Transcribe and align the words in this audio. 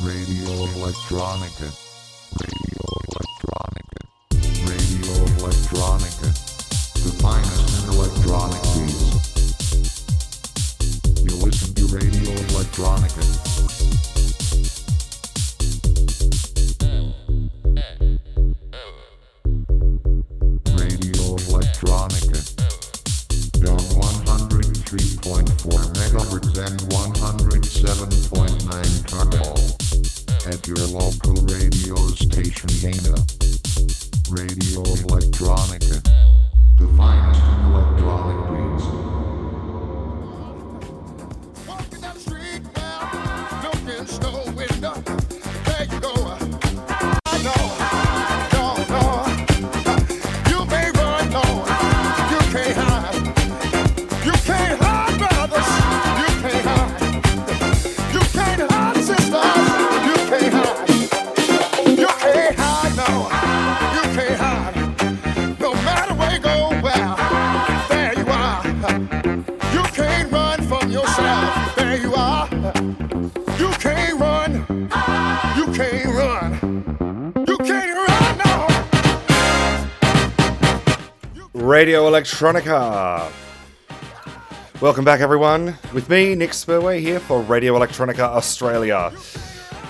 Radio 0.00 0.66
Electronica. 0.74 1.87
Electronica. 82.18 83.30
Welcome 84.80 85.04
back, 85.04 85.20
everyone. 85.20 85.78
With 85.94 86.10
me, 86.10 86.34
Nick 86.34 86.50
Spurway, 86.50 86.98
here 86.98 87.20
for 87.20 87.42
Radio 87.42 87.78
Electronica 87.78 88.18
Australia. 88.18 89.12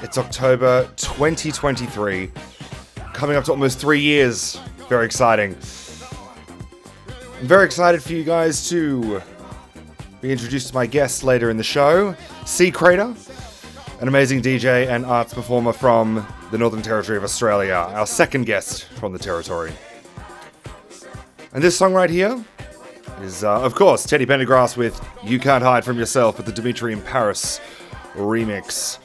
It's 0.03 0.19
October 0.19 0.91
2023, 0.97 2.31
coming 3.15 3.35
up 3.35 3.45
to 3.45 3.53
almost 3.53 3.79
three 3.79 4.01
years. 4.01 4.61
Very 4.91 5.07
exciting. 5.07 5.57
I'm 7.41 7.47
very 7.47 7.65
excited 7.65 8.03
for 8.03 8.12
you 8.12 8.25
guys 8.25 8.69
to 8.69 9.23
be 10.20 10.31
introduced 10.31 10.69
to 10.69 10.75
my 10.75 10.85
guest 10.85 11.25
later 11.25 11.48
in 11.48 11.57
the 11.57 11.65
show, 11.65 12.15
C 12.45 12.70
Crater, 12.70 13.15
an 14.03 14.09
amazing 14.09 14.42
DJ 14.42 14.87
and 14.87 15.07
arts 15.07 15.33
performer 15.33 15.73
from 15.73 16.27
the 16.51 16.59
Northern 16.59 16.83
Territory 16.83 17.17
of 17.17 17.25
Australia, 17.25 17.73
our 17.73 18.07
second 18.07 18.45
guest 18.45 18.85
from 18.85 19.15
the 19.15 19.19
territory. 19.19 19.73
And 21.53 21.65
this 21.65 21.79
song 21.79 21.95
right 21.95 22.11
here 22.11 22.45
is, 23.23 23.43
uh, 23.43 23.63
of 23.63 23.75
course, 23.75 24.05
Teddy 24.05 24.27
Pendergrass 24.27 24.77
with 24.77 25.01
You 25.25 25.39
Can't 25.39 25.65
Hide 25.65 25.83
From 25.83 25.99
Yourself 25.99 26.37
with 26.37 26.45
the 26.45 26.53
Dimitri 26.53 26.93
in 26.93 27.01
Paris 27.01 27.59
remix. 28.15 28.99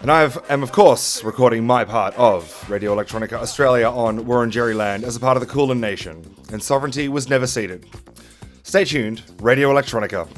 And 0.00 0.12
I 0.12 0.30
am, 0.48 0.62
of 0.62 0.70
course, 0.70 1.24
recording 1.24 1.66
my 1.66 1.84
part 1.84 2.14
of 2.14 2.70
Radio 2.70 2.94
Electronica 2.94 3.32
Australia 3.32 3.90
on 3.90 4.26
Warren 4.26 4.50
Wurundjeri 4.50 4.76
land 4.76 5.02
as 5.02 5.16
a 5.16 5.20
part 5.20 5.36
of 5.36 5.40
the 5.40 5.52
Kulin 5.52 5.80
Nation, 5.80 6.36
and 6.52 6.62
sovereignty 6.62 7.08
was 7.08 7.28
never 7.28 7.48
ceded. 7.48 7.84
Stay 8.62 8.84
tuned, 8.84 9.22
Radio 9.40 9.72
Electronica. 9.72 10.28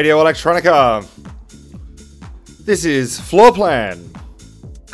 Radio 0.00 0.16
Electronica. 0.24 1.06
This 2.64 2.86
is 2.86 3.20
Floor 3.20 3.52
Plan, 3.52 4.02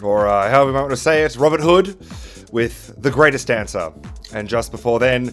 or 0.02 0.26
uh, 0.26 0.50
however 0.50 0.70
you 0.70 0.74
might 0.74 0.80
want 0.80 0.90
to 0.90 0.96
say 0.96 1.22
it, 1.22 1.36
Robert 1.36 1.60
Hood 1.60 1.96
with 2.50 2.92
The 3.00 3.12
Greatest 3.12 3.46
Dancer. 3.46 3.92
And 4.34 4.48
just 4.48 4.72
before 4.72 4.98
then, 4.98 5.32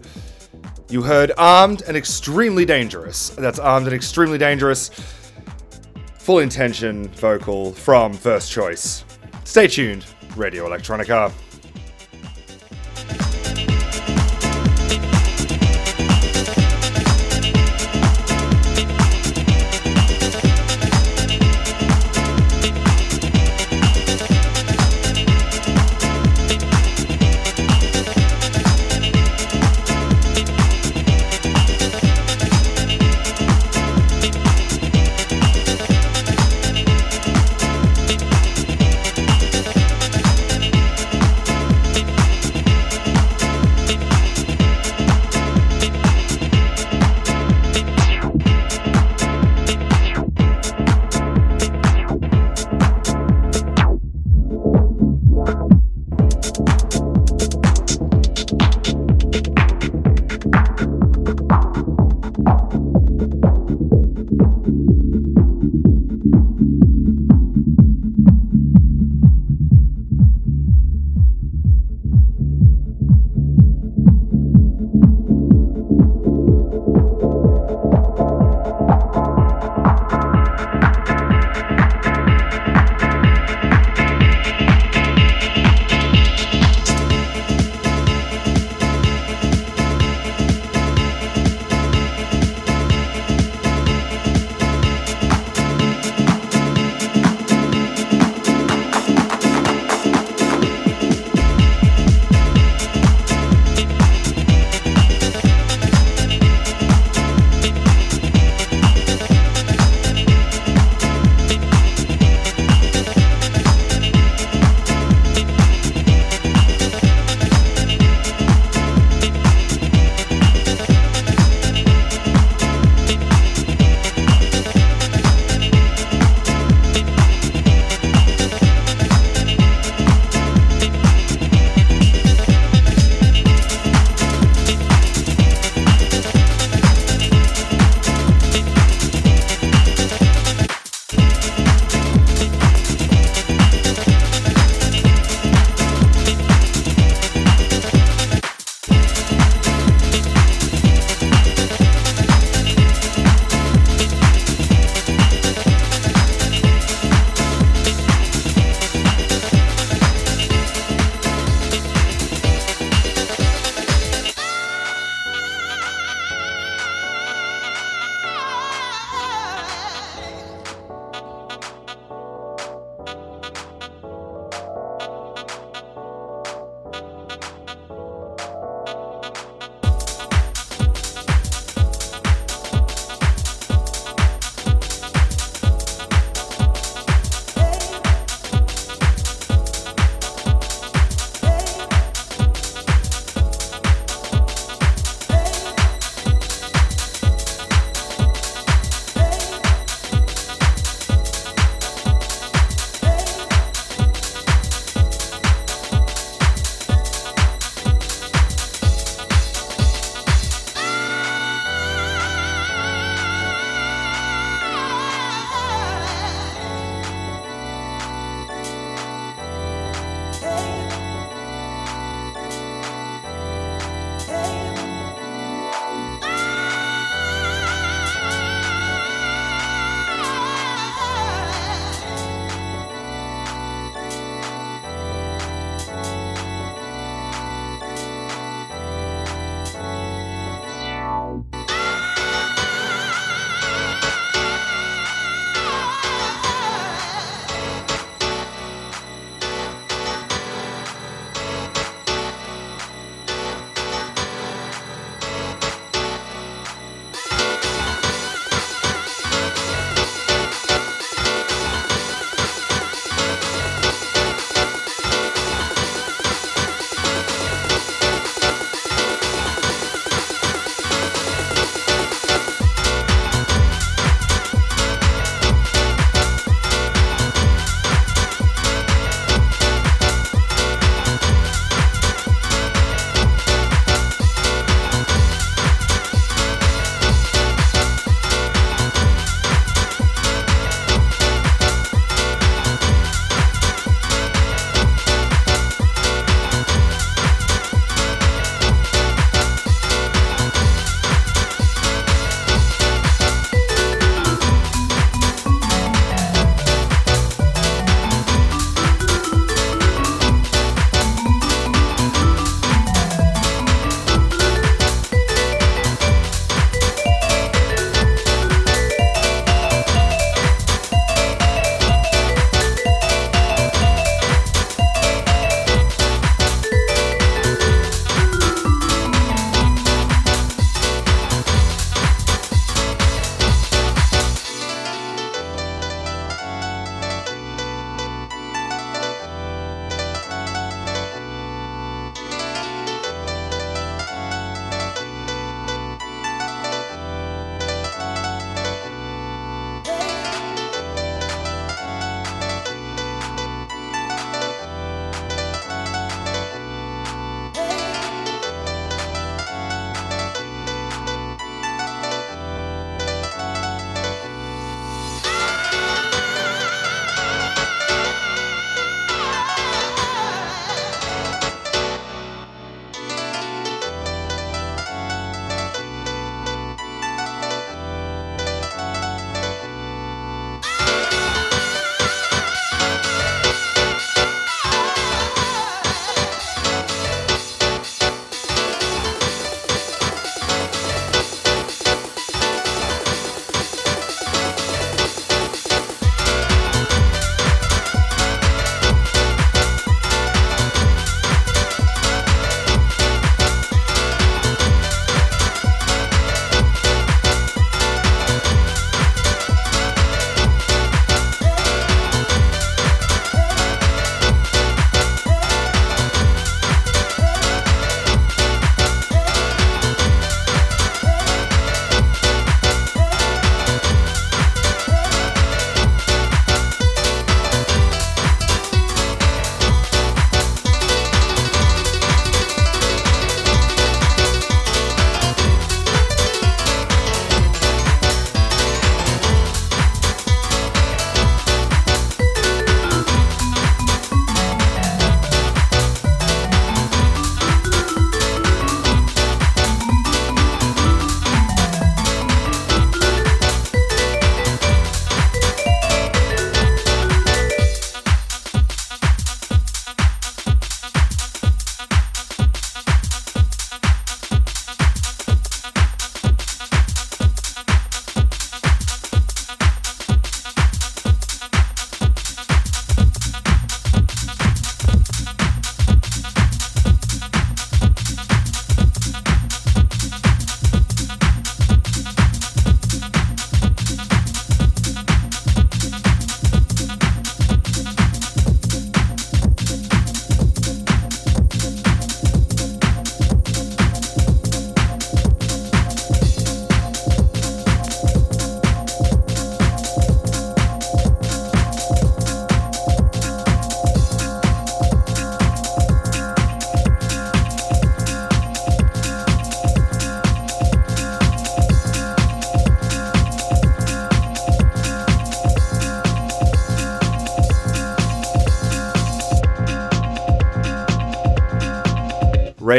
you 0.91 1.01
heard 1.01 1.31
Armed 1.39 1.81
and 1.87 1.97
Extremely 1.97 2.65
Dangerous. 2.65 3.29
That's 3.29 3.57
Armed 3.57 3.87
and 3.87 3.95
Extremely 3.95 4.37
Dangerous, 4.37 4.89
full 6.19 6.37
intention 6.37 7.07
vocal 7.07 7.71
from 7.71 8.13
First 8.13 8.51
Choice. 8.51 9.03
Stay 9.43 9.65
tuned, 9.65 10.05
Radio 10.35 10.69
Electronica. 10.69 11.33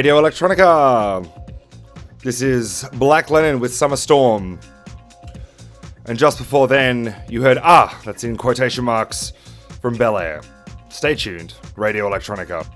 Radio 0.05 0.21
Electronica. 0.21 1.27
This 2.23 2.43
is 2.43 2.87
Black 2.93 3.31
Lennon 3.31 3.59
with 3.59 3.75
Summer 3.75 3.97
Storm. 3.97 4.61
And 6.05 6.19
just 6.19 6.37
before 6.37 6.69
then, 6.69 7.17
you 7.27 7.41
heard 7.41 7.57
Ah, 7.63 7.99
that's 8.05 8.23
in 8.23 8.37
quotation 8.37 8.85
marks, 8.85 9.33
from 9.81 9.97
Bel 9.97 10.19
Air. 10.19 10.43
Stay 10.91 11.15
tuned, 11.15 11.55
Radio 11.77 12.07
Electronica. 12.07 12.67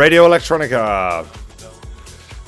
Radio 0.00 0.26
Electronica. 0.26 1.26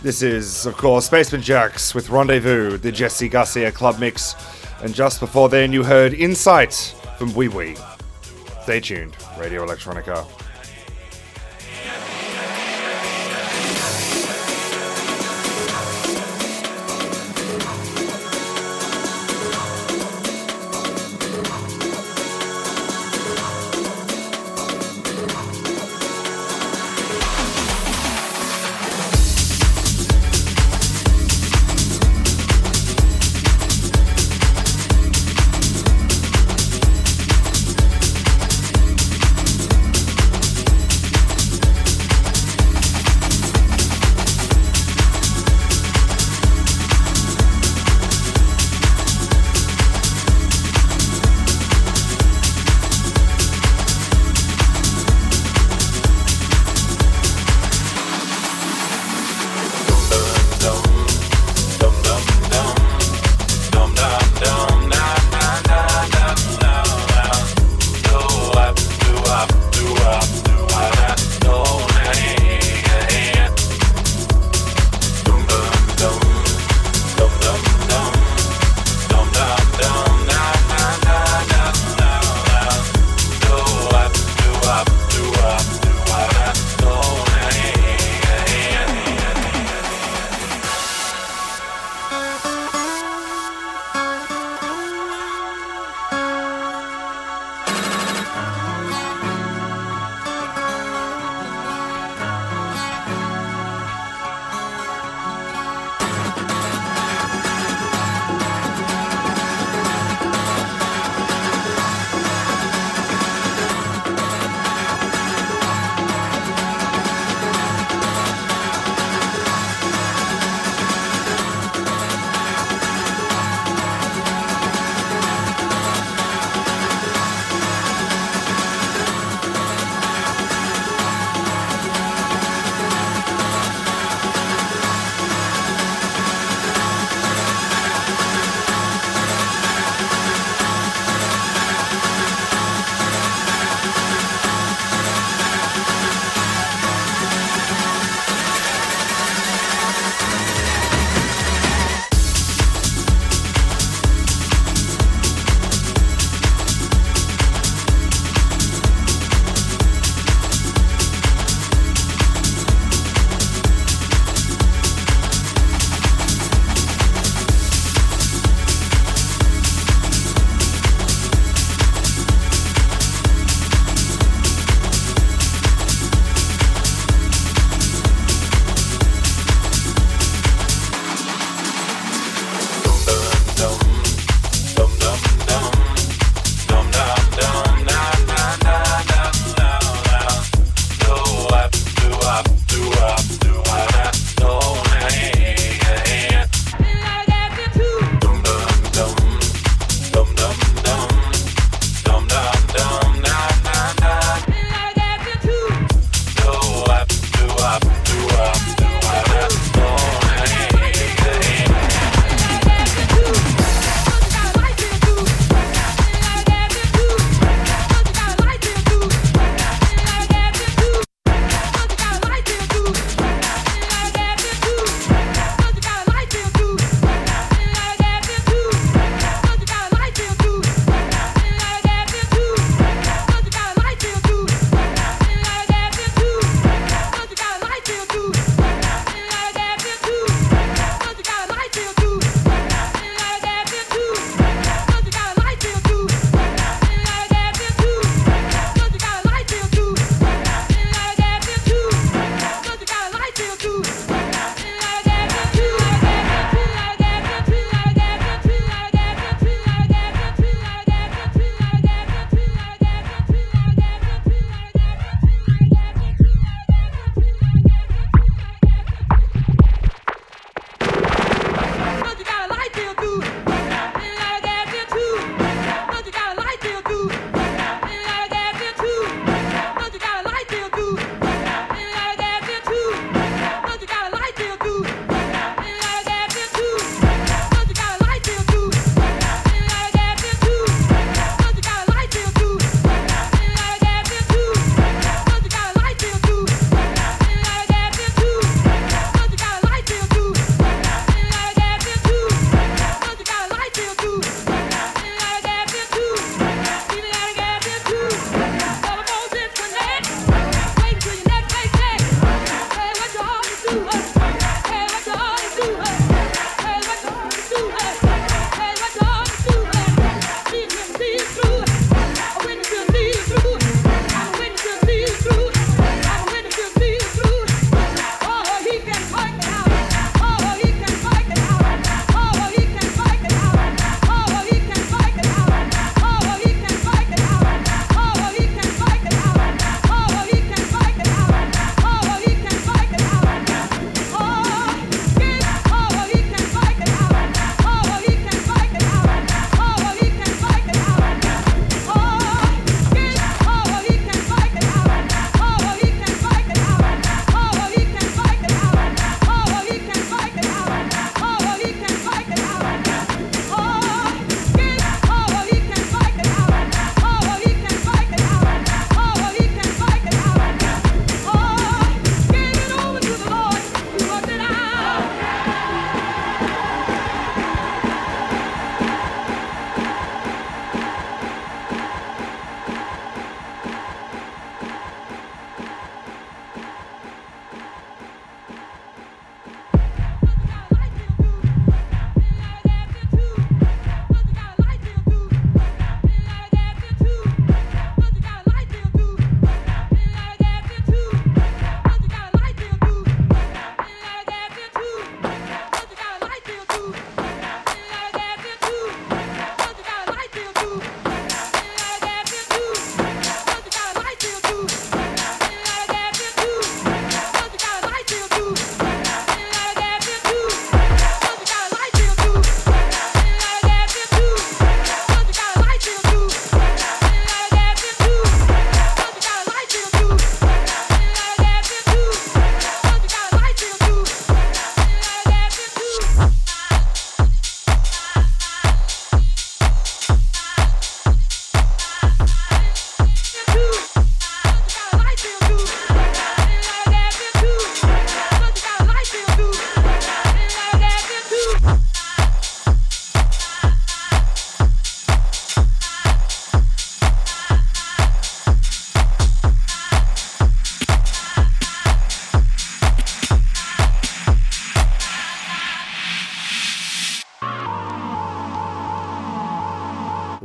This 0.00 0.22
is, 0.22 0.64
of 0.64 0.74
course, 0.78 1.10
Basement 1.10 1.44
Jaxx 1.44 1.94
with 1.94 2.08
Rendez-Vu, 2.08 2.78
the 2.78 2.90
Jesse 2.90 3.28
Garcia 3.28 3.70
Club 3.70 3.98
Mix. 3.98 4.34
And 4.80 4.94
just 4.94 5.20
before 5.20 5.50
then, 5.50 5.70
you 5.70 5.84
heard 5.84 6.14
Insight 6.14 6.94
from 7.18 7.34
Wee 7.34 7.48
Wee. 7.48 7.76
Stay 8.62 8.80
tuned, 8.80 9.14
Radio 9.38 9.66
Electronica. 9.66 10.26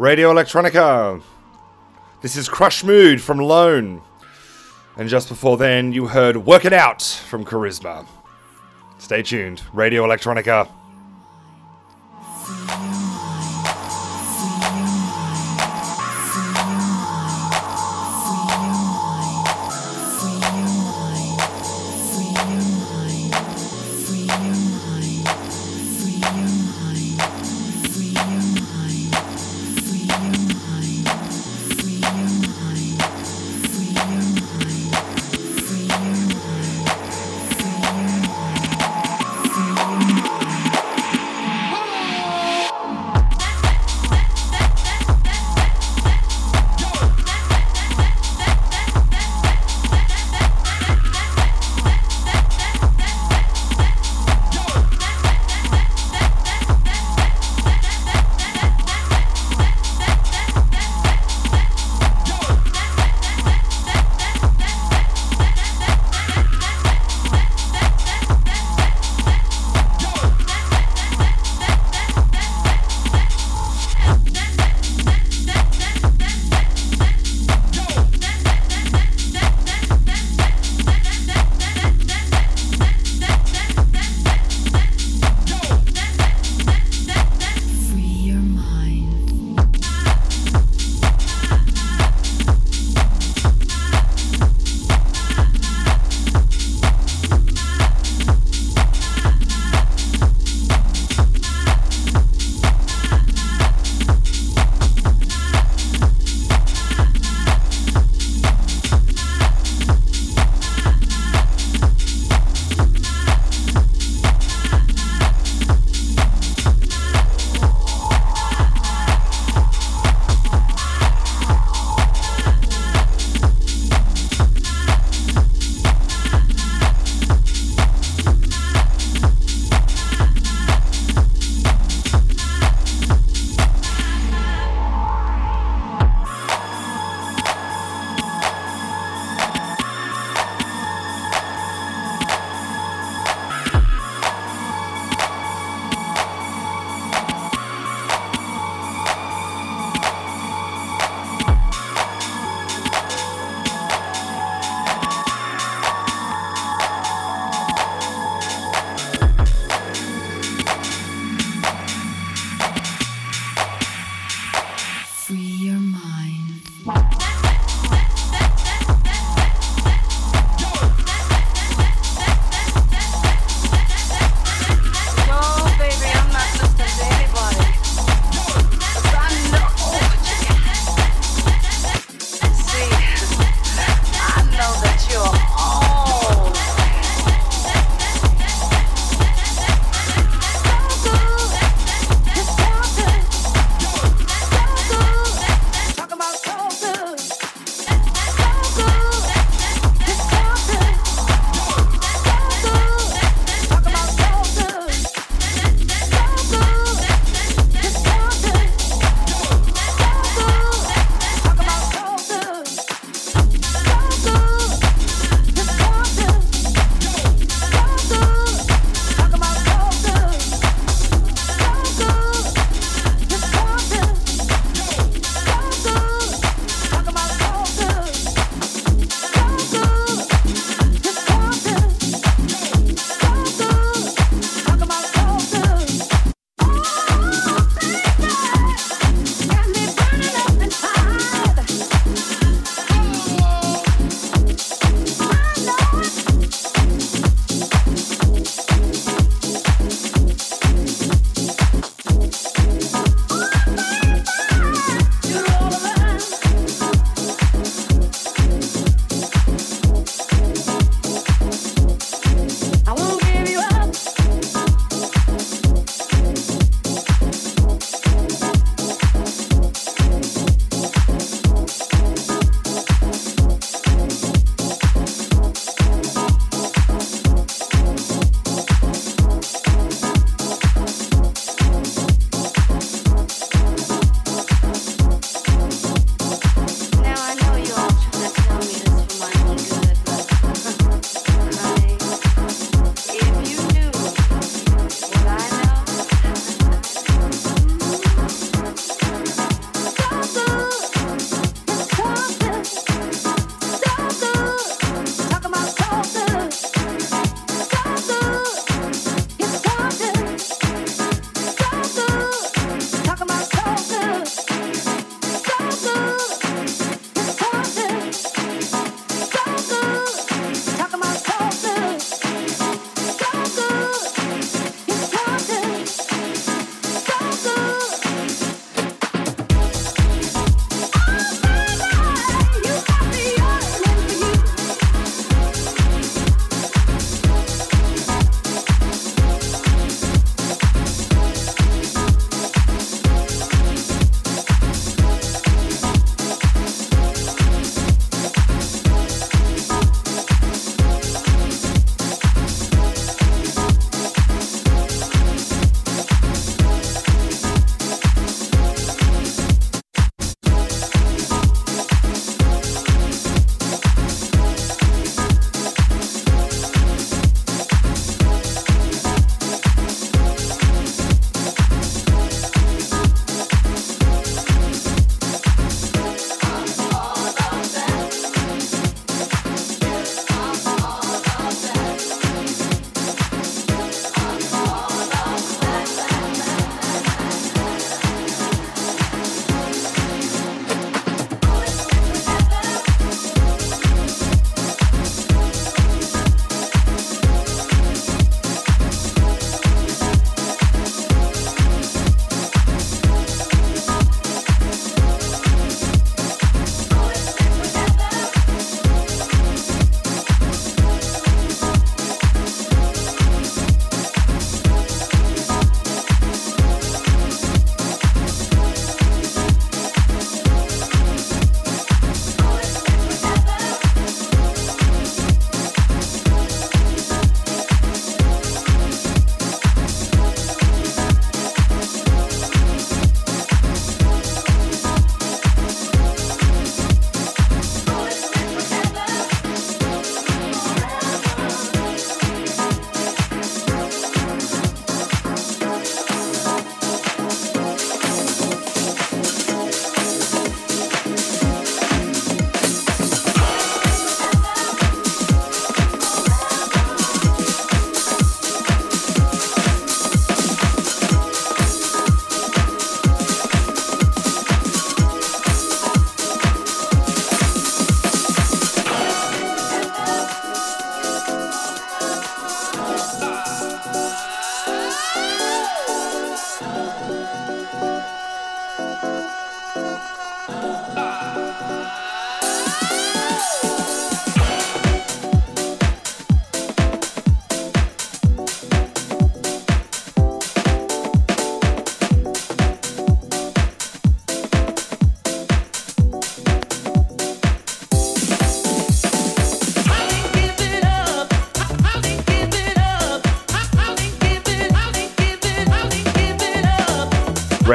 Radio 0.07 0.33
Electronica. 0.33 1.21
This 2.21 2.37
is 2.37 2.47
Crush 2.47 2.81
Mood 2.81 3.21
from 3.21 3.39
Lone. 3.39 4.01
And 4.95 5.09
just 5.09 5.27
before 5.27 5.57
then, 5.57 5.91
you 5.91 6.07
heard 6.07 6.37
Work 6.37 6.63
It 6.63 6.71
Out 6.71 7.01
from 7.01 7.43
Charisma. 7.43 8.07
Stay 8.99 9.21
tuned. 9.21 9.63
Radio 9.73 10.07
Electronica. 10.07 10.69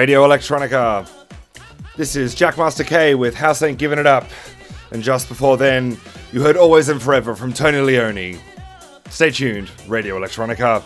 Radio 0.03 0.27
Electronica. 0.27 1.09
This 1.97 2.17
is 2.17 2.35
Jackmaster 2.35 2.85
K 2.85 3.15
with 3.15 3.37
House 3.37 3.63
Ain't 3.63 3.79
Giving 3.79 4.01
It 4.01 4.07
Up. 4.09 4.25
And 4.91 5.01
just 5.01 5.29
before 5.29 5.57
then, 5.57 5.97
you 6.33 6.43
heard 6.43 6.57
Always 6.57 6.89
and 6.89 7.01
Forever 7.01 7.37
from 7.37 7.53
Tony 7.53 7.79
Leone. 7.79 8.41
Stay 9.11 9.31
tuned, 9.31 9.71
Radio 9.87 10.19
Electronica. 10.19 10.83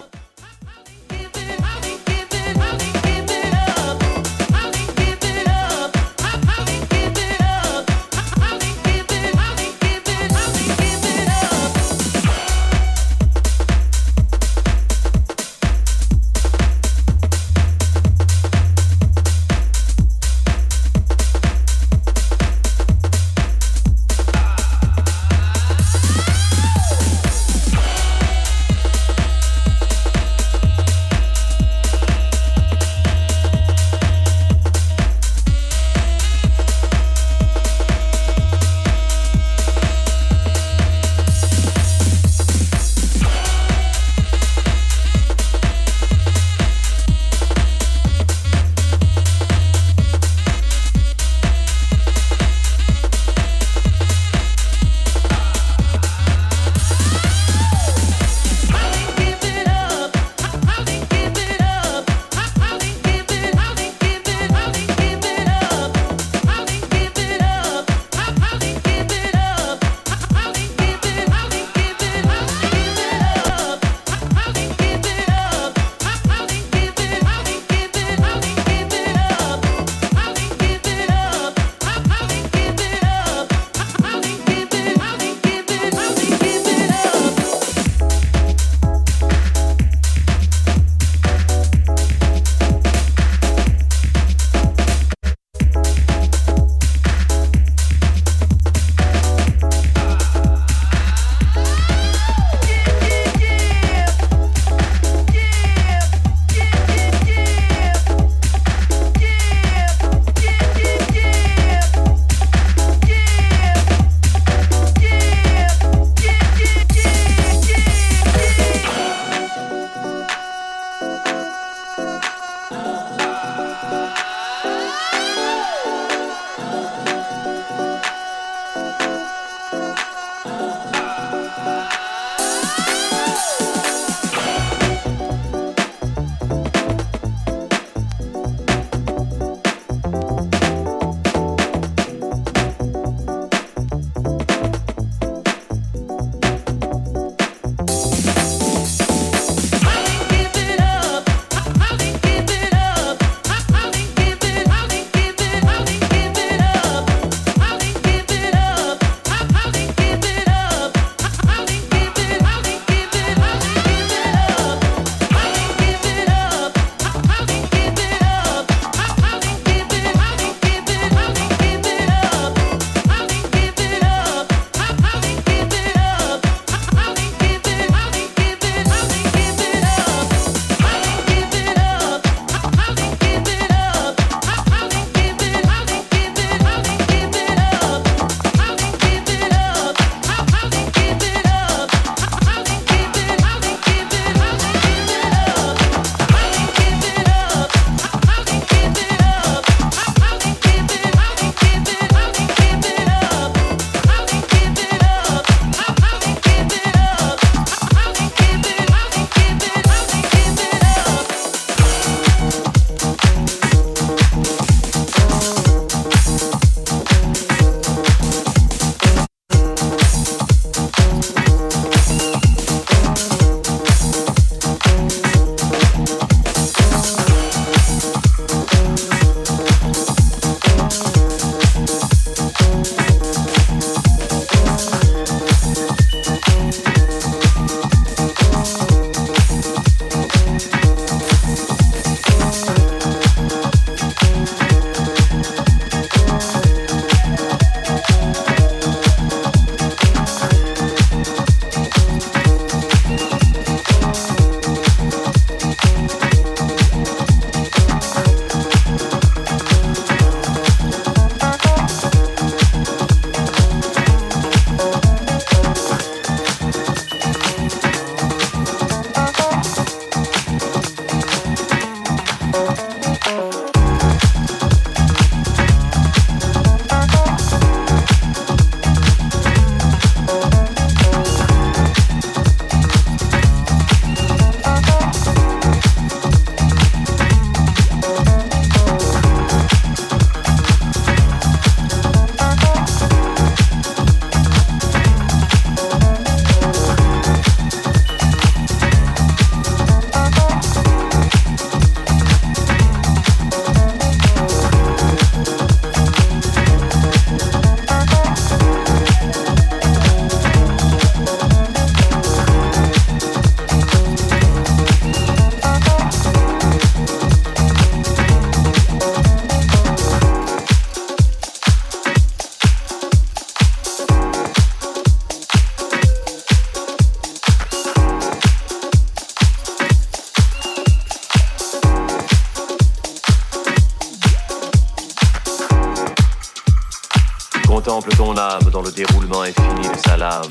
roulement 339.26 339.42
infini 339.42 339.88
de 339.88 339.98
sa 340.06 340.16
lame. 340.16 340.42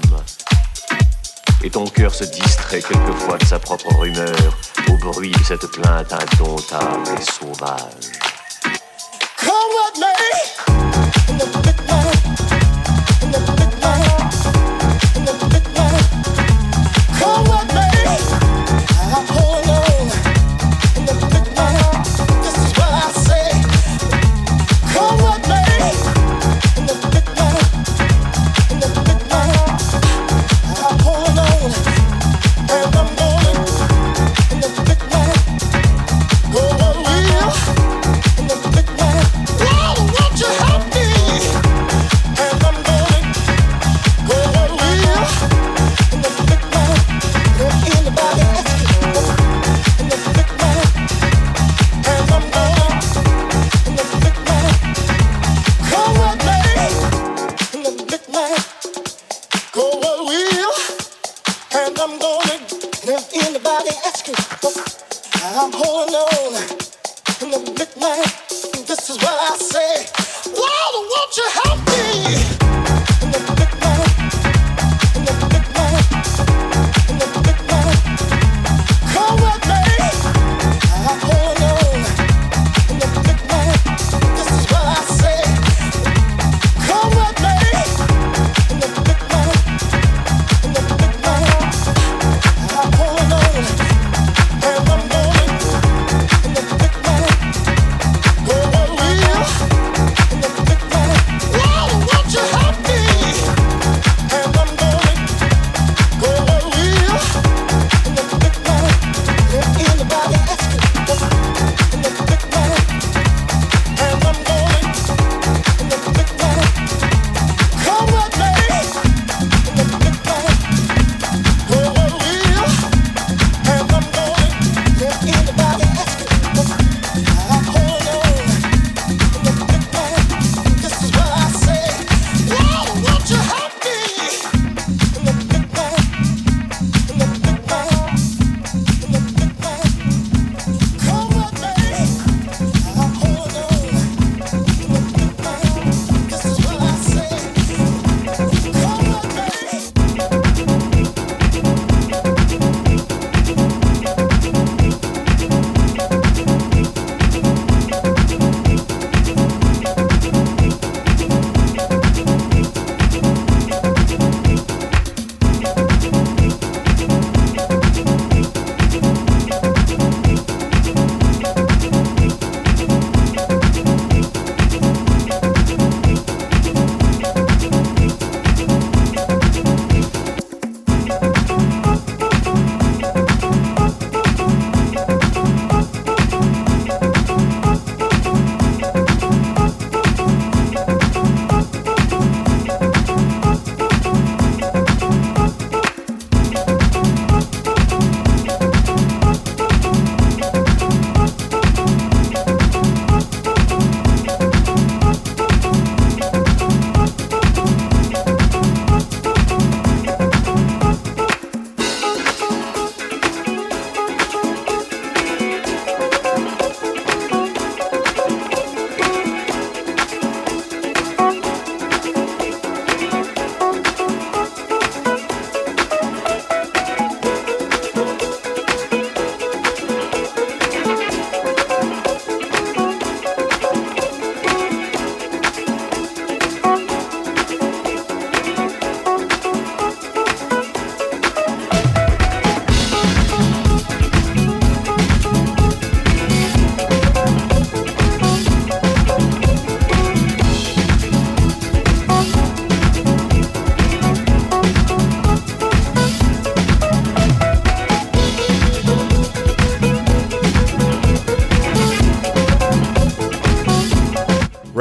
Et 1.64 1.70
ton 1.70 1.86
cœur 1.86 2.14
se 2.14 2.24
distrait 2.26 2.82
quelquefois 2.82 3.38
de 3.38 3.46
sa 3.46 3.60
propre 3.60 3.88
rumeur 3.96 4.58
au 4.90 4.98
bruit 4.98 5.32
de 5.32 5.44
cette 5.44 5.68
plainte 5.72 6.12
indomptable 6.12 7.10
et 7.18 7.22
sauvage. 7.22 8.15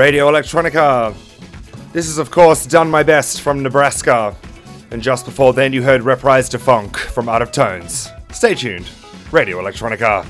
Radio 0.04 0.30
Electronica. 0.30 1.14
This 1.94 2.08
is, 2.08 2.18
of 2.18 2.30
course, 2.30 2.66
Done 2.66 2.90
My 2.90 3.02
Best 3.02 3.40
from 3.40 3.62
Nebraska. 3.62 4.36
And 4.90 5.00
just 5.00 5.24
before 5.24 5.54
then, 5.54 5.72
you 5.72 5.82
heard 5.82 6.02
Reprise 6.02 6.46
to 6.50 6.58
Funk 6.58 6.98
from 6.98 7.26
Out 7.26 7.40
of 7.40 7.50
Tones. 7.50 8.10
Stay 8.30 8.54
tuned. 8.54 8.86
Radio 9.32 9.58
Electronica. 9.62 10.26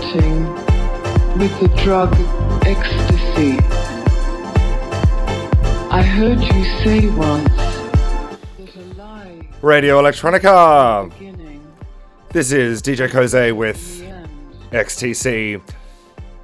Experimenting 0.00 0.54
with 1.38 1.60
the 1.60 1.68
drug 1.82 2.14
ecstasy. 2.66 3.58
I 5.90 6.02
heard 6.02 6.40
you 6.40 6.64
say 6.84 7.08
once 7.10 7.48
that 7.48 8.76
a 8.76 8.94
lie 8.96 9.48
Radio 9.62 10.00
Electronica. 10.00 11.12
This 12.32 12.52
is 12.52 12.80
DJ 12.80 13.08
Koze 13.08 13.54
with 13.54 14.04
XTC. 14.70 15.60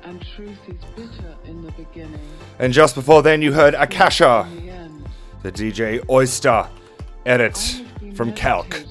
and 0.04 0.26
truth 0.34 0.58
is 0.68 0.84
bitter 0.96 1.34
in 1.44 1.62
the 1.62 1.70
beginning, 1.72 2.18
And 2.58 2.72
just 2.72 2.94
before 2.94 3.22
then, 3.22 3.40
you 3.40 3.52
heard 3.52 3.74
Akasha, 3.74 4.48
the 5.42 5.50
the 5.50 5.52
DJ 5.52 6.04
Oyster 6.10 6.66
edit 7.24 7.82
from 8.14 8.32
Calc. 8.32 8.82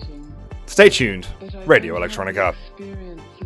Stay 0.68 0.90
tuned. 0.90 1.28
Radio 1.66 1.98
Electronica. 2.00 2.56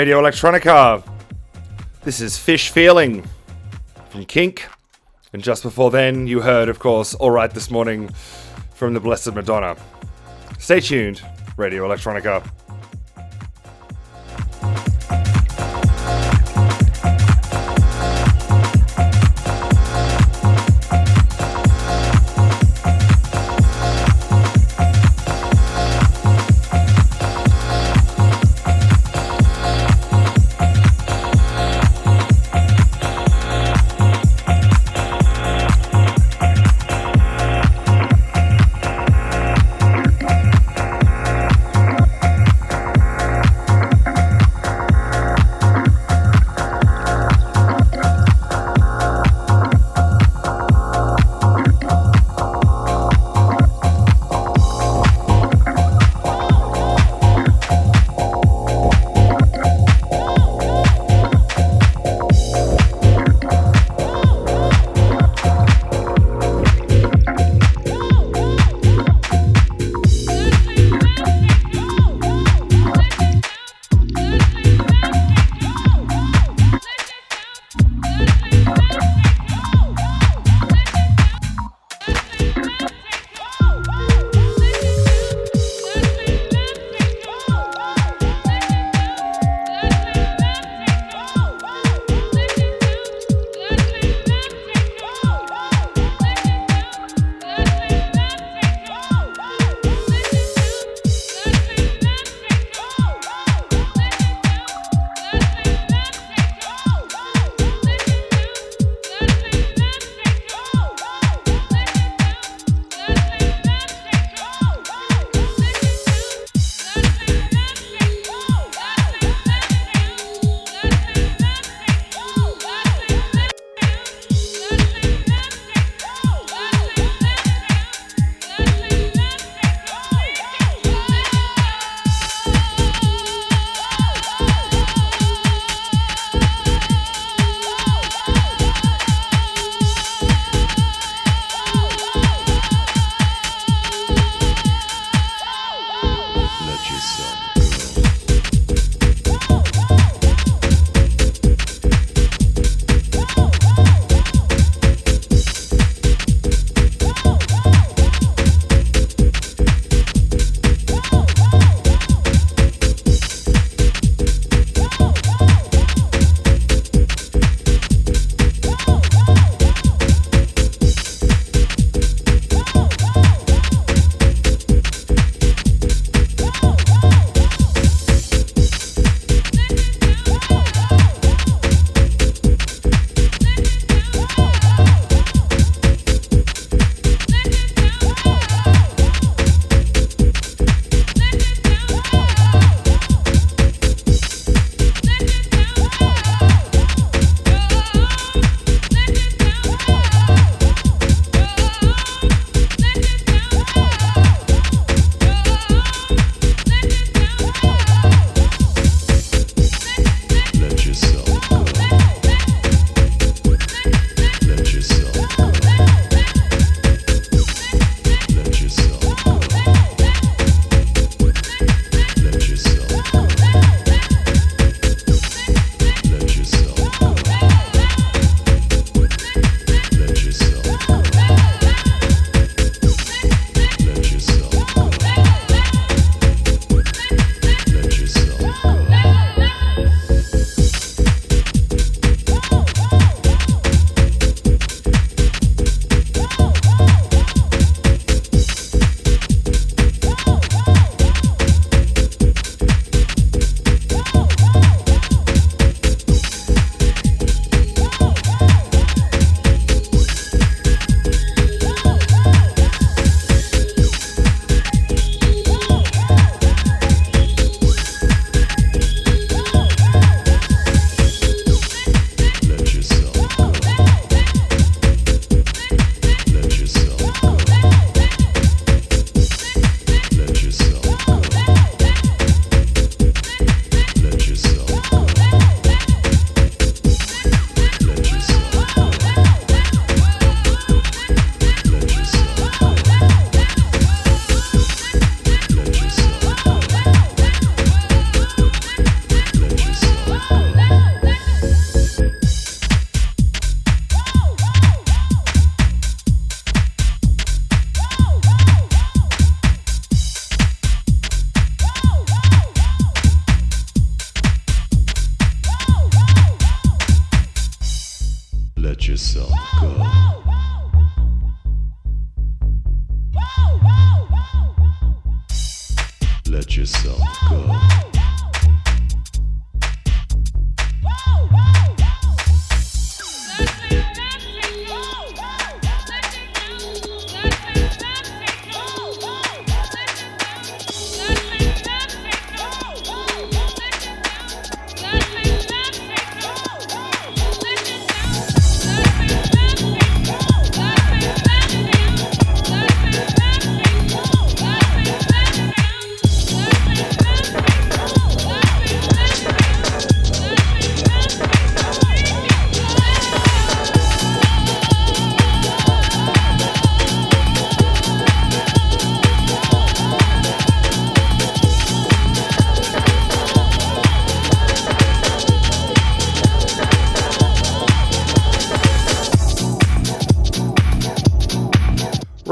Radio 0.00 0.18
Electronica. 0.18 1.06
This 2.04 2.22
is 2.22 2.38
Fish 2.38 2.70
Feeling 2.70 3.22
from 4.08 4.24
Kink. 4.24 4.66
And 5.34 5.42
just 5.42 5.62
before 5.62 5.90
then, 5.90 6.26
you 6.26 6.40
heard, 6.40 6.70
of 6.70 6.78
course, 6.78 7.12
All 7.12 7.30
Right 7.30 7.50
This 7.50 7.70
Morning 7.70 8.08
from 8.72 8.94
the 8.94 9.00
Blessed 9.00 9.34
Madonna. 9.34 9.76
Stay 10.58 10.80
tuned, 10.80 11.20
Radio 11.58 11.86
Electronica. 11.86 12.49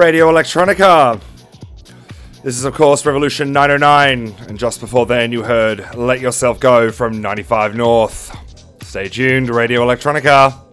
Radio 0.09 0.33
Electronica. 0.33 1.21
This 2.43 2.57
is, 2.57 2.65
of 2.65 2.73
course, 2.73 3.05
Revolution 3.05 3.53
909, 3.53 4.35
and 4.49 4.59
just 4.59 4.81
before 4.81 5.05
then, 5.05 5.33
you 5.33 5.43
heard 5.43 5.85
Let 5.95 6.19
Yourself 6.19 6.59
Go 6.59 6.91
from 6.91 7.21
95 7.21 7.77
North. 7.77 8.35
Stay 8.81 9.09
tuned, 9.09 9.51
Radio 9.51 9.83
Electronica. 9.83 10.68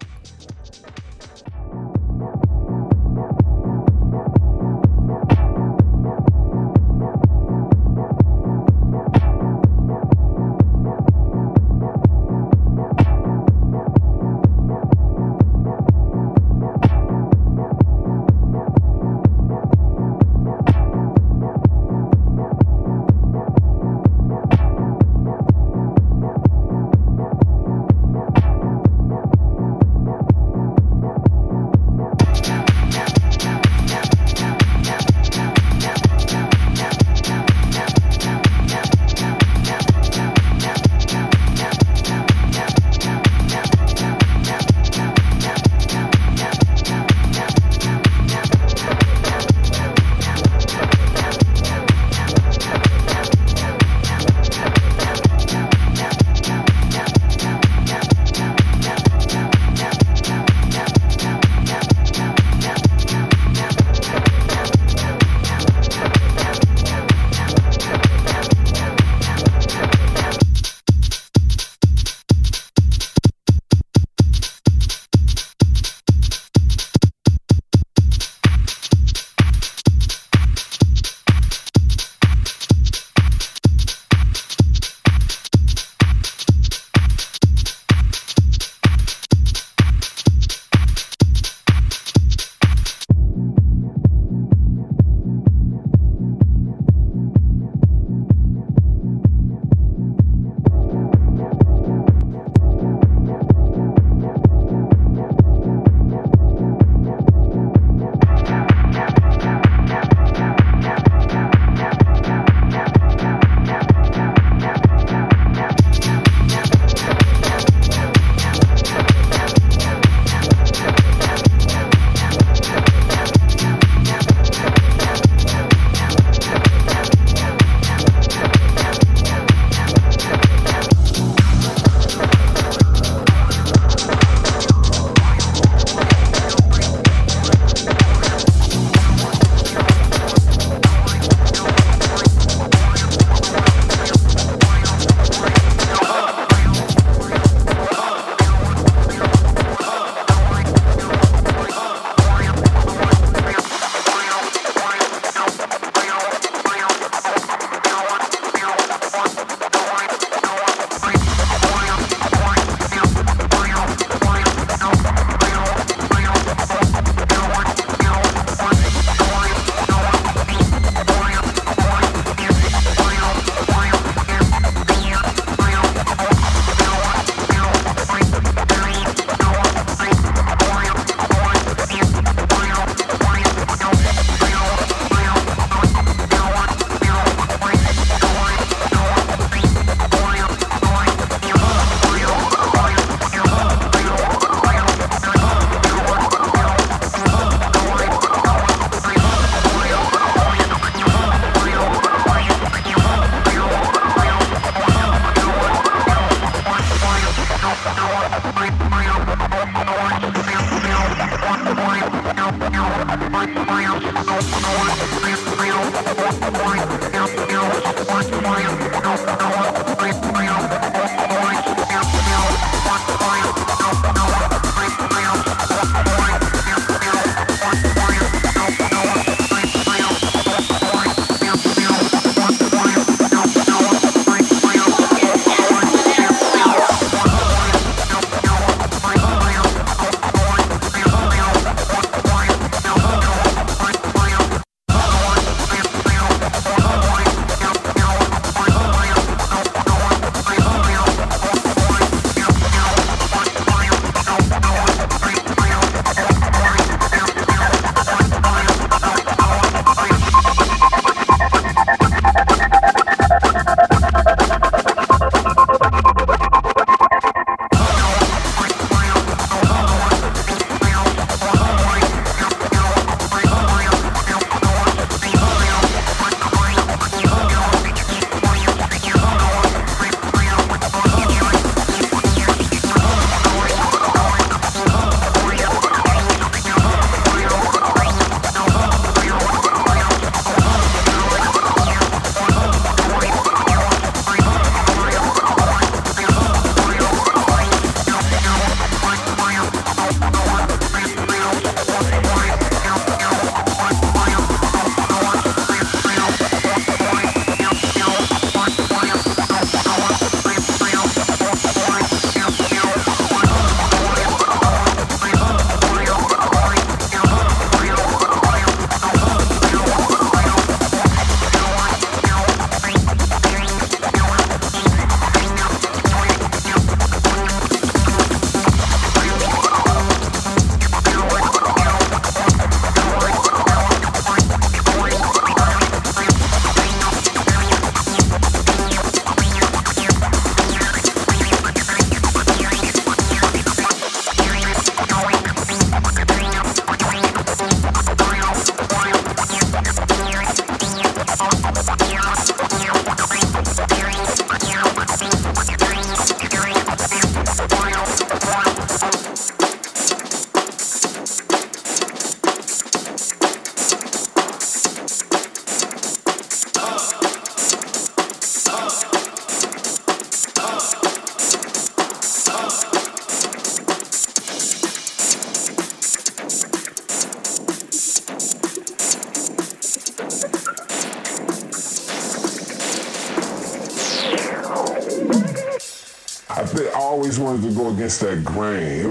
That 388.26 388.44
grain. 388.44 389.08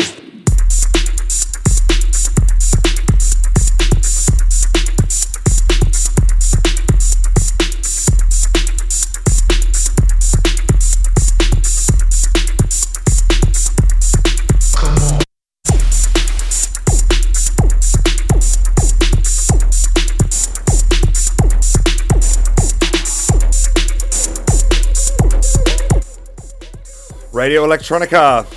Radio 27.31 27.65
Electronica. 27.67 28.54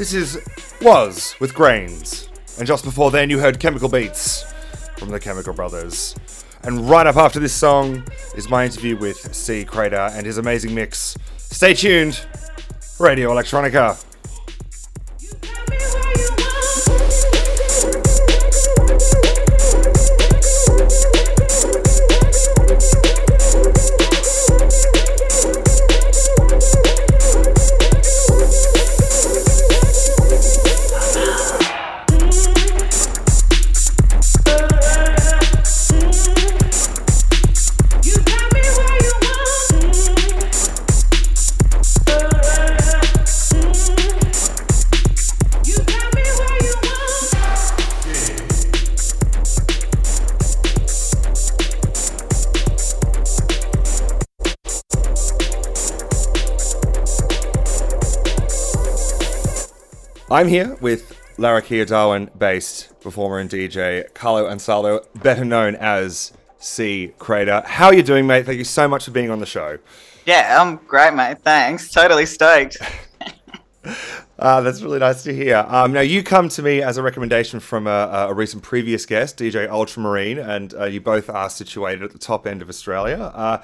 This 0.00 0.14
is 0.14 0.40
Was 0.80 1.36
with 1.40 1.52
Grains. 1.52 2.30
And 2.56 2.66
just 2.66 2.84
before 2.86 3.10
then, 3.10 3.28
you 3.28 3.38
heard 3.38 3.60
Chemical 3.60 3.86
Beats 3.86 4.50
from 4.96 5.10
the 5.10 5.20
Chemical 5.20 5.52
Brothers. 5.52 6.14
And 6.62 6.88
right 6.88 7.06
up 7.06 7.16
after 7.16 7.38
this 7.38 7.52
song 7.52 8.02
is 8.34 8.48
my 8.48 8.64
interview 8.64 8.96
with 8.96 9.18
C. 9.36 9.62
Crater 9.62 10.08
and 10.14 10.24
his 10.24 10.38
amazing 10.38 10.74
mix. 10.74 11.18
Stay 11.36 11.74
tuned. 11.74 12.18
Radio 12.98 13.28
Electronica. 13.28 14.02
I'm 60.40 60.48
here 60.48 60.74
with 60.80 61.20
Larrakia 61.36 61.86
Darwin 61.86 62.30
based 62.38 62.98
performer 63.02 63.40
and 63.40 63.50
DJ 63.50 64.10
Carlo 64.14 64.48
Ansaldo, 64.48 65.04
better 65.22 65.44
known 65.44 65.76
as 65.76 66.32
C 66.58 67.12
Crater. 67.18 67.62
How 67.66 67.88
are 67.88 67.94
you 67.94 68.02
doing, 68.02 68.26
mate? 68.26 68.46
Thank 68.46 68.56
you 68.56 68.64
so 68.64 68.88
much 68.88 69.04
for 69.04 69.10
being 69.10 69.30
on 69.30 69.40
the 69.40 69.44
show. 69.44 69.78
Yeah, 70.24 70.56
I'm 70.58 70.76
great, 70.76 71.12
mate. 71.12 71.40
Thanks. 71.40 71.90
Totally 71.90 72.24
stoked. 72.24 72.78
Uh, 73.84 73.92
that's 74.62 74.80
really 74.80 74.98
nice 74.98 75.22
to 75.24 75.34
hear. 75.34 75.58
Um, 75.68 75.92
now, 75.92 76.00
you 76.00 76.22
come 76.22 76.48
to 76.48 76.62
me 76.62 76.80
as 76.80 76.96
a 76.96 77.02
recommendation 77.02 77.60
from 77.60 77.86
a, 77.86 78.28
a 78.30 78.32
recent 78.32 78.62
previous 78.62 79.04
guest, 79.04 79.36
DJ 79.36 79.68
Ultramarine, 79.68 80.38
and 80.38 80.72
uh, 80.72 80.86
you 80.86 81.02
both 81.02 81.28
are 81.28 81.50
situated 81.50 82.02
at 82.02 82.12
the 82.12 82.18
top 82.18 82.46
end 82.46 82.62
of 82.62 82.70
Australia. 82.70 83.30
Uh, 83.34 83.62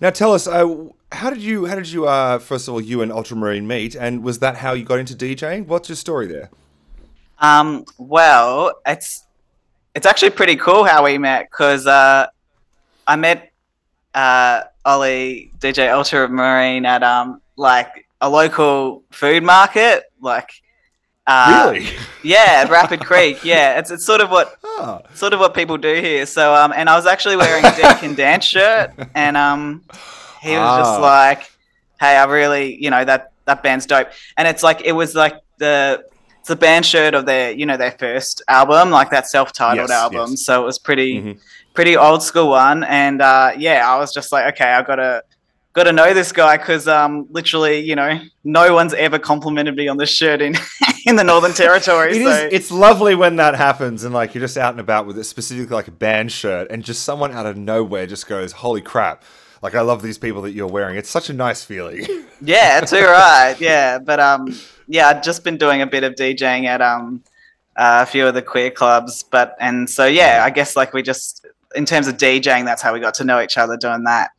now, 0.00 0.10
tell 0.10 0.32
us, 0.32 0.46
uh, 0.46 0.88
how 1.12 1.30
did 1.30 1.40
you, 1.40 1.66
how 1.66 1.74
did 1.74 1.88
you, 1.88 2.06
uh, 2.06 2.38
first 2.38 2.68
of 2.68 2.74
all, 2.74 2.80
you 2.80 3.02
and 3.02 3.12
Ultramarine 3.12 3.66
meet, 3.66 3.94
and 3.94 4.22
was 4.22 4.40
that 4.40 4.56
how 4.56 4.72
you 4.72 4.84
got 4.84 4.98
into 4.98 5.14
DJing? 5.14 5.66
What's 5.66 5.88
your 5.88 5.96
story 5.96 6.26
there? 6.26 6.50
Um, 7.38 7.84
well, 7.98 8.80
it's 8.86 9.24
it's 9.94 10.06
actually 10.06 10.30
pretty 10.30 10.56
cool 10.56 10.84
how 10.84 11.04
we 11.04 11.18
met 11.18 11.50
because 11.50 11.86
uh, 11.86 12.26
I 13.06 13.16
met 13.16 13.52
uh, 14.14 14.62
Ollie 14.84 15.50
DJ 15.58 15.92
Ultramarine 15.92 16.84
at 16.86 17.02
um 17.02 17.40
like 17.56 18.06
a 18.20 18.28
local 18.28 19.02
food 19.10 19.42
market, 19.42 20.04
like 20.20 20.50
uh, 21.26 21.70
really? 21.72 21.88
yeah, 22.22 22.68
Rapid 22.68 23.00
Creek. 23.04 23.44
Yeah, 23.44 23.78
it's 23.78 23.90
it's 23.90 24.04
sort 24.04 24.20
of 24.20 24.30
what 24.30 24.56
Ah, 24.64 25.00
sort 25.14 25.32
of 25.32 25.40
what 25.40 25.54
people 25.54 25.76
do 25.78 25.94
here. 25.94 26.26
So 26.26 26.54
um, 26.54 26.72
and 26.74 26.88
I 26.88 26.96
was 26.96 27.06
actually 27.06 27.36
wearing 27.36 27.64
a 27.64 27.74
Dead 27.76 27.98
Can 27.98 28.14
Dance 28.14 28.44
shirt, 28.44 28.90
and 29.14 29.36
um, 29.36 29.82
he 30.42 30.50
was 30.50 30.58
Ah. 30.58 30.76
just 30.78 31.00
like, 31.00 31.42
"Hey, 32.00 32.16
I 32.16 32.24
really, 32.24 32.76
you 32.82 32.90
know, 32.90 33.04
that 33.04 33.32
that 33.46 33.62
band's 33.62 33.86
dope." 33.86 34.08
And 34.36 34.48
it's 34.48 34.62
like 34.62 34.82
it 34.84 34.92
was 34.92 35.14
like 35.14 35.34
the 35.58 36.02
it's 36.40 36.48
the 36.48 36.56
band 36.56 36.84
shirt 36.84 37.14
of 37.14 37.24
their, 37.24 37.52
you 37.52 37.64
know, 37.64 37.76
their 37.78 37.92
first 37.92 38.42
album, 38.48 38.90
like 38.90 39.10
that 39.10 39.26
self-titled 39.28 39.88
Yes, 39.88 39.98
album. 40.02 40.30
yes. 40.32 40.44
So 40.44 40.60
it 40.62 40.66
was 40.66 40.78
pretty 40.78 41.22
Mhm. 41.22 41.38
pretty 41.72 41.96
old 41.96 42.22
school 42.22 42.48
one, 42.50 42.84
and 42.84 43.22
uh, 43.22 43.52
yeah, 43.56 43.88
I 43.88 43.96
was 43.96 44.12
just 44.12 44.32
like, 44.32 44.54
okay, 44.54 44.70
I 44.72 44.82
gotta. 44.82 45.22
Got 45.76 45.84
to 45.84 45.92
know 45.92 46.14
this 46.14 46.30
guy 46.30 46.56
because, 46.56 46.86
um, 46.86 47.26
literally, 47.30 47.80
you 47.80 47.96
know, 47.96 48.20
no 48.44 48.72
one's 48.74 48.94
ever 48.94 49.18
complimented 49.18 49.74
me 49.74 49.88
on 49.88 49.96
this 49.96 50.08
shirt 50.08 50.40
in 50.40 50.54
in 51.06 51.16
the 51.16 51.24
Northern 51.24 51.52
Territory. 51.52 52.16
It 52.16 52.24
so 52.24 52.46
is. 52.46 52.52
It's 52.52 52.70
lovely 52.70 53.14
when 53.14 53.36
that 53.36 53.54
happens, 53.54 54.04
and 54.04 54.14
like 54.14 54.34
you're 54.34 54.40
just 54.40 54.56
out 54.56 54.72
and 54.72 54.80
about 54.80 55.06
with 55.06 55.18
it, 55.18 55.24
specifically 55.24 55.74
like 55.74 55.88
a 55.88 55.92
band 55.92 56.32
shirt, 56.32 56.68
and 56.70 56.82
just 56.82 57.02
someone 57.02 57.32
out 57.32 57.46
of 57.46 57.56
nowhere 57.56 58.06
just 58.06 58.26
goes, 58.26 58.52
"Holy 58.52 58.80
crap!" 58.80 59.22
Like 59.62 59.74
I 59.74 59.80
love 59.80 60.02
these 60.02 60.18
people 60.18 60.42
that 60.42 60.52
you're 60.52 60.66
wearing. 60.66 60.96
It's 60.96 61.08
such 61.08 61.30
a 61.30 61.32
nice 61.32 61.64
feeling. 61.64 62.06
Yeah, 62.40 62.80
it's 62.82 62.92
all 62.92 63.00
right. 63.00 63.56
Yeah, 63.58 63.98
but 63.98 64.20
um, 64.20 64.54
yeah, 64.86 65.08
I'd 65.08 65.22
just 65.22 65.44
been 65.44 65.56
doing 65.56 65.80
a 65.80 65.86
bit 65.86 66.04
of 66.04 66.14
DJing 66.14 66.66
at 66.66 66.82
um 66.82 67.22
uh, 67.76 68.00
a 68.02 68.06
few 68.06 68.26
of 68.26 68.34
the 68.34 68.42
queer 68.42 68.70
clubs, 68.70 69.22
but 69.22 69.56
and 69.60 69.88
so 69.88 70.04
yeah, 70.04 70.42
I 70.44 70.50
guess 70.50 70.76
like 70.76 70.92
we 70.92 71.02
just 71.02 71.46
in 71.74 71.86
terms 71.86 72.06
of 72.06 72.16
DJing, 72.16 72.64
that's 72.64 72.82
how 72.82 72.92
we 72.92 73.00
got 73.00 73.14
to 73.14 73.24
know 73.24 73.40
each 73.40 73.56
other 73.56 73.78
doing 73.78 74.04
that. 74.04 74.30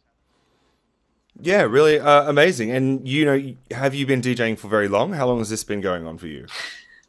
Yeah, 1.42 1.62
really 1.64 2.00
uh, 2.00 2.30
amazing. 2.30 2.72
And 2.72 3.08
you 3.08 3.26
know, 3.26 3.54
have 3.72 3.94
you 3.94 4.06
been 4.06 4.22
DJing 4.22 4.58
for 4.58 4.68
very 4.68 4.88
long? 4.88 5.14
How 5.14 5.28
long 5.28 5.40
has 5.40 5.50
this 5.50 5.64
been 5.64 5.82
going 5.82 6.06
on 6.08 6.18
for 6.18 6.28
you? 6.28 6.46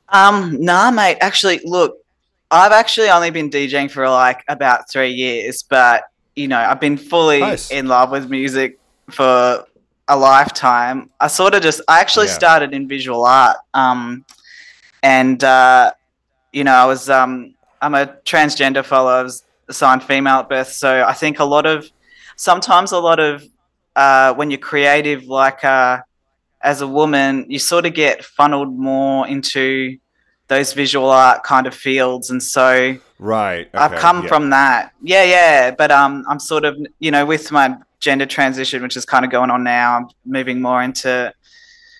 Um, 0.08 0.56
nah, 0.60 0.90
mate. 0.90 1.18
Actually, 1.20 1.60
look, 1.64 1.96
I've 2.50 2.72
actually 2.72 3.08
only 3.08 3.30
been 3.30 3.50
DJing 3.50 3.90
for 3.90 4.08
like 4.08 4.44
about 4.48 4.90
three 4.90 5.10
years, 5.12 5.62
but 5.62 6.04
you 6.34 6.48
know, 6.48 6.58
I've 6.58 6.80
been 6.80 6.96
fully 6.96 7.40
Nice. 7.40 7.70
in 7.70 7.86
love 7.86 8.10
with 8.10 8.28
music 8.28 8.78
for 9.10 9.64
a 10.08 10.16
lifetime. 10.16 11.10
I 11.18 11.26
sort 11.28 11.54
of 11.54 11.62
just, 11.62 11.80
I 11.88 12.00
actually 12.00 12.26
Yeah. 12.26 12.34
started 12.34 12.74
in 12.74 12.86
visual 12.86 13.24
art, 13.24 13.56
um, 13.74 14.24
and 15.02 15.42
uh, 15.42 15.92
you 16.52 16.62
know, 16.64 16.74
I 16.74 16.84
was, 16.84 17.08
um, 17.10 17.54
I'm 17.82 17.94
a 17.94 18.06
transgender 18.24 18.84
fellow. 18.84 19.10
I 19.10 19.22
was 19.22 19.42
assigned 19.68 20.02
female 20.04 20.40
at 20.40 20.48
birth, 20.48 20.72
so 20.72 21.04
I 21.06 21.12
think 21.12 21.38
a 21.38 21.44
lot 21.44 21.66
of, 21.66 21.90
sometimes 22.36 22.92
a 22.92 22.98
lot 22.98 23.18
of, 23.18 23.44
uh, 23.96 24.34
when 24.34 24.50
you're 24.50 24.58
creative, 24.58 25.24
like 25.24 25.64
uh, 25.64 26.02
as 26.60 26.80
a 26.82 26.86
woman, 26.86 27.46
you 27.48 27.58
sort 27.58 27.84
of 27.86 27.94
get 27.94 28.24
funneled 28.24 28.78
more 28.78 29.26
into 29.26 29.98
those 30.46 30.72
visual 30.72 31.10
art 31.10 31.42
kind 31.42 31.66
of 31.66 31.74
fields, 31.74 32.30
and 32.30 32.40
so 32.40 32.96
Right. 33.18 33.68
I've 33.72 33.98
come 33.98 34.22
yeah. 34.22 34.28
from 34.28 34.50
that. 34.50 34.92
Yeah, 35.02 35.24
yeah. 35.24 35.70
But 35.70 35.90
um, 35.90 36.24
I'm 36.28 36.38
sort 36.38 36.64
of, 36.64 36.76
you 36.98 37.10
know, 37.10 37.24
with 37.24 37.50
my 37.50 37.76
gender 38.00 38.26
transition, 38.26 38.82
which 38.82 38.96
is 38.96 39.04
kind 39.04 39.24
of 39.24 39.30
going 39.30 39.50
on 39.50 39.64
now, 39.64 39.96
I'm 39.96 40.08
moving 40.24 40.60
more 40.60 40.82
into 40.82 41.32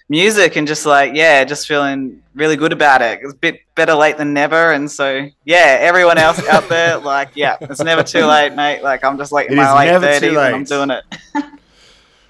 music 0.08 0.56
and 0.56 0.68
just 0.68 0.84
like, 0.84 1.14
yeah, 1.14 1.42
just 1.44 1.66
feeling 1.66 2.22
really 2.34 2.56
good 2.56 2.72
about 2.72 3.00
it. 3.02 3.20
It's 3.22 3.32
a 3.32 3.36
bit 3.36 3.60
better 3.74 3.94
late 3.94 4.18
than 4.18 4.34
never. 4.34 4.72
And 4.72 4.90
so, 4.90 5.26
yeah, 5.44 5.78
everyone 5.80 6.18
else 6.18 6.46
out 6.48 6.68
there, 6.68 6.98
like, 6.98 7.30
yeah, 7.34 7.56
it's 7.62 7.82
never 7.82 8.02
too 8.02 8.26
late, 8.26 8.54
mate. 8.54 8.82
Like, 8.82 9.02
I'm 9.02 9.16
just 9.16 9.32
like 9.32 9.46
in 9.46 9.54
It 9.54 9.56
my 9.56 9.74
late 9.74 10.02
30s 10.02 10.20
too 10.20 10.38
and 10.38 10.54
I'm 10.54 10.64
doing 10.64 10.90
it. 10.90 11.04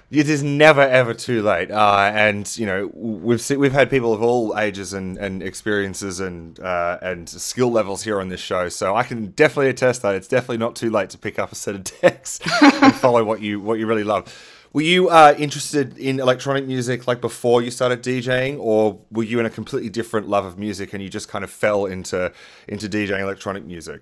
It 0.09 0.29
is 0.29 0.41
never 0.41 0.81
ever 0.81 1.13
too 1.13 1.41
late, 1.41 1.69
uh, 1.69 2.11
and 2.15 2.57
you 2.57 2.65
know 2.65 2.89
we've 2.93 3.41
se- 3.41 3.57
we've 3.57 3.73
had 3.73 3.89
people 3.89 4.13
of 4.13 4.21
all 4.21 4.57
ages 4.57 4.93
and, 4.93 5.17
and 5.17 5.43
experiences 5.43 6.21
and 6.21 6.57
uh, 6.61 6.97
and 7.01 7.27
skill 7.27 7.71
levels 7.71 8.03
here 8.03 8.21
on 8.21 8.29
this 8.29 8.39
show, 8.39 8.69
so 8.69 8.95
I 8.95 9.03
can 9.03 9.31
definitely 9.31 9.69
attest 9.69 10.03
that 10.03 10.15
it's 10.15 10.29
definitely 10.29 10.59
not 10.59 10.77
too 10.77 10.89
late 10.89 11.09
to 11.09 11.17
pick 11.17 11.37
up 11.37 11.51
a 11.51 11.55
set 11.55 11.75
of 11.75 11.83
decks 11.83 12.39
and 12.61 12.95
follow 12.95 13.21
what 13.25 13.41
you 13.41 13.59
what 13.59 13.79
you 13.79 13.85
really 13.85 14.05
love. 14.05 14.33
Were 14.71 14.81
you 14.81 15.09
uh, 15.09 15.35
interested 15.37 15.97
in 15.97 16.21
electronic 16.21 16.65
music 16.65 17.05
like 17.05 17.19
before 17.19 17.61
you 17.61 17.69
started 17.69 18.01
DJing, 18.01 18.59
or 18.59 19.01
were 19.11 19.23
you 19.23 19.41
in 19.41 19.45
a 19.45 19.49
completely 19.49 19.89
different 19.89 20.29
love 20.29 20.45
of 20.45 20.57
music 20.57 20.93
and 20.93 21.03
you 21.03 21.09
just 21.09 21.27
kind 21.27 21.43
of 21.43 21.51
fell 21.51 21.85
into 21.85 22.31
into 22.69 22.87
DJing 22.87 23.19
electronic 23.19 23.65
music? 23.65 24.01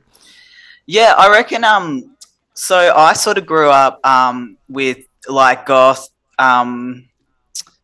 Yeah, 0.85 1.15
I 1.17 1.31
reckon. 1.31 1.63
Um, 1.63 2.15
so 2.53 2.95
I 2.95 3.13
sort 3.13 3.39
of 3.39 3.47
grew 3.47 3.71
up 3.71 4.05
um 4.05 4.57
with 4.69 4.99
like 5.27 5.65
goth, 5.65 6.09
um, 6.39 7.07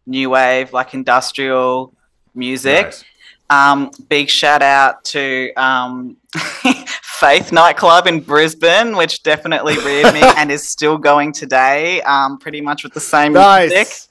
new 0.05 0.29
wave, 0.29 0.73
like 0.73 0.93
industrial 0.93 1.93
music. 2.33 2.85
Right. 2.85 3.03
Um, 3.49 3.91
big 4.07 4.29
shout 4.29 4.61
out 4.61 5.03
to 5.05 5.51
um, 5.55 6.17
Faith 7.21 7.51
nightclub 7.51 8.07
in 8.07 8.21
Brisbane, 8.21 8.95
which 8.95 9.21
definitely 9.23 9.77
reared 9.79 10.13
me 10.13 10.21
and 10.37 10.51
is 10.51 10.67
still 10.67 10.97
going 10.97 11.33
today. 11.33 12.01
Um, 12.01 12.39
pretty 12.39 12.61
much 12.61 12.83
with 12.83 12.93
the 12.93 12.99
same 12.99 13.33
music. 13.33 13.71
Nice. 13.71 14.09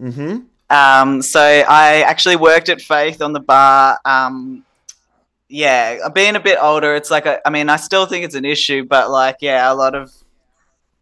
Mm-hmm. 0.00 0.38
Um, 0.70 1.20
so 1.20 1.40
I 1.40 2.02
actually 2.02 2.36
worked 2.36 2.68
at 2.68 2.80
Faith 2.80 3.20
on 3.20 3.32
the 3.32 3.40
bar. 3.40 3.98
Um, 4.04 4.64
yeah, 5.48 6.08
being 6.08 6.36
a 6.36 6.40
bit 6.40 6.58
older, 6.62 6.94
it's 6.94 7.10
like 7.10 7.26
a, 7.26 7.46
I 7.46 7.50
mean, 7.50 7.68
I 7.68 7.76
still 7.76 8.06
think 8.06 8.24
it's 8.24 8.34
an 8.34 8.46
issue, 8.46 8.84
but 8.84 9.10
like, 9.10 9.36
yeah, 9.40 9.70
a 9.70 9.74
lot 9.74 9.94
of 9.94 10.10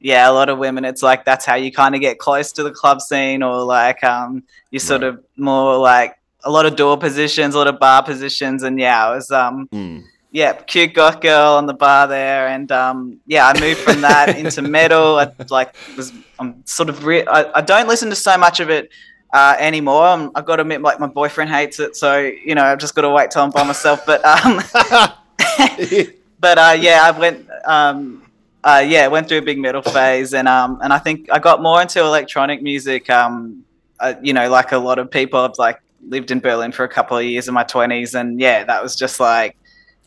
yeah, 0.00 0.28
a 0.28 0.32
lot 0.32 0.48
of 0.48 0.58
women, 0.58 0.84
it's 0.84 1.02
like 1.02 1.24
that's 1.24 1.44
how 1.44 1.54
you 1.56 1.70
kind 1.70 1.94
of 1.94 2.00
get 2.00 2.18
close 2.18 2.52
to 2.52 2.62
the 2.62 2.70
club 2.70 3.00
scene, 3.00 3.42
or 3.42 3.62
like 3.62 4.02
um, 4.02 4.42
you 4.70 4.78
sort 4.78 5.02
of 5.02 5.22
more 5.36 5.76
like 5.78 6.16
a 6.44 6.50
lot 6.50 6.64
of 6.66 6.74
door 6.76 6.96
positions, 6.96 7.54
a 7.54 7.58
lot 7.58 7.66
of 7.68 7.78
bar 7.78 8.02
positions, 8.02 8.62
and 8.62 8.78
yeah, 8.80 9.06
I 9.06 9.14
was 9.14 9.30
um, 9.30 9.68
Mm. 9.72 10.04
yeah, 10.32 10.52
cute 10.54 10.94
goth 10.94 11.20
girl 11.20 11.54
on 11.54 11.66
the 11.66 11.74
bar 11.74 12.06
there, 12.06 12.48
and 12.48 12.70
um, 12.72 13.20
yeah, 13.26 13.46
I 13.46 13.60
moved 13.60 13.80
from 13.80 14.00
that 14.00 14.38
into 14.42 14.62
metal. 14.62 15.18
I 15.18 15.30
like 15.50 15.74
was 15.96 16.12
I'm 16.38 16.64
sort 16.66 16.88
of 16.88 17.04
re- 17.04 17.26
I, 17.26 17.58
I 17.58 17.60
don't 17.60 17.86
listen 17.88 18.08
to 18.10 18.16
so 18.16 18.38
much 18.38 18.60
of 18.60 18.70
it 18.70 18.88
uh, 19.34 19.54
anymore. 19.58 20.06
I'm, 20.06 20.30
I've 20.34 20.46
got 20.46 20.56
to 20.56 20.62
admit, 20.62 20.80
like 20.80 20.98
my 20.98 21.06
boyfriend 21.08 21.50
hates 21.50 21.78
it, 21.78 21.94
so 21.94 22.18
you 22.20 22.54
know 22.54 22.64
I've 22.64 22.78
just 22.78 22.94
got 22.94 23.02
to 23.02 23.10
wait 23.10 23.30
till 23.30 23.42
I'm 23.42 23.50
by 23.50 23.64
myself. 23.64 24.06
But 24.06 24.24
um, 24.24 24.62
but 26.40 26.58
uh, 26.58 26.76
yeah, 26.78 27.02
I 27.04 27.10
went 27.18 27.46
um, 27.66 28.22
uh, 28.64 28.84
yeah, 28.86 29.06
went 29.08 29.28
through 29.28 29.38
a 29.38 29.42
big 29.42 29.58
metal 29.58 29.82
phase, 29.82 30.34
and 30.34 30.48
um, 30.48 30.78
and 30.82 30.92
I 30.92 30.98
think 30.98 31.28
I 31.32 31.38
got 31.38 31.62
more 31.62 31.80
into 31.80 32.00
electronic 32.00 32.62
music. 32.62 33.08
Um, 33.10 33.64
uh, 33.98 34.14
you 34.22 34.32
know, 34.32 34.48
like 34.50 34.72
a 34.72 34.78
lot 34.78 34.98
of 34.98 35.10
people, 35.10 35.40
I've 35.40 35.58
like 35.58 35.80
lived 36.06 36.30
in 36.30 36.40
Berlin 36.40 36.72
for 36.72 36.84
a 36.84 36.88
couple 36.88 37.16
of 37.18 37.24
years 37.24 37.48
in 37.48 37.54
my 37.54 37.64
twenties, 37.64 38.14
and 38.14 38.40
yeah, 38.40 38.64
that 38.64 38.82
was 38.82 38.96
just 38.96 39.20
like 39.20 39.56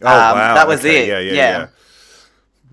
Oh 0.01 0.21
Um, 0.21 0.25
wow, 0.25 0.55
that 0.55 0.67
was 0.67 0.83
okay. 0.83 0.85
it, 0.85 1.07
Yeah, 1.07 1.19
yeah, 1.19 1.39
yeah. 1.39 1.65
yeah. 1.65 1.67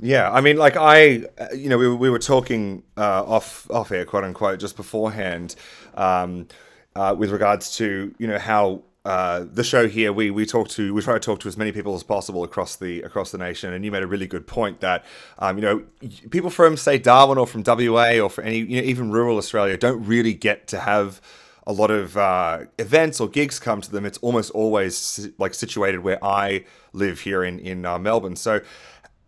Yeah, 0.02 0.30
I 0.30 0.40
mean, 0.40 0.56
like 0.56 0.76
I, 0.76 1.24
you 1.54 1.68
know, 1.68 1.76
we, 1.76 1.86
were- 1.86 1.96
we 1.96 2.08
were 2.10 2.18
talking 2.18 2.82
uh, 2.96 3.22
off 3.24 3.70
off 3.70 3.92
air, 3.92 4.04
quote 4.06 4.24
unquote, 4.24 4.58
just 4.58 4.76
beforehand, 4.76 5.56
um, 5.94 6.48
uh, 6.96 7.14
with 7.16 7.30
regards 7.30 7.76
to 7.76 8.14
you 8.18 8.26
know 8.26 8.38
how 8.38 8.82
uh, 9.10 9.44
the 9.52 9.64
show 9.64 9.88
here 9.88 10.12
we 10.12 10.30
we 10.30 10.46
talk 10.46 10.68
to 10.68 10.94
we 10.94 11.02
try 11.02 11.14
to 11.14 11.20
talk 11.20 11.40
to 11.40 11.48
as 11.48 11.56
many 11.56 11.72
people 11.72 11.96
as 11.96 12.04
possible 12.04 12.44
across 12.44 12.76
the 12.76 13.02
across 13.02 13.32
the 13.32 13.38
nation, 13.38 13.72
and 13.72 13.84
you 13.84 13.90
made 13.90 14.04
a 14.04 14.06
really 14.06 14.28
good 14.28 14.46
point 14.46 14.78
that 14.80 15.04
um, 15.40 15.58
you 15.58 15.62
know 15.62 15.82
people 16.30 16.48
from 16.48 16.76
say 16.76 16.96
Darwin 16.96 17.36
or 17.36 17.46
from 17.46 17.64
WA 17.66 18.20
or 18.20 18.30
for 18.30 18.42
any 18.42 18.58
you 18.58 18.80
know 18.80 18.86
even 18.86 19.10
rural 19.10 19.36
Australia 19.36 19.76
don't 19.76 20.04
really 20.04 20.32
get 20.32 20.68
to 20.68 20.78
have 20.78 21.20
a 21.66 21.72
lot 21.72 21.90
of 21.90 22.16
uh, 22.16 22.60
events 22.78 23.20
or 23.20 23.28
gigs 23.28 23.58
come 23.58 23.80
to 23.80 23.90
them. 23.90 24.06
It's 24.06 24.18
almost 24.18 24.52
always 24.52 25.28
like 25.38 25.54
situated 25.54 26.00
where 26.00 26.24
I 26.24 26.64
live 26.92 27.20
here 27.20 27.42
in 27.42 27.58
in 27.58 27.84
uh, 27.84 27.98
Melbourne. 27.98 28.36
So 28.36 28.60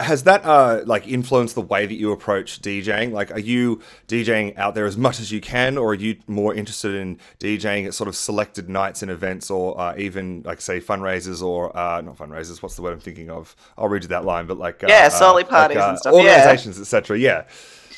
has 0.00 0.24
that 0.24 0.44
uh, 0.44 0.82
like 0.84 1.06
influenced 1.06 1.54
the 1.54 1.60
way 1.62 1.86
that 1.86 1.94
you 1.94 2.12
approach 2.12 2.60
DJing? 2.60 3.12
Like, 3.12 3.30
are 3.30 3.38
you 3.38 3.80
DJing 4.08 4.56
out 4.58 4.74
there 4.74 4.86
as 4.86 4.96
much 4.96 5.20
as 5.20 5.30
you 5.30 5.40
can, 5.40 5.78
or 5.78 5.90
are 5.90 5.94
you 5.94 6.16
more 6.26 6.54
interested 6.54 6.94
in 6.94 7.18
DJing 7.38 7.86
at 7.86 7.94
sort 7.94 8.08
of 8.08 8.16
selected 8.16 8.68
nights 8.68 9.02
and 9.02 9.10
events, 9.10 9.50
or 9.50 9.78
uh, 9.80 9.94
even 9.96 10.42
like 10.44 10.60
say 10.60 10.80
fundraisers 10.80 11.42
or 11.42 11.76
uh, 11.76 12.00
not 12.00 12.16
fundraisers? 12.16 12.62
What's 12.62 12.76
the 12.76 12.82
word 12.82 12.92
I'm 12.92 13.00
thinking 13.00 13.30
of? 13.30 13.54
I'll 13.78 13.88
read 13.88 14.02
you 14.02 14.08
that 14.08 14.24
line, 14.24 14.46
but 14.46 14.58
like 14.58 14.82
uh, 14.82 14.88
Yeah, 14.88 15.06
uh, 15.06 15.10
solely 15.10 15.44
parties 15.44 15.76
like, 15.76 15.86
uh, 15.86 15.90
and 15.90 15.98
stuff, 15.98 16.14
yeah. 16.14 16.20
organizations, 16.20 16.80
etc. 16.80 17.18
Yeah. 17.18 17.44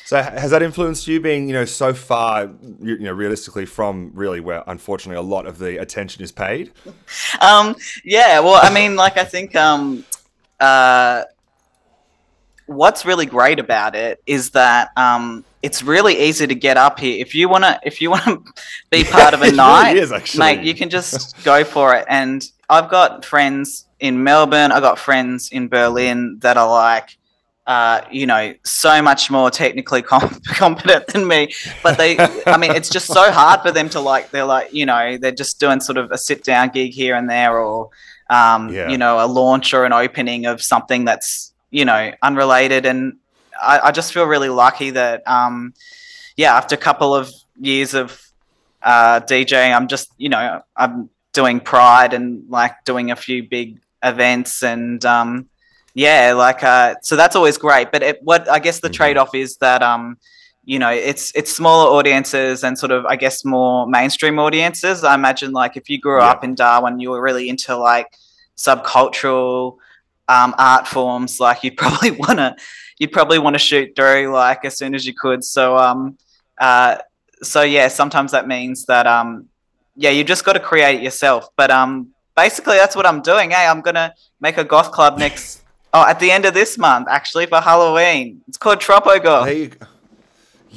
So 0.05 0.21
has 0.21 0.51
that 0.51 0.61
influenced 0.61 1.07
you 1.07 1.19
being, 1.19 1.47
you 1.47 1.53
know, 1.53 1.65
so 1.65 1.91
far, 1.91 2.43
you, 2.79 2.93
you 2.93 2.99
know, 2.99 3.11
realistically 3.11 3.65
from 3.65 4.11
really 4.13 4.39
where 4.39 4.63
unfortunately 4.67 5.17
a 5.17 5.27
lot 5.27 5.47
of 5.47 5.57
the 5.57 5.81
attention 5.81 6.23
is 6.23 6.31
paid? 6.31 6.71
um 7.41 7.75
yeah 8.03 8.39
well 8.39 8.59
i 8.61 8.71
mean 8.71 8.95
like 8.95 9.17
i 9.17 9.23
think 9.23 9.55
um 9.55 10.05
uh 10.59 11.23
what's 12.67 13.05
really 13.05 13.25
great 13.25 13.59
about 13.59 13.95
it 13.95 14.21
is 14.25 14.51
that 14.51 14.89
um 14.97 15.43
it's 15.61 15.81
really 15.83 16.19
easy 16.19 16.45
to 16.47 16.55
get 16.55 16.77
up 16.77 16.99
here 16.99 17.19
if 17.21 17.33
you 17.35 17.47
want 17.49 17.63
to 17.63 17.79
if 17.83 18.01
you 18.01 18.09
want 18.11 18.23
to 18.23 18.41
be 18.89 19.03
part 19.03 19.33
of 19.33 19.41
a 19.41 19.45
really 19.45 19.57
night 19.57 19.97
is, 19.97 20.11
actually. 20.11 20.39
mate 20.39 20.63
you 20.63 20.73
can 20.73 20.89
just 20.89 21.41
go 21.43 21.63
for 21.63 21.95
it 21.95 22.05
and 22.09 22.49
i've 22.69 22.89
got 22.89 23.23
friends 23.23 23.85
in 23.99 24.23
melbourne 24.23 24.71
i've 24.71 24.81
got 24.81 24.97
friends 24.99 25.49
in 25.51 25.67
berlin 25.67 26.37
that 26.39 26.57
are 26.57 26.69
like 26.69 27.17
uh, 27.67 28.01
you 28.11 28.27
know, 28.27 28.53
so 28.63 29.01
much 29.01 29.31
more 29.31 29.49
technically 29.49 29.99
com- 30.03 30.39
competent 30.45 31.07
than 31.07 31.27
me. 31.27 31.51
But 31.81 31.97
they, 31.97 32.15
I 32.45 32.57
mean, 32.57 32.69
it's 32.75 32.89
just 32.89 33.07
so 33.07 33.31
hard 33.31 33.61
for 33.61 33.71
them 33.71 33.89
to 33.89 33.99
like. 33.99 34.29
They're 34.29 34.45
like, 34.45 34.71
you 34.71 34.85
know, 34.85 35.17
they're 35.17 35.31
just 35.31 35.59
doing 35.59 35.79
sort 35.79 35.97
of 35.97 36.11
a 36.11 36.17
sit 36.19 36.43
down 36.43 36.69
gig 36.69 36.93
here 36.93 37.15
and 37.15 37.27
there, 37.27 37.57
or 37.57 37.89
um, 38.29 38.69
Yeah. 38.69 38.89
you 38.89 38.99
know, 38.99 39.19
a 39.19 39.25
launch 39.25 39.73
or 39.73 39.83
an 39.83 39.93
opening 39.93 40.45
of 40.45 40.61
something 40.61 41.05
that's 41.05 41.53
you 41.77 41.85
know 41.89 42.01
unrelated. 42.27 42.85
And 42.91 43.01
I, 43.71 43.75
I 43.87 43.91
just 43.99 44.13
feel 44.13 44.25
really 44.35 44.49
lucky 44.63 44.89
that, 44.91 45.17
um, 45.27 45.73
yeah, 46.41 46.53
after 46.59 46.75
a 46.75 46.83
couple 46.87 47.11
of 47.19 47.25
years 47.59 47.93
of 47.93 48.07
uh, 48.81 49.19
DJing, 49.29 49.71
I'm 49.75 49.87
just, 49.87 50.07
you 50.17 50.29
know, 50.29 50.61
I'm 50.75 51.09
doing 51.33 51.59
Pride 51.59 52.13
and 52.17 52.27
like 52.49 52.73
doing 52.85 53.11
a 53.11 53.15
few 53.15 53.39
big 53.57 53.67
events 54.03 54.63
and. 54.63 55.03
Um, 55.05 55.29
yeah 55.97 56.33
like 56.45 56.61
uh 56.61 56.93
so 57.01 57.15
that's 57.15 57.37
always 57.37 57.57
great 57.57 57.87
but 57.93 58.03
it, 58.03 58.17
what 58.29 58.41
i 58.55 58.59
guess 58.59 58.81
the 58.81 58.89
Mhm. 58.89 58.97
trade-off 58.99 59.33
is 59.33 59.55
that 59.65 59.81
um 59.91 60.17
you 60.71 60.77
know 60.77 60.89
it's 61.11 61.31
it's 61.39 61.51
smaller 61.55 61.87
audiences 61.97 62.65
and 62.65 62.77
sort 62.77 62.91
of 62.91 63.05
i 63.05 63.15
guess 63.15 63.45
more 63.45 63.87
mainstream 63.87 64.37
audiences 64.37 65.05
i 65.05 65.13
imagine 65.15 65.51
like 65.61 65.73
if 65.77 65.85
you 65.91 65.97
grew 66.05 66.19
Yeah. 66.19 66.31
up 66.31 66.43
in 66.43 66.53
darwin 66.53 66.99
you 66.99 67.09
were 67.11 67.21
really 67.29 67.47
into 67.47 67.77
like 67.91 68.09
subcultural 68.57 69.77
um, 70.27 70.55
art 70.57 70.87
forms 70.87 71.39
like 71.39 71.63
you'd 71.63 71.77
probably 71.77 72.11
want 72.23 72.39
to 72.39 72.55
you'd 72.97 73.11
probably 73.11 73.39
want 73.39 73.53
to 73.55 73.59
shoot 73.59 73.95
through 73.95 74.31
like 74.31 74.65
as 74.65 74.77
soon 74.77 74.95
as 74.95 75.05
you 75.05 75.13
could. 75.13 75.43
So 75.43 75.77
um 75.77 76.17
uh 76.59 76.97
so 77.43 77.61
yeah 77.63 77.89
sometimes 77.89 78.31
that 78.31 78.47
means 78.47 78.85
that 78.85 79.05
um 79.05 79.49
yeah 79.95 80.09
you 80.09 80.23
just 80.23 80.45
got 80.45 80.53
to 80.53 80.59
create 80.59 80.95
it 80.99 81.03
yourself. 81.03 81.49
But 81.55 81.71
um 81.71 82.15
basically 82.35 82.75
that's 82.75 82.95
what 82.95 83.05
i'm 83.05 83.21
doing 83.21 83.51
hey 83.51 83.65
i'm 83.65 83.81
gonna 83.81 84.13
make 84.41 84.57
a 84.57 84.63
goth 84.63 84.91
club 84.91 85.17
next 85.17 85.63
oh 85.93 86.05
at 86.05 86.19
the 86.19 86.29
end 86.29 86.45
of 86.45 86.53
this 86.53 86.77
month 86.77 87.07
actually 87.09 87.45
for 87.45 87.59
halloween. 87.59 88.41
It's 88.47 88.57
called 88.57 88.79
tropo 88.79 89.21
goth 89.23 89.45
There 89.45 89.55
you 89.55 89.67
go. 89.69 89.87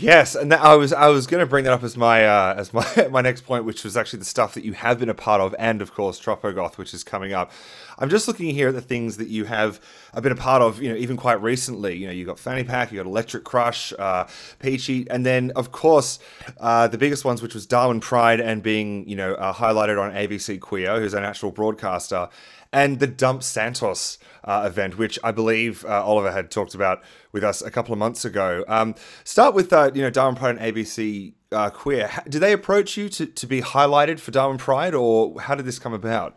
Yes, 0.00 0.36
and 0.36 0.52
that, 0.52 0.60
I 0.60 0.76
was 0.76 0.92
I 0.92 1.08
was 1.08 1.26
going 1.26 1.40
to 1.40 1.46
bring 1.46 1.64
that 1.64 1.72
up 1.72 1.82
as 1.82 1.96
my 1.96 2.24
uh, 2.24 2.54
as 2.56 2.72
my 2.72 3.08
my 3.10 3.20
next 3.20 3.40
point, 3.40 3.64
which 3.64 3.82
was 3.82 3.96
actually 3.96 4.20
the 4.20 4.26
stuff 4.26 4.54
that 4.54 4.64
you 4.64 4.72
have 4.74 5.00
been 5.00 5.08
a 5.08 5.14
part 5.14 5.40
of, 5.40 5.56
and 5.58 5.82
of 5.82 5.92
course 5.92 6.20
Tropogoth, 6.20 6.78
which 6.78 6.94
is 6.94 7.02
coming 7.02 7.32
up. 7.32 7.50
I'm 7.98 8.08
just 8.08 8.28
looking 8.28 8.54
here 8.54 8.68
at 8.68 8.74
the 8.74 8.80
things 8.80 9.16
that 9.16 9.26
you 9.26 9.46
have 9.46 9.80
uh, 10.14 10.20
been 10.20 10.30
a 10.30 10.36
part 10.36 10.62
of, 10.62 10.80
you 10.80 10.88
know, 10.88 10.94
even 10.94 11.16
quite 11.16 11.42
recently. 11.42 11.96
You 11.96 12.06
know, 12.06 12.12
you 12.12 12.24
got 12.24 12.38
Fanny 12.38 12.62
Pack, 12.62 12.92
you 12.92 12.98
got 12.98 13.06
Electric 13.06 13.42
Crush, 13.42 13.92
uh, 13.98 14.28
Peachy, 14.60 15.04
and 15.10 15.26
then 15.26 15.50
of 15.56 15.72
course 15.72 16.20
uh, 16.60 16.86
the 16.86 16.98
biggest 16.98 17.24
ones, 17.24 17.42
which 17.42 17.54
was 17.54 17.66
Darwin 17.66 17.98
Pride, 17.98 18.40
and 18.40 18.62
being 18.62 19.08
you 19.08 19.16
know 19.16 19.34
uh, 19.34 19.52
highlighted 19.52 20.00
on 20.00 20.12
ABC 20.12 20.60
Queer, 20.60 21.00
who's 21.00 21.14
an 21.14 21.24
actual 21.24 21.50
broadcaster, 21.50 22.28
and 22.72 22.98
the 23.00 23.06
Dump 23.06 23.42
Santos 23.42 24.18
uh, 24.44 24.64
event, 24.66 24.98
which 24.98 25.18
I 25.24 25.30
believe 25.32 25.84
uh, 25.84 26.04
Oliver 26.04 26.30
had 26.32 26.50
talked 26.50 26.74
about 26.74 27.02
with 27.32 27.44
us 27.44 27.62
a 27.62 27.70
couple 27.70 27.92
of 27.92 27.98
months 27.98 28.24
ago. 28.24 28.64
Um, 28.68 28.94
start 29.24 29.54
with 29.54 29.72
uh, 29.72 29.90
you 29.94 30.02
know 30.02 30.10
Darwin 30.10 30.34
Pride 30.36 30.56
and 30.58 30.74
ABC 30.76 31.34
uh, 31.52 31.70
Queer. 31.70 32.10
Did 32.28 32.40
they 32.40 32.52
approach 32.52 32.96
you 32.96 33.08
to, 33.10 33.26
to 33.26 33.46
be 33.46 33.60
highlighted 33.62 34.20
for 34.20 34.30
Darwin 34.30 34.58
Pride, 34.58 34.94
or 34.94 35.40
how 35.40 35.54
did 35.54 35.66
this 35.66 35.78
come 35.78 35.92
about? 35.94 36.36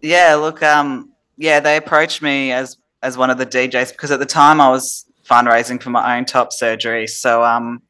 yeah 0.00 0.36
look 0.36 0.62
um 0.62 1.10
yeah 1.38 1.58
they 1.58 1.76
approached 1.76 2.22
me 2.22 2.52
as 2.52 2.76
as 3.02 3.16
one 3.18 3.30
of 3.30 3.36
the 3.38 3.44
djs 3.44 3.90
because 3.90 4.12
at 4.12 4.20
the 4.20 4.26
time 4.26 4.60
i 4.60 4.70
was 4.70 5.04
fundraising 5.28 5.82
for 5.82 5.90
my 5.90 6.16
own 6.16 6.24
top 6.24 6.52
surgery 6.52 7.04
so 7.04 7.42
um 7.42 7.82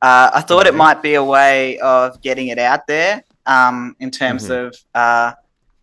uh, 0.00 0.30
i 0.32 0.40
thought 0.40 0.66
it 0.66 0.74
might 0.74 1.02
be 1.02 1.12
a 1.12 1.22
way 1.22 1.78
of 1.80 2.18
getting 2.22 2.48
it 2.48 2.58
out 2.58 2.86
there 2.86 3.22
um 3.44 3.94
in 4.00 4.10
terms 4.10 4.48
Mhm. 4.48 4.68
of 4.68 4.74
uh 4.94 5.32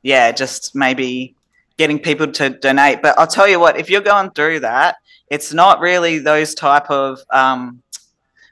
yeah 0.01 0.31
just 0.31 0.75
maybe 0.75 1.35
getting 1.77 1.99
people 1.99 2.27
to 2.31 2.49
donate. 2.49 3.01
But 3.01 3.17
i'll 3.17 3.27
tell 3.27 3.47
you 3.47 3.59
what 3.59 3.77
if 3.79 3.89
you're 3.89 4.01
going 4.01 4.31
through 4.31 4.61
that 4.61 4.97
it's 5.29 5.53
not 5.53 5.79
really 5.79 6.19
those 6.19 6.53
type 6.53 6.89
of 6.89 7.19
um 7.31 7.81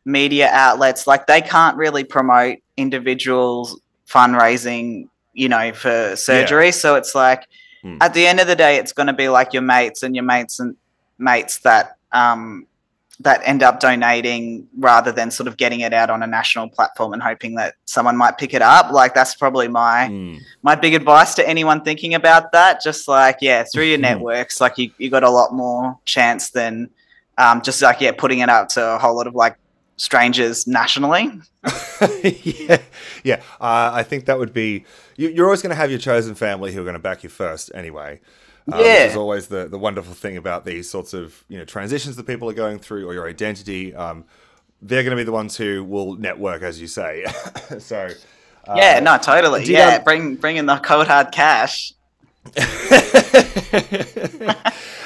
media 0.05 0.49
outlets. 0.51 1.05
Like 1.05 1.27
they 1.27 1.41
can't 1.41 1.77
really 1.77 2.03
promote 2.03 2.57
individuals 2.77 3.80
fundraising 4.07 5.07
you 5.34 5.49
know 5.49 5.73
for 5.73 6.15
surgery. 6.15 6.71
So 6.71 6.95
it's 6.95 7.13
like 7.15 7.47
Hmm. 7.81 7.97
at 8.01 8.13
the 8.13 8.27
end 8.27 8.41
of 8.41 8.47
the 8.47 8.57
day 8.57 8.76
it's 8.76 8.91
going 8.91 9.07
to 9.07 9.13
be 9.13 9.30
like 9.30 9.53
your 9.53 9.61
mates 9.61 10.03
and 10.03 10.13
your 10.13 10.26
mates 10.26 10.59
and 10.59 10.76
mates 11.17 11.59
that 11.59 11.95
um 12.11 12.67
that 13.21 13.41
end 13.43 13.61
up 13.63 13.79
donating 13.81 14.65
rather 14.77 15.11
than 15.11 15.29
sort 15.29 15.47
of 15.47 15.57
getting 15.57 15.81
it 15.81 15.93
out 15.93 16.09
on 16.09 16.23
a 16.23 16.27
national 16.27 16.69
platform 16.69 17.11
and 17.11 17.21
hoping 17.21 17.55
that 17.55 17.75
someone 17.85 18.15
might 18.15 18.37
pick 18.37 18.53
it 18.53 18.61
up 18.61 18.91
like 18.93 19.13
that's 19.13 19.35
probably 19.35 19.67
my 19.67 20.07
Mm. 20.09 20.39
my 20.63 20.75
big 20.75 20.93
advice 20.93 21.35
to 21.35 21.47
anyone 21.47 21.81
thinking 21.83 22.13
about 22.13 22.51
that 22.53 22.81
just 22.81 23.07
like 23.09 23.37
yeah 23.41 23.63
through 23.71 23.83
your 23.85 23.97
Mhm. 23.97 24.01
networks 24.09 24.61
like 24.61 24.77
you, 24.77 24.91
you 24.97 25.09
got 25.09 25.23
a 25.23 25.29
lot 25.29 25.53
more 25.53 25.97
chance 26.05 26.51
than 26.51 26.89
um, 27.37 27.61
just 27.61 27.81
like 27.81 27.99
yeah 28.01 28.11
putting 28.13 28.39
it 28.39 28.47
out 28.49 28.69
to 28.69 28.85
a 28.95 28.97
whole 28.97 29.15
lot 29.17 29.27
of 29.27 29.35
like 29.35 29.55
strangers 29.97 30.65
nationally 30.65 31.29
yeah, 32.23 32.77
yeah. 33.23 33.35
Uh, 33.59 33.91
I 33.93 34.03
think 34.03 34.25
that 34.25 34.39
would 34.39 34.53
be. 34.53 34.85
You, 35.17 35.27
you're 35.27 35.45
always 35.45 35.61
going 35.61 35.71
to 35.71 35.75
have 35.75 35.89
your 35.89 35.99
chosen 35.99 36.33
family 36.35 36.71
who 36.71 36.79
are 36.79 36.83
going 36.85 36.93
to 36.93 36.99
back 36.99 37.21
you 37.21 37.29
first, 37.29 37.69
anyway. 37.73 38.21
Uh, 38.72 38.77
Yeah. 38.77 39.03
Which 39.03 39.11
is 39.11 39.15
always 39.15 39.48
the, 39.48 39.68
the 39.68 39.80
wonderful 39.80 40.14
thing 40.14 40.38
about 40.38 40.65
these 40.65 40.90
sorts 40.90 41.14
of 41.14 41.44
you 41.48 41.57
know 41.57 41.65
transitions 41.65 42.15
that 42.15 42.27
people 42.27 42.49
are 42.49 42.53
going 42.53 42.80
through, 42.80 43.07
or 43.07 43.14
your 43.14 43.27
identity. 43.27 43.95
Um, 43.95 44.26
they're 44.81 45.03
going 45.03 45.11
to 45.11 45.18
be 45.18 45.26
the 45.26 45.31
ones 45.31 45.57
who 45.57 45.84
will 45.84 46.15
network, 46.15 46.61
as 46.61 46.80
you 46.80 46.88
say. 46.88 47.26
so, 47.80 48.10
yeah, 48.76 48.99
no, 48.99 49.18
totally. 49.18 49.65
Yeah, 49.65 49.98
um, 49.98 50.03
bring 50.03 50.36
bring 50.36 50.57
in 50.57 50.65
the 50.65 50.77
cold 50.77 51.07
hard 51.07 51.31
cash. 51.31 51.94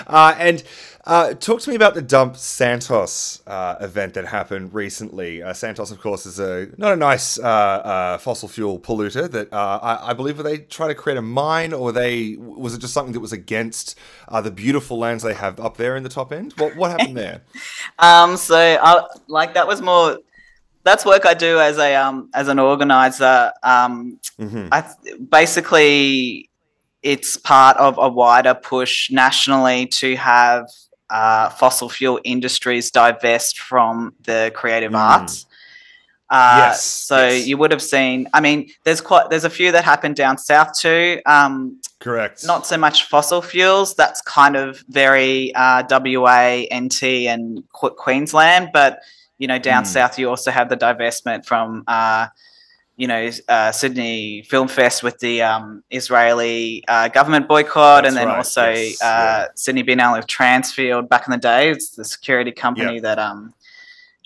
uh, 0.08 0.36
and 0.38 0.64
uh, 1.06 1.34
talk 1.34 1.60
to 1.62 1.70
me 1.70 1.76
about 1.76 1.96
the 1.96 2.02
Dump 2.02 2.38
Santos 2.38 3.42
uh, 3.46 3.76
event 3.82 4.14
that 4.14 4.26
happened 4.26 4.74
recently. 4.74 5.44
Uh, 5.44 5.52
Santos, 5.52 5.92
of 5.92 6.00
course, 6.00 6.26
is 6.26 6.40
a 6.40 6.70
not 6.78 6.94
a 6.94 6.96
nice 6.96 7.38
uh, 7.38 7.44
uh, 7.44 8.18
fossil 8.20 8.48
fuel 8.48 8.80
polluter. 8.80 9.30
That 9.30 9.52
uh, 9.52 9.80
I, 9.82 10.12
I 10.12 10.14
believe 10.14 10.38
were 10.38 10.44
they 10.44 10.60
try 10.60 10.88
to 10.88 10.96
create 10.96 11.18
a 11.18 11.22
mine, 11.22 11.74
or 11.74 11.92
they 11.92 12.38
was 12.38 12.74
it 12.74 12.80
just 12.80 12.94
something 12.94 13.12
that 13.14 13.20
was 13.20 13.34
against 13.34 13.98
uh, 14.30 14.40
the 14.40 14.52
beautiful 14.52 14.98
lands 14.98 15.24
they 15.24 15.34
have 15.34 15.60
up 15.60 15.76
there 15.76 15.98
in 15.98 16.04
the 16.04 16.10
top 16.10 16.32
end? 16.32 16.54
What 16.54 16.76
what 16.78 16.92
happened 16.92 17.18
there? 17.18 17.42
Um, 18.00 18.38
so 18.38 18.56
I 18.58 19.04
like 19.28 19.54
that 19.56 19.68
was 19.68 19.82
more. 19.82 20.20
That's 20.84 21.06
work 21.06 21.26
I 21.26 21.34
do 21.34 21.60
as 21.60 21.78
a 21.78 21.96
um 21.96 22.30
as 22.34 22.48
an 22.48 22.60
organizer. 22.60 23.52
Um, 23.62 24.20
Mhm. 24.40 24.70
I 24.72 24.82
th- 24.82 25.18
basically 25.30 26.50
it's 27.02 27.36
part 27.38 27.76
of 27.78 27.98
a 27.98 28.08
wider 28.08 28.54
push 28.54 29.12
nationally 29.12 29.86
to 29.88 30.16
have 30.16 30.68
uh, 31.19 31.49
fossil 31.61 31.90
fuel 31.90 32.19
industries 32.23 32.91
divest 32.91 33.60
from 33.60 34.14
the 34.30 34.52
creative 34.60 34.94
arts. 34.95 35.45
Uh, 36.30 36.56
Yes, 36.65 36.84
So 36.84 37.18
yes. 37.27 37.45
you 37.48 37.56
would 37.60 37.72
have 37.72 37.81
seen. 37.95 38.27
I 38.34 38.40
mean, 38.41 38.60
there's 38.85 39.02
quite 39.02 39.30
there's 39.30 39.44
a 39.44 39.49
few 39.60 39.72
that 39.76 39.84
happened 39.84 40.15
down 40.15 40.38
south 40.38 40.72
too. 40.85 41.22
Um, 41.27 41.80
Correct. 41.99 42.44
not 42.45 42.65
so 42.65 42.77
much 42.77 42.98
fossil 43.14 43.41
fuels. 43.41 43.94
That's 44.02 44.19
kind 44.40 44.56
of 44.56 44.84
very 44.90 45.53
uh, 45.56 45.84
WA, 45.90 46.64
NT, 46.84 47.03
and 47.34 47.64
Queensland. 47.72 48.69
But 48.73 48.91
you 49.38 49.48
know, 49.48 49.60
down 49.60 49.84
Mm. 49.84 49.88
south, 49.88 50.18
you 50.19 50.30
also 50.30 50.49
have 50.52 50.68
the 50.69 50.77
divestment 50.77 51.45
from 51.45 51.84
uh, 51.88 52.27
you 52.95 53.07
know 53.07 53.30
uh, 53.49 53.72
Sydney 53.72 54.44
Film 54.44 54.68
Fest 54.68 55.02
with 55.03 55.18
the 55.20 55.41
um, 55.41 55.84
Israeli 55.90 56.84
uh, 56.88 57.07
government 57.07 57.48
boycott, 57.48 58.03
That's 58.03 58.10
and 58.10 58.18
then 58.18 58.28
right, 58.28 58.38
also 58.38 58.70
yes, 58.70 59.02
uh, 59.02 59.06
yeah. 59.06 59.48
Sydney 59.56 59.84
Biennale 59.84 60.20
of 60.20 60.28
Transfield 60.28 61.10
back 61.10 61.28
in 61.28 61.32
the 61.32 61.38
day. 61.38 61.72
It's 61.72 61.90
the 61.90 62.06
security 62.06 62.52
company 62.52 62.95
Yeah. 62.95 63.02
that 63.02 63.20
um 63.20 63.53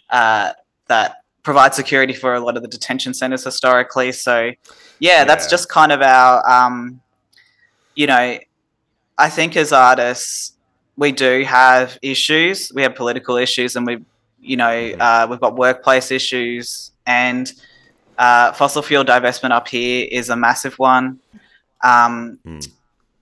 uh, 0.10 0.52
that 0.88 1.18
provides 1.44 1.76
security 1.78 2.14
for 2.14 2.34
a 2.36 2.40
lot 2.40 2.58
of 2.58 2.62
the 2.62 2.68
detention 2.68 3.14
centers 3.14 3.44
historically. 3.44 4.12
So 4.12 4.52
yeah, 5.00 5.24
that's 5.24 5.50
just 5.50 5.70
kind 5.70 5.92
of 5.92 6.02
our 6.02 6.48
um, 6.50 7.00
you 7.96 8.06
know, 8.08 8.38
I 9.18 9.30
think 9.30 9.56
as 9.56 9.72
artists, 9.74 10.54
we 10.98 11.12
do 11.12 11.44
have 11.44 11.98
issues. 12.02 12.72
We 12.76 12.82
have 12.84 12.96
political 12.96 13.38
issues, 13.38 13.76
and 13.76 13.86
we, 13.88 14.04
you 14.42 14.58
know, 14.58 14.66
Mhm. 14.66 14.98
uh, 15.00 15.28
we've 15.30 15.40
got 15.40 15.56
workplace 15.56 16.12
issues, 16.12 16.92
and 17.06 17.52
uh, 18.18 18.52
fossil 18.54 18.82
fuel 18.82 19.04
divestment 19.06 19.52
up 19.52 19.68
here 19.68 20.08
is 20.12 20.30
a 20.30 20.36
massive 20.36 20.78
one. 20.80 21.20
Um, 21.84 22.40
Mm. 22.46 22.68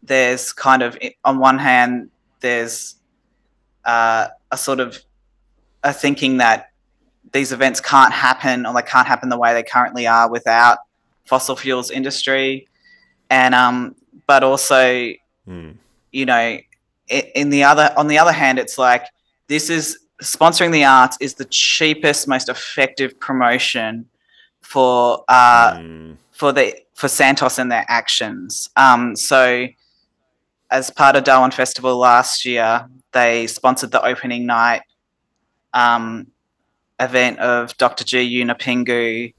There's 0.04 0.54
kind 0.54 0.84
of, 0.84 0.96
on 1.24 1.40
one 1.40 1.58
hand, 1.58 2.12
there's 2.40 2.96
uh, 3.86 4.28
a 4.52 4.58
sort 4.58 4.80
of 4.80 5.00
a 5.84 5.92
thinking 5.92 6.38
that 6.38 6.70
these 7.32 7.52
events 7.52 7.82
can't 7.82 8.14
happen 8.14 8.68
or 8.68 8.74
they 8.76 8.84
can't 8.84 9.08
happen 9.08 9.30
the 9.30 9.38
way 9.38 9.54
they 9.56 9.64
currently 9.64 10.06
are 10.06 10.30
without 10.30 10.78
fossil 11.26 11.56
fuels 11.56 11.90
industry, 11.90 12.68
and 13.32 13.56
um, 13.56 13.96
but 14.28 14.44
also 14.44 15.12
Mm. 15.48 15.76
you 16.12 16.26
know, 16.26 16.34
i- 17.12 17.32
in 17.36 17.50
the 17.50 17.64
other 17.64 17.92
on 17.98 18.08
the 18.08 18.18
other 18.20 18.32
hand, 18.32 18.60
it's 18.60 18.78
like 18.78 19.06
this 19.48 19.70
is 19.72 19.98
sponsoring 20.24 20.72
the 20.72 20.84
arts 20.86 21.18
is 21.20 21.34
the 21.34 21.46
cheapest, 21.46 22.28
most 22.28 22.48
effective 22.48 23.20
promotion 23.20 24.06
for 24.66 25.24
uh, 25.28 25.74
Mm. 25.78 26.18
for 26.32 26.52
the 26.52 26.74
for 26.94 27.08
Santos 27.08 27.58
and 27.60 27.72
their 27.72 27.86
actions. 27.88 28.70
Um, 28.76 29.16
so, 29.16 29.68
as 30.72 30.90
part 30.90 31.16
of 31.16 31.24
Darwin 31.24 31.52
Festival 31.52 31.98
last 31.98 32.46
year, 32.46 32.88
they 33.12 33.48
sponsored 33.48 33.92
the 33.92 34.04
opening 34.04 34.46
night 34.46 34.82
um, 35.74 36.28
event 37.00 37.40
of 37.40 37.76
Dr. 37.78 38.04
G 38.04 38.18
Yunupingu. 38.44 39.34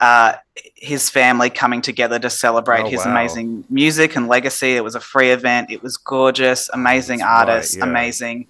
Uh, 0.00 0.34
his 0.76 1.10
family 1.10 1.50
coming 1.50 1.82
together 1.82 2.20
to 2.20 2.30
celebrate 2.30 2.82
Oh, 2.84 2.88
his 2.88 3.04
wow. 3.04 3.10
amazing 3.10 3.64
music 3.68 4.14
and 4.14 4.28
legacy. 4.28 4.76
It 4.76 4.84
was 4.84 4.94
a 4.94 5.00
free 5.00 5.30
event. 5.30 5.72
It 5.72 5.82
was 5.82 5.96
gorgeous, 5.96 6.70
amazing 6.72 7.18
That's 7.18 7.28
right, 7.28 7.48
artists, 7.48 7.76
yeah. 7.76 7.82
amazing 7.84 8.46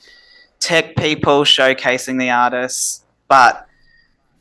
tech 0.60 0.94
people 0.96 1.44
showcasing 1.44 2.18
the 2.18 2.28
artists. 2.30 3.02
But 3.28 3.66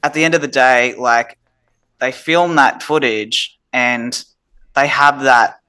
at 0.03 0.13
the 0.13 0.25
end 0.25 0.35
of 0.35 0.41
the 0.41 0.49
day, 0.49 0.95
like 0.95 1.36
they 1.99 2.11
film 2.11 2.56
that 2.56 2.84
footage 2.84 3.57
and 3.74 4.24
they 4.76 4.88
have 4.88 5.24
that 5.24 5.60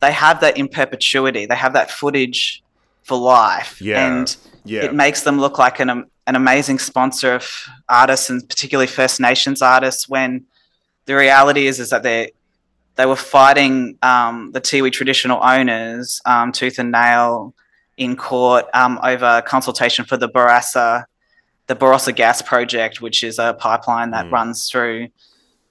they 0.00 0.12
have 0.12 0.40
that 0.40 0.56
in 0.58 0.68
perpetuity. 0.68 1.46
They 1.46 1.56
have 1.56 1.72
that 1.72 1.90
footage 1.90 2.62
for 3.02 3.18
life. 3.18 3.80
Yeah. 3.80 4.06
And 4.06 4.36
Yeah. 4.64 4.84
it 4.84 4.94
makes 4.94 5.22
them 5.22 5.40
look 5.40 5.58
like 5.58 5.80
an 5.80 5.90
an 6.28 6.34
amazing 6.34 6.78
sponsor 6.80 7.34
of 7.34 7.48
artists 7.88 8.28
and 8.30 8.46
particularly 8.48 8.88
First 8.88 9.20
Nations 9.20 9.62
artists. 9.62 10.08
When 10.08 10.44
the 11.06 11.14
reality 11.14 11.66
is 11.66 11.78
is 11.80 11.90
that 11.90 12.02
they 12.02 12.32
they 12.96 13.06
were 13.06 13.16
fighting 13.16 13.96
um, 14.02 14.52
the 14.52 14.60
Tiwi 14.60 14.90
traditional 14.90 15.42
owners 15.42 16.20
um, 16.24 16.50
tooth 16.50 16.78
and 16.78 16.90
nail 16.90 17.54
in 17.98 18.16
court 18.16 18.66
um, 18.74 18.98
over 19.02 19.42
consultation 19.46 20.04
for 20.04 20.16
the 20.16 20.28
Barassa 20.28 21.04
the 21.68 21.74
Barossa 21.76 22.14
Gas 22.14 22.42
Project, 22.42 23.00
which 23.00 23.24
is 23.24 23.38
a 23.40 23.54
pipeline 23.54 24.10
that 24.12 24.26
Mm. 24.26 24.32
runs 24.32 24.70
through 24.70 25.08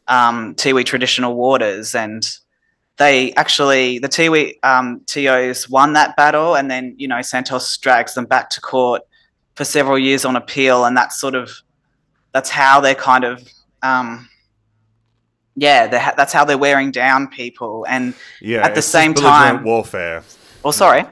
um, 0.07 0.55
Tiwi 0.55 0.85
traditional 0.85 1.35
waters 1.35 1.95
and. 1.95 2.27
They 2.97 3.33
actually, 3.33 3.99
the 3.99 4.07
Tiwi 4.07 4.53
um, 4.63 5.01
TOs 5.05 5.69
won 5.69 5.91
that 5.93 6.15
battle, 6.15 6.55
and 6.55 6.71
then 6.71 6.95
you 6.97 7.09
know 7.09 7.21
Santos 7.21 7.75
drags 7.79 8.13
them 8.13 8.23
back 8.23 8.49
to 8.51 8.61
court 8.61 9.01
for 9.55 9.65
several 9.65 9.99
years 9.99 10.23
on 10.23 10.37
appeal, 10.37 10.85
and 10.85 10.95
that's 10.95 11.19
sort 11.19 11.35
of 11.35 11.51
that's 12.31 12.49
how 12.49 12.79
they're 12.79 12.95
kind 12.95 13.25
of 13.25 13.45
um, 13.83 14.29
yeah, 15.55 15.87
they're, 15.87 15.99
ha- 15.99 16.13
that's 16.17 16.33
how 16.33 16.45
they're 16.45 16.57
wearing 16.57 16.91
down 16.91 17.27
people. 17.27 17.85
And 17.87 18.13
yeah. 18.41 18.65
at 18.65 18.75
the 18.75 18.81
same 18.81 19.13
time- 19.13 19.63
warfare. 19.63 20.23
well, 20.63 20.73
sorry, 20.73 21.05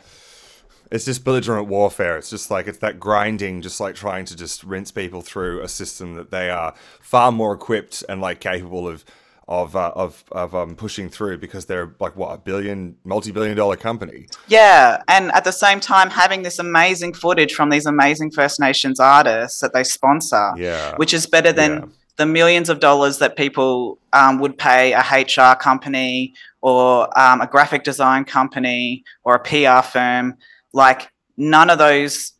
It's 0.94 1.06
just 1.06 1.24
belligerent 1.26 1.68
warfare. 1.68 2.18
It's 2.20 2.30
just 2.30 2.52
like 2.52 2.68
it's 2.68 2.78
that 2.80 2.99
grinding, 2.99 3.64
just 3.64 3.80
like 3.80 3.95
trying 3.95 4.26
to 4.26 4.36
just 4.36 4.64
rinse 4.64 4.91
people 4.91 5.22
through 5.22 5.61
a 5.61 5.68
system 5.68 6.14
that 6.14 6.30
they 6.30 6.52
are 6.52 6.76
far 7.02 7.32
more 7.32 7.52
equipped 7.53 8.03
and 8.07 8.22
like 8.22 8.40
capable 8.40 8.88
of 8.88 9.03
of 9.48 9.76
uh, 9.76 9.91
of 9.95 10.24
of 10.32 10.53
um, 10.53 10.76
pushing 10.76 11.10
through 11.10 11.40
because 11.40 11.65
they're 11.65 11.95
like 11.99 12.15
what 12.15 12.30
a 12.34 12.38
billion, 12.38 12.95
multi-billion 13.06 13.57
dollar 13.57 13.76
company. 13.76 14.28
yeah, 14.48 15.02
and 15.07 15.32
at 15.34 15.44
the 15.45 15.52
same 15.52 15.80
time 15.80 16.11
having 16.11 16.44
this 16.44 16.60
amazing 16.60 17.14
footage 17.14 17.53
from 17.56 17.72
these 17.72 17.88
amazing 17.88 18.30
First 18.30 18.60
Nations 18.60 18.99
artists 18.99 19.60
that 19.61 19.74
they 19.74 19.84
sponsor, 19.84 20.52
Yeah, 20.56 20.95
which 20.98 21.14
is 21.14 21.26
better 21.26 21.52
than 21.52 21.72
Yeah. 21.72 21.86
the 22.18 22.26
millions 22.28 22.70
of 22.70 22.80
dollars 22.80 23.18
that 23.18 23.36
people 23.36 23.98
um, 24.14 24.38
would 24.40 24.60
pay 24.60 24.94
a 24.94 25.02
HR 25.02 25.56
company 25.56 26.36
or 26.61 26.88
um, 27.20 27.41
a 27.41 27.48
graphic 27.48 27.84
design 27.84 28.24
company 28.26 29.03
or 29.24 29.34
a 29.36 29.40
PR 29.40 29.82
firm. 29.86 30.38
Like 30.74 31.12
none 31.38 31.70
of 31.70 31.78
those, 31.78 32.34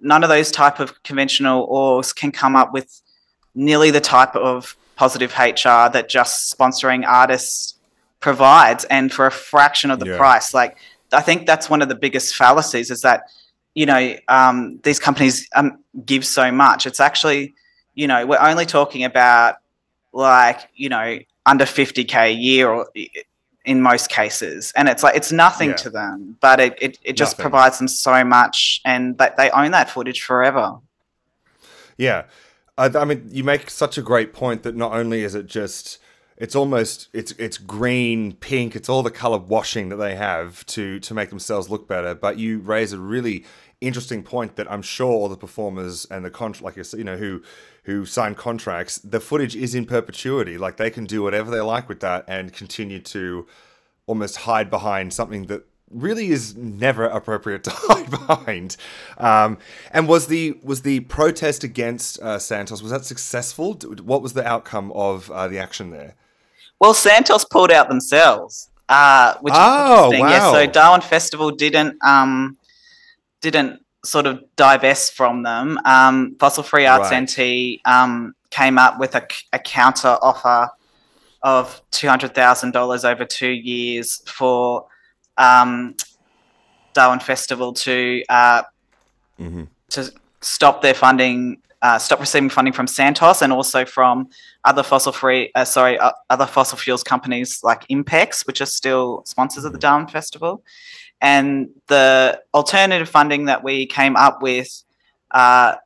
none 0.00 0.22
of 0.22 0.28
those 0.28 0.50
type 0.50 0.78
of 0.80 1.02
conventional 1.02 1.68
orgs 1.68 2.14
can 2.14 2.30
come 2.30 2.54
up 2.54 2.72
with 2.72 3.00
nearly 3.54 3.90
the 3.90 4.00
type 4.00 4.36
of 4.36 4.76
positive 4.96 5.32
HR 5.38 5.88
that 5.90 6.08
just 6.08 6.56
sponsoring 6.56 7.04
artists 7.06 7.74
provides, 8.20 8.84
and 8.84 9.12
for 9.12 9.26
a 9.26 9.30
fraction 9.30 9.90
of 9.90 9.98
the 9.98 10.06
Yeah. 10.06 10.18
price. 10.18 10.52
Like 10.54 10.76
I 11.12 11.22
think 11.22 11.46
that's 11.46 11.68
one 11.70 11.82
of 11.82 11.88
the 11.88 11.94
biggest 11.94 12.36
fallacies 12.36 12.90
is 12.90 13.00
that 13.00 13.22
you 13.74 13.86
know 13.86 14.14
um, 14.28 14.78
these 14.82 15.00
companies 15.00 15.48
um, 15.54 15.82
give 16.04 16.24
so 16.26 16.52
much. 16.52 16.86
It's 16.86 17.00
actually 17.00 17.54
you 17.94 18.06
know, 18.06 18.26
we're 18.26 18.38
only 18.38 18.66
talking 18.66 19.04
about 19.04 19.56
like, 20.12 20.68
you 20.74 20.88
know, 20.88 21.18
under 21.44 21.64
50k 21.64 22.14
a 22.14 22.32
year 22.32 22.68
or 22.70 22.88
in 23.70 23.80
most 23.80 24.06
cases. 24.10 24.72
And 24.76 24.88
it's 24.88 25.02
like, 25.04 25.16
it's 25.20 25.32
nothing 25.32 25.70
Yeah. 25.70 25.76
to 25.84 25.90
them, 25.90 26.36
but 26.40 26.56
it, 26.60 26.72
it, 26.80 26.98
it 27.08 27.14
just 27.16 27.34
Nothing. 27.34 27.42
provides 27.44 27.78
them 27.78 27.88
so 27.88 28.24
much 28.24 28.80
and 28.84 29.16
they, 29.18 29.30
they 29.36 29.50
own 29.50 29.70
that 29.70 29.88
footage 29.88 30.20
forever. 30.22 30.66
Yeah, 31.96 32.24
I, 32.76 32.86
I 32.86 33.04
mean, 33.04 33.28
you 33.30 33.44
make 33.44 33.70
such 33.70 33.96
a 33.98 34.02
great 34.02 34.32
point 34.32 34.62
that 34.64 34.74
not 34.74 34.92
only 34.92 35.22
is 35.22 35.34
it 35.34 35.46
just 35.46 35.98
it's 36.36 36.56
almost 36.56 37.08
it's 37.12 37.32
it's 37.32 37.58
green, 37.58 38.32
pink, 38.32 38.74
it's 38.74 38.88
all 38.88 39.02
the 39.02 39.10
color 39.10 39.38
washing 39.38 39.90
that 39.90 39.96
they 39.96 40.16
have 40.16 40.64
to 40.66 40.98
to 41.00 41.14
make 41.14 41.28
themselves 41.28 41.68
look 41.68 41.86
better. 41.86 42.14
But 42.14 42.38
you 42.38 42.58
raise 42.60 42.92
a 42.94 42.98
really 42.98 43.44
interesting 43.80 44.22
point 44.22 44.56
that 44.56 44.70
I'm 44.72 44.82
sure 44.82 45.12
all 45.12 45.28
the 45.28 45.36
performers 45.36 46.06
and 46.10 46.24
the 46.24 46.30
contract, 46.30 46.64
like 46.64 46.76
you 46.76 46.84
said, 46.84 46.98
you 46.98 47.04
know, 47.04 47.18
who 47.18 47.42
who 47.84 48.04
sign 48.04 48.34
contracts, 48.34 48.98
the 48.98 49.20
footage 49.20 49.56
is 49.56 49.74
in 49.74 49.86
perpetuity. 49.86 50.58
Like 50.58 50.76
they 50.76 50.90
can 50.90 51.04
do 51.06 51.22
whatever 51.22 51.50
they 51.50 51.60
like 51.60 51.88
with 51.88 52.00
that 52.00 52.24
and 52.28 52.52
continue 52.52 53.00
to 53.00 53.46
almost 54.06 54.38
hide 54.38 54.68
behind 54.70 55.12
something 55.12 55.46
that 55.46 55.64
really 55.90 56.28
is 56.30 56.56
never 56.56 57.04
appropriate 57.04 57.64
to 57.64 57.70
hide 57.74 58.10
behind. 58.10 58.76
Um, 59.18 59.58
and 59.92 60.06
was 60.08 60.26
the 60.28 60.58
was 60.62 60.82
the 60.82 61.00
protest 61.00 61.64
against 61.64 62.20
uh, 62.20 62.38
Santos 62.38 62.82
was 62.82 62.92
that 62.92 63.04
successful? 63.04 63.74
What 64.02 64.22
was 64.22 64.34
the 64.34 64.46
outcome 64.46 64.92
of 64.92 65.30
uh, 65.30 65.48
the 65.48 65.58
action 65.58 65.90
there? 65.90 66.14
Well, 66.80 66.94
Santos 66.94 67.44
pulled 67.44 67.70
out 67.70 67.88
themselves, 67.88 68.70
uh, 68.88 69.34
which 69.40 69.52
Oh, 69.56 70.08
is 70.12 70.14
interesting. 70.14 70.28
Yeah, 70.28 70.46
wow. 70.46 70.52
so 70.52 70.66
Darwin 70.66 71.00
Festival 71.02 71.50
didn't 71.50 71.98
um, 72.04 72.56
didn't 73.40 73.84
sort 74.04 74.26
of 74.26 74.42
divest 74.56 75.14
from 75.14 75.42
them. 75.42 75.78
Um, 75.84 76.36
Fossil 76.38 76.62
Free 76.62 76.86
Arts 76.86 77.10
Right. 77.10 77.22
NT 77.22 77.80
um, 77.84 78.34
came 78.50 78.78
up 78.78 78.98
with 78.98 79.14
a, 79.14 79.26
a 79.52 79.58
counter 79.58 80.16
offer 80.22 80.70
of 81.42 81.80
two 81.90 82.08
hundred 82.08 82.34
thousand 82.34 82.72
dollars 82.72 83.04
over 83.04 83.24
two 83.24 83.50
years 83.50 84.22
for 84.26 84.86
um, 85.38 85.94
Darwin 86.92 87.20
Festival 87.20 87.72
to 87.74 88.22
uh, 88.28 88.62
Mhm. 89.40 89.68
to 89.90 90.12
stop 90.42 90.82
their 90.82 90.92
funding, 90.92 91.56
uh, 91.80 91.98
stop 91.98 92.20
receiving 92.20 92.50
funding 92.50 92.74
from 92.74 92.86
Santos 92.86 93.40
and 93.40 93.52
also 93.52 93.86
from 93.86 94.28
other 94.64 94.82
fossil 94.82 95.12
free, 95.12 95.50
uh, 95.54 95.64
sorry, 95.64 95.98
uh, 95.98 96.12
other 96.28 96.46
fossil 96.46 96.76
fuels 96.76 97.02
companies 97.02 97.60
like 97.62 97.86
Inpex, 97.88 98.46
which 98.46 98.60
are 98.60 98.66
still 98.66 99.22
sponsors 99.24 99.64
of 99.64 99.72
the 99.72 99.78
Darwin 99.78 100.06
Festival. 100.08 100.62
And 101.20 101.68
the 101.88 102.40
alternative 102.54 103.08
funding 103.08 103.44
that 103.46 103.62
we 103.62 103.86
came 103.86 104.16
up 104.16 104.42
with 104.42 104.82
uh, 105.30 105.76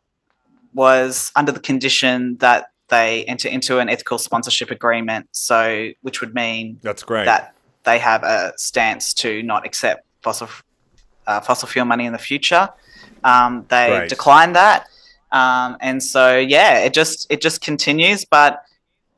was 0.72 1.32
under 1.34 1.52
the 1.52 1.60
condition 1.60 2.36
that 2.38 2.70
they 2.88 3.24
enter 3.24 3.48
into 3.48 3.78
an 3.78 3.88
ethical 3.88 4.18
sponsorship 4.18 4.70
agreement. 4.70 5.28
So, 5.32 5.90
which 6.02 6.20
would 6.20 6.34
mean 6.34 6.78
That's 6.82 7.02
great. 7.02 7.24
that 7.24 7.54
they 7.84 7.98
have 7.98 8.22
a 8.22 8.52
stance 8.56 9.14
to 9.14 9.42
not 9.42 9.66
accept 9.66 10.06
fossil 10.22 10.48
uh, 11.26 11.40
fossil 11.40 11.68
fuel 11.68 11.86
money 11.86 12.04
in 12.06 12.12
the 12.12 12.18
future. 12.18 12.68
Um, 13.22 13.64
they 13.68 13.88
Great. 13.88 14.08
declined 14.10 14.54
that, 14.56 14.86
um, 15.32 15.76
and 15.80 16.02
so 16.02 16.36
yeah, 16.36 16.80
it 16.80 16.92
just 16.92 17.26
it 17.30 17.40
just 17.40 17.60
continues. 17.60 18.24
But 18.24 18.62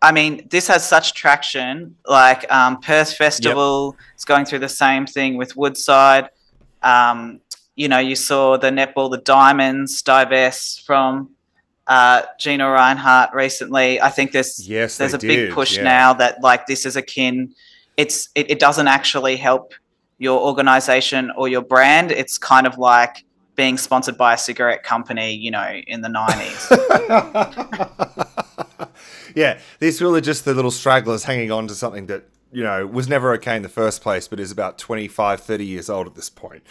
I 0.02 0.12
mean, 0.12 0.46
this 0.50 0.68
has 0.68 0.86
such 0.86 1.14
traction. 1.14 1.96
Like 2.06 2.50
um, 2.52 2.80
Perth 2.80 3.14
Festival 3.14 3.96
is 4.16 4.24
going 4.24 4.44
through 4.44 4.60
the 4.60 4.68
same 4.68 5.06
thing 5.06 5.36
with 5.36 5.56
Woodside. 5.56 6.28
Um, 6.82 7.40
you 7.74 7.88
know, 7.88 7.98
you 7.98 8.14
saw 8.14 8.56
the 8.56 8.70
netball, 8.70 9.10
the 9.10 9.18
Diamonds 9.18 10.02
divest 10.02 10.86
from 10.86 11.30
uh, 11.86 12.22
Gina 12.38 12.64
Rinehart 12.64 13.32
recently. 13.32 14.00
I 14.00 14.10
think 14.10 14.32
there's 14.32 14.68
Yes, 14.68 14.98
there's 14.98 15.14
a 15.14 15.18
big 15.18 15.52
push 15.52 15.76
yeah. 15.76 15.84
now 15.84 16.12
that 16.14 16.42
like 16.42 16.66
this 16.66 16.84
is 16.86 16.96
akin. 16.96 17.54
It's 17.96 18.28
it, 18.34 18.50
it 18.50 18.58
doesn't 18.58 18.88
actually 18.88 19.36
help 19.36 19.72
your 20.18 20.40
organization 20.40 21.30
or 21.36 21.48
your 21.48 21.62
brand. 21.62 22.10
It's 22.10 22.38
kind 22.38 22.66
of 22.66 22.78
like 22.78 23.24
being 23.54 23.78
sponsored 23.78 24.18
by 24.18 24.34
a 24.34 24.38
cigarette 24.38 24.82
company, 24.82 25.34
you 25.34 25.50
know, 25.50 25.80
in 25.86 26.00
the 26.02 26.08
nineties. 26.08 26.72
yeah, 29.36 29.58
these 29.80 30.00
really 30.00 30.22
just 30.22 30.46
the 30.46 30.54
little 30.54 30.70
stragglers 30.70 31.24
hanging 31.24 31.52
on 31.52 31.68
to 31.68 31.74
something 31.74 32.06
that, 32.06 32.24
you 32.50 32.64
know, 32.64 32.86
was 32.86 33.06
never 33.06 33.34
okay 33.34 33.54
in 33.54 33.62
the 33.62 33.68
first 33.68 34.00
place, 34.00 34.26
but 34.26 34.40
is 34.40 34.50
about 34.50 34.78
25, 34.78 35.40
30 35.40 35.64
years 35.64 35.90
old 35.90 36.06
at 36.06 36.14
this 36.14 36.30
point. 36.30 36.62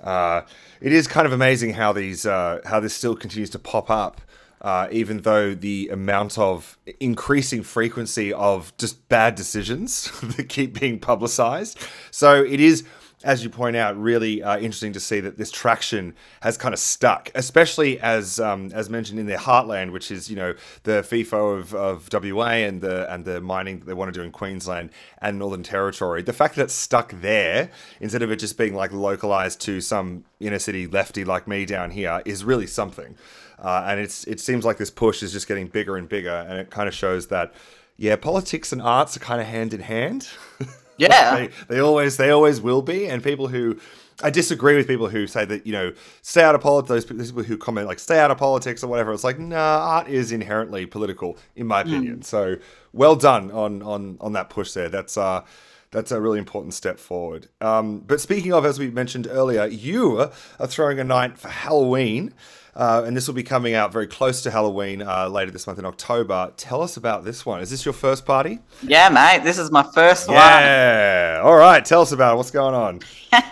Uh, 0.00 0.42
it 0.80 0.92
is 0.92 1.08
kind 1.08 1.26
of 1.26 1.32
amazing 1.32 1.74
how 1.74 1.92
these 1.92 2.24
uh, 2.24 2.60
how 2.64 2.78
this 2.78 2.94
still 2.94 3.16
continues 3.16 3.50
to 3.50 3.58
pop 3.58 3.90
up, 3.90 4.20
uh, 4.60 4.86
even 4.92 5.22
though 5.22 5.52
the 5.52 5.88
amount 5.88 6.38
of 6.38 6.78
increasing 7.00 7.64
frequency 7.64 8.32
of 8.32 8.76
just 8.76 9.08
bad 9.08 9.34
decisions 9.34 10.12
that 10.22 10.48
keep 10.48 10.78
being 10.78 11.00
publicized. 11.00 11.76
So 12.12 12.44
it 12.44 12.60
is 12.60 12.84
as 13.26 13.42
you 13.42 13.50
point 13.50 13.74
out, 13.74 14.00
really 14.00 14.40
uh, 14.40 14.56
interesting 14.56 14.92
to 14.92 15.00
see 15.00 15.18
that 15.18 15.36
this 15.36 15.50
traction 15.50 16.14
has 16.42 16.56
kind 16.56 16.72
of 16.72 16.78
stuck, 16.78 17.28
especially 17.34 17.98
as 17.98 18.38
um, 18.38 18.70
as 18.72 18.88
mentioned 18.88 19.18
in 19.18 19.26
their 19.26 19.36
heartland, 19.36 19.90
which 19.90 20.12
is 20.12 20.30
you 20.30 20.36
know 20.36 20.54
the 20.84 21.02
FIFO 21.02 21.58
of, 21.58 21.74
of 21.74 22.08
WA 22.12 22.50
and 22.50 22.80
the 22.80 23.12
and 23.12 23.24
the 23.24 23.40
mining 23.40 23.80
that 23.80 23.86
they 23.86 23.94
want 23.94 24.14
to 24.14 24.18
do 24.18 24.24
in 24.24 24.30
Queensland 24.30 24.90
and 25.18 25.40
Northern 25.40 25.64
Territory. 25.64 26.22
The 26.22 26.32
fact 26.32 26.54
that 26.54 26.62
it's 26.62 26.74
stuck 26.74 27.12
there 27.20 27.70
instead 28.00 28.22
of 28.22 28.30
it 28.30 28.36
just 28.36 28.56
being 28.56 28.74
like 28.74 28.92
localized 28.92 29.60
to 29.62 29.80
some 29.80 30.24
inner 30.38 30.60
city 30.60 30.86
lefty 30.86 31.24
like 31.24 31.48
me 31.48 31.66
down 31.66 31.90
here 31.90 32.22
is 32.24 32.44
really 32.44 32.68
something. 32.68 33.16
Uh, 33.58 33.86
and 33.88 33.98
it's 33.98 34.22
it 34.24 34.38
seems 34.38 34.64
like 34.64 34.76
this 34.76 34.90
push 34.90 35.24
is 35.24 35.32
just 35.32 35.48
getting 35.48 35.66
bigger 35.66 35.96
and 35.96 36.08
bigger, 36.08 36.46
and 36.48 36.60
it 36.60 36.70
kind 36.70 36.86
of 36.86 36.94
shows 36.94 37.26
that 37.26 37.52
yeah, 37.96 38.14
politics 38.14 38.72
and 38.72 38.80
arts 38.80 39.16
are 39.16 39.20
kind 39.20 39.40
of 39.40 39.48
hand 39.48 39.74
in 39.74 39.80
hand. 39.80 40.28
Yeah. 40.98 41.36
they, 41.36 41.50
they 41.68 41.78
always 41.80 42.16
they 42.16 42.30
always 42.30 42.60
will 42.60 42.82
be 42.82 43.06
and 43.06 43.22
people 43.22 43.48
who 43.48 43.78
I 44.22 44.30
disagree 44.30 44.76
with 44.76 44.86
people 44.86 45.08
who 45.08 45.26
say 45.26 45.44
that 45.44 45.66
you 45.66 45.72
know 45.72 45.92
stay 46.22 46.42
out 46.42 46.54
of 46.54 46.62
politics. 46.62 47.04
Those 47.04 47.30
people- 47.32 47.42
who 47.44 47.58
comment 47.58 47.86
like 47.86 47.98
stay 47.98 48.18
out 48.18 48.30
of 48.30 48.38
politics 48.38 48.82
or 48.82 48.86
whatever. 48.86 49.12
It's 49.12 49.24
like 49.24 49.38
nah, 49.38 49.56
art 49.56 50.08
is 50.08 50.32
inherently 50.32 50.86
political 50.86 51.36
in 51.54 51.66
my 51.66 51.82
opinion. 51.82 52.22
So 52.22 52.56
well 52.92 53.14
done 53.16 53.50
on 53.50 53.82
on 53.82 54.16
on 54.20 54.32
that 54.32 54.48
push 54.48 54.72
there. 54.72 54.88
That's 54.88 55.18
uh 55.18 55.42
that's 55.90 56.10
a 56.12 56.20
really 56.20 56.38
important 56.38 56.74
step 56.74 56.98
forward. 56.98 57.48
Um, 57.60 58.00
but 58.00 58.20
speaking 58.20 58.52
of, 58.52 58.66
as 58.66 58.78
we 58.78 58.90
mentioned 58.90 59.28
earlier, 59.30 59.66
you 59.66 60.18
are 60.58 60.66
throwing 60.66 60.98
a 60.98 61.04
night 61.04 61.38
for 61.38 61.48
Halloween, 61.48 62.34
uh, 62.76 63.02
and 63.06 63.16
this 63.16 63.26
will 63.26 63.34
be 63.34 63.42
coming 63.42 63.74
out 63.74 63.92
very 63.92 64.06
close 64.06 64.42
to 64.42 64.50
Halloween 64.50 65.02
uh, 65.02 65.28
later 65.28 65.50
this 65.50 65.66
month 65.66 65.78
in 65.78 65.86
October. 65.86 66.52
Tell 66.56 66.82
us 66.82 66.96
about 66.96 67.24
this 67.24 67.46
one. 67.46 67.60
Is 67.60 67.70
this 67.70 67.84
your 67.84 67.94
first 67.94 68.26
party? 68.26 68.60
yeah, 68.82 69.08
mate, 69.08 69.42
this 69.42 69.58
is 69.58 69.70
my 69.72 69.82
first 69.94 70.28
one. 70.28 70.36
Yeah. 70.36 71.40
All 71.42 71.56
right. 71.56 71.84
Tell 71.84 72.02
us 72.02 72.12
about 72.12 72.34
it. 72.34 72.36
What's 72.36 72.50
going 72.50 72.74
on? 72.74 73.00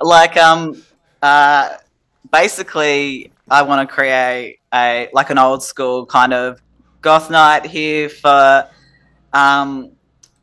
like 0.00 0.36
um 0.36 0.82
uh 1.22 1.76
basically 2.32 3.30
i 3.50 3.62
want 3.62 3.86
to 3.86 3.94
create 3.94 4.58
a 4.72 5.08
like 5.12 5.30
an 5.30 5.38
old 5.38 5.62
school 5.62 6.06
kind 6.06 6.32
of 6.32 6.60
goth 7.02 7.30
night 7.30 7.66
here 7.66 8.08
for 8.08 8.68
um 9.32 9.90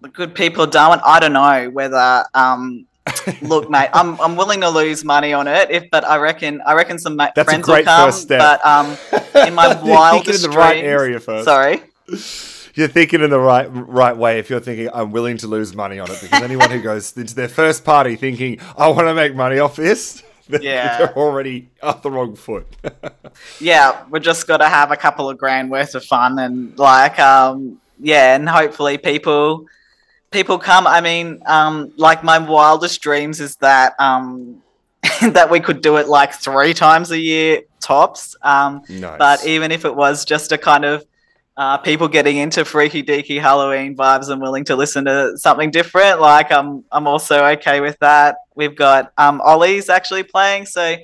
the 0.01 0.09
good 0.09 0.35
people 0.35 0.63
of 0.63 0.71
darwin 0.71 0.99
i 1.03 1.19
don't 1.19 1.33
know 1.33 1.69
whether 1.71 2.23
um 2.35 2.85
look 3.41 3.69
mate 3.69 3.89
i'm 3.93 4.19
i'm 4.21 4.35
willing 4.35 4.61
to 4.61 4.69
lose 4.69 5.03
money 5.03 5.33
on 5.33 5.47
it 5.47 5.69
if 5.71 5.89
but 5.91 6.03
i 6.05 6.17
reckon 6.17 6.61
i 6.65 6.73
reckon 6.73 6.97
some 6.99 7.15
ma- 7.15 7.29
That's 7.35 7.47
a 7.47 7.51
friends 7.51 7.65
great 7.65 7.79
will 7.79 7.85
come 7.85 8.07
first 8.09 8.21
step. 8.23 8.39
but 8.39 8.65
um 8.65 8.97
in 9.47 9.53
my 9.53 9.79
wildest 9.83 10.43
in 10.45 10.51
the 10.51 10.57
right 10.57 10.73
dreams- 10.79 10.87
area 10.87 11.19
first. 11.19 11.45
sorry 11.45 11.81
You're 12.75 12.87
thinking 12.87 13.21
in 13.23 13.29
the 13.31 13.39
right 13.39 13.67
right 13.71 14.15
way 14.15 14.39
if 14.39 14.49
you're 14.49 14.59
thinking 14.59 14.89
I'm 14.93 15.11
willing 15.11 15.37
to 15.37 15.47
lose 15.47 15.75
money 15.75 15.99
on 15.99 16.11
it 16.11 16.19
because 16.21 16.41
anyone 16.43 16.69
who 16.69 16.81
goes 16.81 17.15
into 17.17 17.33
their 17.35 17.47
first 17.49 17.83
party 17.83 18.15
thinking 18.15 18.59
I 18.77 18.87
want 18.89 19.07
to 19.07 19.15
make 19.15 19.33
money 19.35 19.57
off 19.59 19.75
this, 19.75 20.21
they're- 20.47 20.61
Yeah. 20.61 20.97
they're 20.99 21.17
already 21.17 21.69
off 21.81 22.03
the 22.03 22.11
wrong 22.11 22.35
foot. 22.35 22.67
yeah, 23.59 24.03
we're 24.09 24.19
just 24.19 24.45
got 24.47 24.57
to 24.57 24.69
have 24.69 24.91
a 24.91 24.95
couple 24.95 25.27
of 25.29 25.37
grand 25.37 25.71
worth 25.71 25.95
of 25.95 26.05
fun 26.05 26.37
and 26.39 26.77
like, 26.77 27.17
um, 27.19 27.81
yeah, 27.99 28.35
and 28.35 28.47
hopefully 28.47 28.97
people 28.99 29.65
people 30.31 30.57
come. 30.59 30.87
I 30.87 31.01
mean, 31.01 31.41
um, 31.45 31.91
like 31.97 32.23
my 32.23 32.37
wildest 32.37 33.01
dreams 33.01 33.39
is 33.39 33.55
that 33.57 33.93
um, 33.99 34.61
that 35.21 35.49
we 35.49 35.59
could 35.59 35.81
do 35.81 35.97
it 35.97 36.07
like 36.07 36.33
three 36.33 36.73
times 36.73 37.11
a 37.11 37.19
year 37.19 37.61
tops. 37.79 38.35
Um, 38.41 38.81
nice. 38.89 39.17
but 39.17 39.45
even 39.45 39.71
if 39.71 39.85
it 39.85 39.95
was 39.95 40.25
just 40.25 40.51
a 40.51 40.57
kind 40.57 40.85
of 40.85 41.05
uh, 41.55 41.77
people 41.77 42.07
getting 42.07 42.37
into 42.37 42.63
freaky 42.65 43.01
deaky 43.01 43.41
Halloween 43.41 43.95
vibes 43.95 44.29
and 44.29 44.39
willing 44.41 44.63
to 44.65 44.75
listen 44.75 45.05
to 45.05 45.37
something 45.37 45.71
different, 45.71 46.19
like 46.21 46.51
I'm, 46.51 46.83
I'm 46.91 47.07
also 47.07 47.43
okay 47.45 47.79
with 47.81 47.97
that. 47.99 48.35
We've 48.55 48.75
got 48.75 49.11
um, 49.17 49.41
Ollie's 49.43 49.89
actually 49.89 50.23
playing, 50.23 50.65
so 50.67 50.95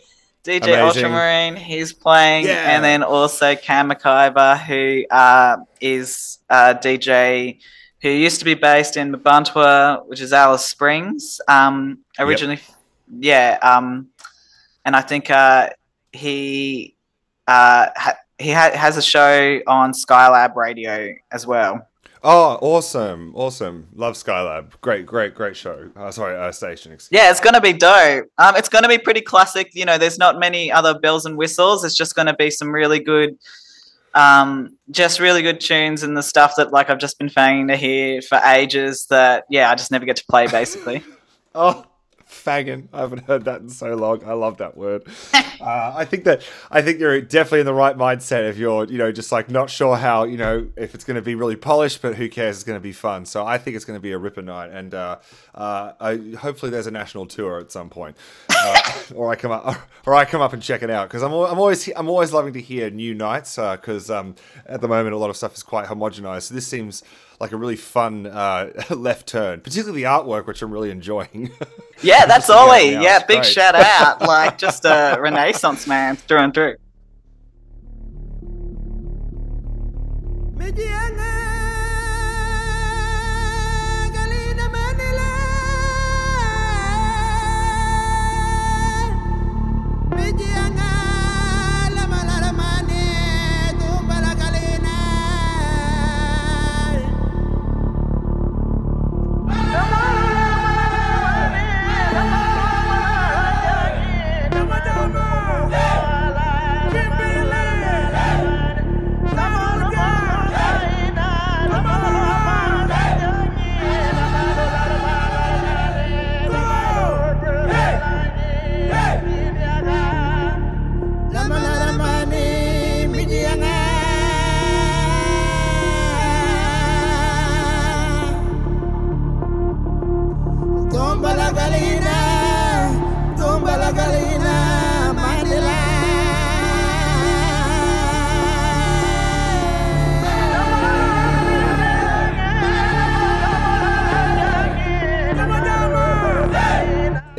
DJ 0.43 0.63
Amazing. 0.63 0.79
Ultramarine, 0.79 1.55
he's 1.55 1.93
playing, 1.93 2.45
Yeah. 2.45 2.75
and 2.75 2.83
then 2.83 3.01
also 3.01 3.55
Cam 3.55 3.89
McIver, 3.89 4.59
who 4.59 5.05
uh, 5.09 5.57
is 5.81 6.39
a 6.49 6.75
DJ 6.75 7.59
who 8.03 8.09
used 8.09 8.37
to 8.39 8.45
be 8.45 8.53
based 8.53 8.97
in 8.97 9.11
Mparntwe, 9.13 10.05
which 10.07 10.21
is 10.21 10.33
Alice 10.33 10.65
Springs. 10.65 11.41
Um, 11.47 11.99
originally, 12.19 12.59
yeah, 13.19 13.57
um, 13.63 14.09
and 14.85 14.95
I 14.95 15.01
think 15.01 15.31
uh, 15.31 15.69
he 16.11 16.95
uh, 17.47 17.87
ha- 17.95 18.17
he 18.37 18.51
ha- 18.51 18.75
has 18.75 18.97
a 18.97 19.01
show 19.01 19.59
on 19.67 19.93
Skylab 19.93 20.55
Radio 20.55 21.13
as 21.31 21.47
well. 21.47 21.87
oh, 22.25 22.57
awesome, 22.61 23.33
awesome. 23.35 23.87
Love 23.95 24.15
Skylab. 24.15 24.71
Great, 24.81 25.05
great, 25.05 25.33
great 25.33 25.55
show. 25.55 25.89
Uh, 25.95 26.11
sorry, 26.11 26.35
uh, 26.37 26.51
station. 26.51 26.97
Yeah, 27.09 27.31
it's 27.31 27.39
gonna 27.39 27.61
be 27.61 27.73
dope. 27.73 28.25
Um, 28.37 28.55
it's 28.57 28.69
gonna 28.69 28.89
be 28.89 28.97
pretty 28.97 29.21
classic. 29.21 29.73
You 29.73 29.85
know, 29.85 29.97
there's 29.97 30.17
not 30.19 30.39
many 30.39 30.69
other 30.71 30.99
bells 30.99 31.25
and 31.25 31.37
whistles. 31.37 31.85
It's 31.85 31.95
just 31.95 32.15
gonna 32.15 32.35
be 32.35 32.49
some 32.51 32.69
really 32.69 32.99
good, 32.99 33.37
um, 34.13 34.77
just 34.91 35.19
really 35.19 35.41
good 35.41 35.59
tunes 35.59 36.03
and 36.03 36.15
the 36.15 36.23
stuff 36.23 36.55
that 36.57 36.71
like 36.71 36.89
I've 36.89 36.99
just 36.99 37.17
been 37.17 37.29
fanging 37.29 37.67
to 37.69 37.75
hear 37.75 38.21
for 38.21 38.39
ages. 38.45 39.07
That 39.07 39.45
yeah, 39.49 39.71
I 39.71 39.75
just 39.75 39.91
never 39.91 40.05
get 40.05 40.17
to 40.17 40.25
play 40.25 40.47
basically. 40.47 41.03
Oh, 41.55 41.85
fagin! 42.33 42.89
I 42.91 43.01
haven't 43.01 43.25
heard 43.25 43.45
that 43.45 43.61
in 43.61 43.69
so 43.69 43.95
long. 43.95 44.23
I 44.25 44.33
love 44.33 44.57
that 44.57 44.75
word. 44.75 45.03
uh, 45.33 45.93
I 45.95 46.05
think 46.05 46.23
that 46.25 46.43
I 46.71 46.81
think 46.81 46.99
you're 46.99 47.21
definitely 47.21 47.61
in 47.61 47.65
the 47.65 47.73
right 47.73 47.95
mindset 47.95 48.49
if 48.49 48.57
you're, 48.57 48.85
you 48.85 48.97
know, 48.97 49.11
just 49.11 49.31
like 49.31 49.49
not 49.49 49.69
sure 49.69 49.95
how, 49.95 50.23
you 50.23 50.37
know, 50.37 50.67
if 50.75 50.95
it's 50.95 51.03
going 51.03 51.15
to 51.15 51.21
be 51.21 51.35
really 51.35 51.55
polished, 51.55 52.01
but 52.01 52.15
who 52.15 52.27
cares? 52.29 52.57
It's 52.57 52.63
going 52.63 52.77
to 52.77 52.83
be 52.83 52.91
fun. 52.91 53.25
So 53.25 53.45
I 53.45 53.57
think 53.57 53.75
it's 53.75 53.85
going 53.85 53.97
to 53.97 54.01
be 54.01 54.11
a 54.11 54.17
ripper 54.17 54.41
night, 54.41 54.71
and 54.71 54.93
uh, 54.93 55.19
uh, 55.55 55.93
I, 55.99 56.35
hopefully 56.37 56.71
there's 56.71 56.87
a 56.87 56.91
national 56.91 57.27
tour 57.27 57.59
at 57.59 57.71
some 57.71 57.89
point, 57.89 58.17
uh, 58.49 58.93
or 59.15 59.31
I 59.31 59.35
come 59.35 59.51
up, 59.51 59.77
or 60.05 60.15
I 60.15 60.25
come 60.25 60.41
up 60.41 60.53
and 60.53 60.61
check 60.61 60.81
it 60.81 60.89
out 60.89 61.09
because 61.09 61.23
I'm, 61.23 61.31
I'm 61.31 61.59
always 61.59 61.87
I'm 61.95 62.09
always 62.09 62.33
loving 62.33 62.53
to 62.53 62.61
hear 62.61 62.89
new 62.89 63.13
nights 63.13 63.55
because 63.55 64.09
um, 64.09 64.35
at 64.65 64.81
the 64.81 64.87
moment 64.87 65.13
a 65.13 65.17
lot 65.17 65.29
of 65.29 65.37
stuff 65.37 65.53
is 65.55 65.63
quite 65.63 65.87
homogenized. 65.87 66.43
So 66.43 66.55
this 66.55 66.67
seems 66.67 67.03
like 67.39 67.51
a 67.51 67.57
really 67.57 67.75
fun 67.75 68.25
uh, 68.25 68.71
left 68.89 69.27
turn, 69.27 69.61
particularly 69.61 70.03
the 70.03 70.07
artwork, 70.07 70.47
which 70.47 70.61
I'm 70.61 70.71
really 70.71 70.91
enjoying. 70.91 71.51
Yeah, 72.01 72.25
that's 72.25 72.47
Just 72.47 72.49
looking 72.49 72.73
at 72.73 72.81
it 72.81 72.85
Ollie. 72.87 72.95
now, 72.95 73.01
Yeah, 73.01 73.19
big 73.19 73.41
great. 73.41 73.45
shout 73.45 73.75
out. 73.75 74.21
Like 74.27 74.57
just 74.57 74.83
a 74.83 75.15
Renaissance 75.21 75.87
man 75.87 76.17
through 76.17 76.39
and 76.39 76.53
through. 76.53 76.75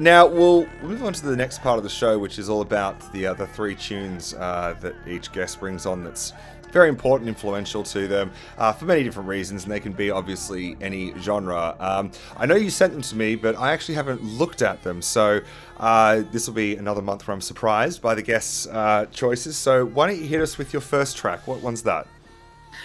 Now 0.05 0.26
we'll 0.26 0.66
move 0.82 1.02
on 1.02 1.14
to 1.14 1.24
the 1.24 1.35
next 1.35 1.62
part 1.62 1.78
of 1.78 1.82
the 1.82 1.89
show, 1.89 2.18
which 2.18 2.39
is 2.39 2.51
all 2.51 2.60
about 2.60 3.10
the 3.14 3.26
other 3.26 3.47
three 3.47 3.74
tunes 3.74 4.35
uh, 4.35 4.74
that 4.82 4.94
each 5.06 5.32
guest 5.32 5.60
brings 5.60 5.86
on. 5.86 6.05
That's 6.05 6.35
very 6.70 6.90
important, 6.90 7.26
influential 7.26 7.82
to 7.85 8.06
them 8.06 8.31
uh, 8.59 8.70
for 8.74 8.85
many 8.85 9.02
different 9.02 9.31
reasons, 9.31 9.62
and 9.62 9.72
they 9.72 9.81
can 9.81 9.93
be 9.94 10.10
obviously 10.10 10.76
any 10.82 11.18
genre. 11.20 11.74
Um, 11.81 12.10
I 12.36 12.44
know 12.44 12.55
you 12.55 12.68
sent 12.68 12.93
them 12.93 13.01
to 13.01 13.16
me, 13.16 13.35
but 13.35 13.56
I 13.56 13.72
actually 13.72 13.94
haven't 13.94 14.22
looked 14.22 14.60
at 14.60 14.82
them, 14.82 15.01
so 15.01 15.40
uh, 15.78 16.22
this 16.31 16.47
will 16.47 16.55
be 16.55 16.76
another 16.76 17.01
month 17.01 17.26
where 17.26 17.32
I'm 17.32 17.40
surprised 17.40 18.02
by 18.02 18.14
the 18.14 18.20
guests' 18.22 18.66
uh, 18.66 19.06
choices. 19.10 19.56
So 19.56 19.86
why 19.86 20.06
don't 20.06 20.18
you 20.18 20.26
hit 20.26 20.43
us 20.43 20.59
with 20.59 20.74
your 20.74 20.82
first 20.82 21.16
track? 21.16 21.47
What 21.47 21.62
one's 21.62 21.82
that? 21.85 22.06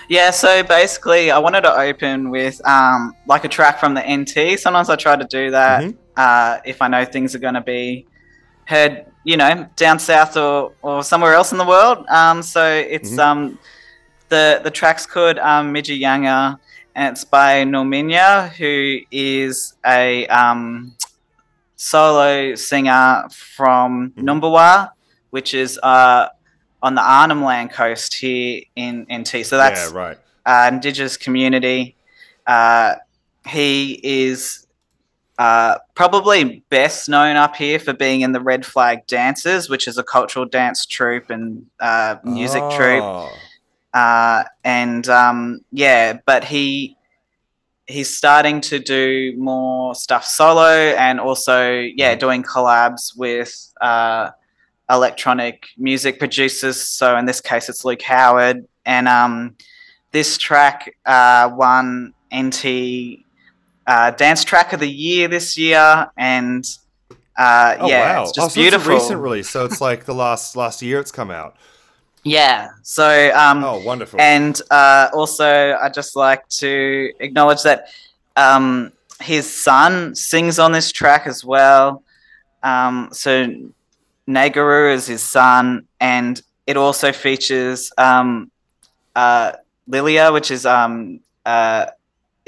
Yeah, 0.08 0.32
so 0.32 0.64
basically, 0.64 1.32
I 1.32 1.38
wanted 1.38 1.62
to 1.64 1.74
open 1.74 2.30
with 2.30 2.66
um, 2.66 3.14
like 3.28 3.44
a 3.44 3.50
track 3.50 3.78
from 3.78 3.94
the 3.94 4.02
NT. 4.02 4.58
Sometimes 4.58 4.90
I 4.90 4.96
try 4.96 5.18
to 5.18 5.26
do 5.26 5.52
that 5.52 5.84
Mhm. 5.84 5.98
Uh, 6.24 6.60
if 6.72 6.78
I 6.82 6.88
know 6.94 7.04
things 7.06 7.30
are 7.36 7.44
going 7.48 7.60
to 7.64 7.68
be 7.78 8.06
heard, 8.72 8.94
you 9.24 9.38
know, 9.42 9.54
down 9.84 9.98
south 10.00 10.36
or, 10.46 10.74
or 10.82 11.02
somewhere 11.12 11.34
else 11.40 11.50
in 11.54 11.58
the 11.64 11.70
world. 11.76 11.98
Um, 12.20 12.38
so 12.54 12.64
it's 12.96 13.12
Mhm. 13.12 13.20
um, 13.28 13.40
the 14.34 14.46
the 14.66 14.72
track's 14.80 15.06
called 15.14 15.38
um, 15.52 15.66
Mijiyanga, 15.74 16.60
and 16.96 17.06
it's 17.14 17.24
by 17.40 17.52
Nominya, 17.74 18.30
who 18.60 19.00
is 19.12 19.76
a 20.02 20.28
um, 20.28 20.94
solo 21.76 22.56
singer 22.56 23.08
from 23.58 24.12
Mhm. 24.12 24.24
Numbulwar, 24.28 24.76
which 25.36 25.54
is 25.64 25.80
uh, 25.82 26.28
on 26.82 26.96
the 26.96 27.02
Arnhem 27.02 27.44
Land 27.50 27.72
coast 27.72 28.12
here 28.16 28.64
in 28.76 28.94
NT. 29.20 29.32
So 29.46 29.56
that's 29.64 29.84
yeah, 29.92 29.98
right. 30.04 30.18
uh, 30.46 30.70
indigenous 30.74 31.16
community. 31.18 31.96
Uh, 32.46 32.96
he 33.48 34.00
is 34.04 34.66
uh, 35.40 35.78
probably 35.96 36.66
best 36.70 37.08
known 37.08 37.38
up 37.38 37.56
here 37.56 37.80
for 37.80 37.94
being 37.94 38.22
in 38.22 38.34
the 38.34 38.42
Red 38.42 38.66
Flag 38.66 39.08
Dancers, 39.08 39.70
which 39.70 39.88
is 39.88 39.98
a 39.98 40.04
cultural 40.04 40.46
dance 40.46 40.86
troupe 40.86 41.30
and 41.30 41.66
uh, 41.80 42.18
music 42.26 42.62
troupe. 42.72 43.02
Oh. 43.02 43.32
Uh, 43.94 44.44
and 44.66 45.08
um, 45.08 45.62
yeah, 45.72 46.18
but 46.26 46.44
he 46.44 46.98
he's 47.88 48.14
starting 48.14 48.60
to 48.62 48.80
do 48.80 49.34
more 49.38 49.96
stuff 49.96 50.26
solo 50.26 50.68
and 50.68 51.22
also 51.22 51.80
yeah 51.96 52.16
doing 52.16 52.44
collabs 52.44 53.18
with 53.18 53.74
uh, 53.80 54.32
electronic 54.90 55.68
music 55.78 56.20
producers. 56.20 56.86
So 56.86 57.16
in 57.18 57.26
this 57.26 57.40
case, 57.40 57.70
it's 57.70 57.86
Luke 57.86 58.02
Howard, 58.02 58.68
and 58.86 59.08
um, 59.08 59.56
this 60.12 60.38
track 60.38 60.98
uh, 61.06 61.50
won 61.56 62.14
NT 62.36 63.24
uh, 63.90 64.12
Dance 64.12 64.44
Track 64.44 64.72
of 64.72 64.80
the 64.80 64.90
Year 64.90 65.28
this 65.28 65.58
year, 65.58 66.12
and 66.16 66.64
uh, 67.36 67.76
Oh 67.80 67.88
yeah, 67.88 68.18
wow! 68.18 68.22
it's 68.22 68.38
oh, 68.38 68.44
just 68.44 68.54
so 68.54 68.62
beautiful. 68.62 68.96
It's 68.96 69.06
a 69.06 69.08
recent 69.08 69.22
release, 69.22 69.50
so 69.50 69.66
it's 69.66 69.82
like 69.82 70.06
the 70.06 70.14
last 70.14 70.56
last 70.56 70.84
year 70.84 71.00
it's 71.00 71.12
come 71.12 71.32
out. 71.32 71.56
Yeah, 72.24 72.70
so 72.84 73.32
um, 73.36 73.64
Oh, 73.64 73.80
wonderful! 73.84 74.22
and 74.22 74.62
uh, 74.70 75.10
also, 75.12 75.76
I'd 75.82 75.96
just 75.96 76.16
like 76.16 76.48
to 76.50 77.12
acknowledge 77.20 77.64
that 77.64 77.88
um, 78.36 78.94
his 79.22 79.52
son 79.52 80.14
sings 80.14 80.60
on 80.60 80.72
this 80.72 80.92
track 80.92 81.26
as 81.26 81.44
well. 81.44 82.04
Um, 82.62 83.10
so 83.12 83.48
Nagaru 84.28 84.94
is 84.94 85.08
his 85.08 85.24
son, 85.24 85.88
and 86.00 86.40
it 86.68 86.78
also 86.78 87.12
features 87.12 87.92
um, 87.98 88.52
uh, 89.16 89.54
Lilia, 89.88 90.32
which 90.32 90.52
is 90.52 90.68
um, 90.68 91.22
uh, 91.44 91.88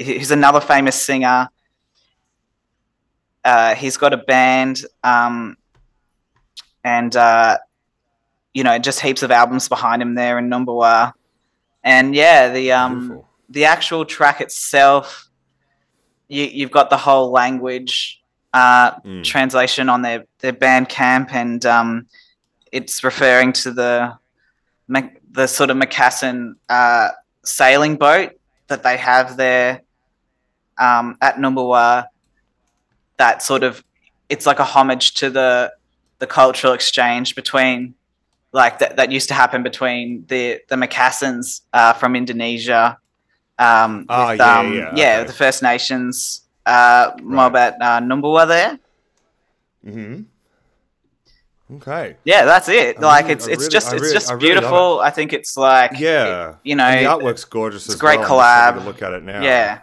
he's 0.02 0.30
another 0.30 0.60
famous 0.60 1.00
singer. 1.00 1.48
Uh, 3.44 3.74
he's 3.74 3.96
got 3.96 4.12
a 4.12 4.16
band, 4.18 4.84
um, 5.02 5.56
and 6.84 7.14
uh, 7.16 7.58
you 8.54 8.62
know, 8.64 8.78
just 8.78 9.00
heaps 9.00 9.22
of 9.22 9.30
albums 9.30 9.68
behind 9.68 10.00
him 10.00 10.14
there 10.14 10.38
in 10.38 10.48
Numbulwar. 10.48 11.12
And 11.82 12.14
yeah, 12.14 12.50
the 12.52 12.72
um, 12.72 12.98
Beautiful. 13.00 13.28
the 13.48 13.64
actual 13.64 14.04
track 14.04 14.40
itself, 14.40 15.28
you, 16.28 16.44
you've 16.44 16.70
got 16.70 16.90
the 16.90 16.96
whole 16.96 17.30
language 17.30 18.20
uh, 18.54 18.92
Mm. 19.00 19.24
translation 19.24 19.88
on 19.88 20.02
their 20.02 20.26
their 20.40 20.52
Bandcamp, 20.52 21.32
and 21.32 21.64
um, 21.66 22.06
it's 22.70 23.02
referring 23.02 23.52
to 23.54 23.72
the 23.72 24.18
the 25.32 25.46
sort 25.46 25.70
of 25.70 25.78
Macassan 25.78 26.54
uh, 26.68 27.08
sailing 27.44 27.96
boat 27.96 28.32
that 28.68 28.82
they 28.82 28.98
have 28.98 29.36
there 29.38 29.80
um, 30.86 31.06
at 31.20 31.36
Numbulwar. 31.36 32.06
That 33.18 33.42
sort 33.42 33.62
of 33.62 33.82
it's 34.28 34.46
like 34.50 34.58
a 34.58 34.64
homage 34.74 35.06
to 35.20 35.30
the 35.30 35.72
the 36.18 36.26
cultural 36.26 36.72
exchange 36.72 37.34
between 37.34 37.94
like 38.52 38.78
that, 38.80 38.96
that 38.98 39.08
used 39.10 39.28
to 39.28 39.34
happen 39.42 39.62
between 39.62 40.24
the 40.28 40.60
the 40.70 40.76
Macassans 40.76 41.62
uh, 41.72 41.92
from 42.00 42.14
Indonesia. 42.16 42.98
Um, 43.58 44.06
Ah, 44.08 44.30
with, 44.30 44.40
yeah, 44.40 44.58
um, 44.58 44.66
yeah, 44.96 45.18
okay. 45.18 45.26
the 45.30 45.32
First 45.42 45.62
Nations 45.62 46.42
uh, 46.66 47.12
mob 47.22 47.54
at 47.54 47.74
uh, 47.80 48.00
Numbulwar 48.00 48.46
there. 48.48 48.72
hmm 49.84 50.22
Okay. 51.76 52.16
Yeah, 52.24 52.44
that's 52.44 52.68
it. 52.68 52.98
I 52.98 53.00
like 53.00 53.24
really- 53.24 53.32
it's 53.34 53.46
it's 53.46 53.60
really- 53.62 53.72
just 53.76 53.88
I 53.92 53.96
it's 53.96 54.02
really- 54.02 54.14
just 54.14 54.30
I 54.32 54.36
beautiful. 54.36 55.00
I 55.00 55.10
think 55.10 55.32
it's 55.32 55.56
like 55.56 55.92
Yeah. 55.98 56.56
you 56.64 56.74
know, 56.76 56.84
And 56.84 57.06
the 57.06 57.10
artwork's 57.10 57.44
gorgeous. 57.44 57.86
it's 57.86 57.94
great 57.96 58.20
well. 58.20 58.28
Collab. 58.40 58.84
look 58.84 59.00
at 59.00 59.12
it 59.12 59.22
now. 59.22 59.40
yeah. 59.42 59.80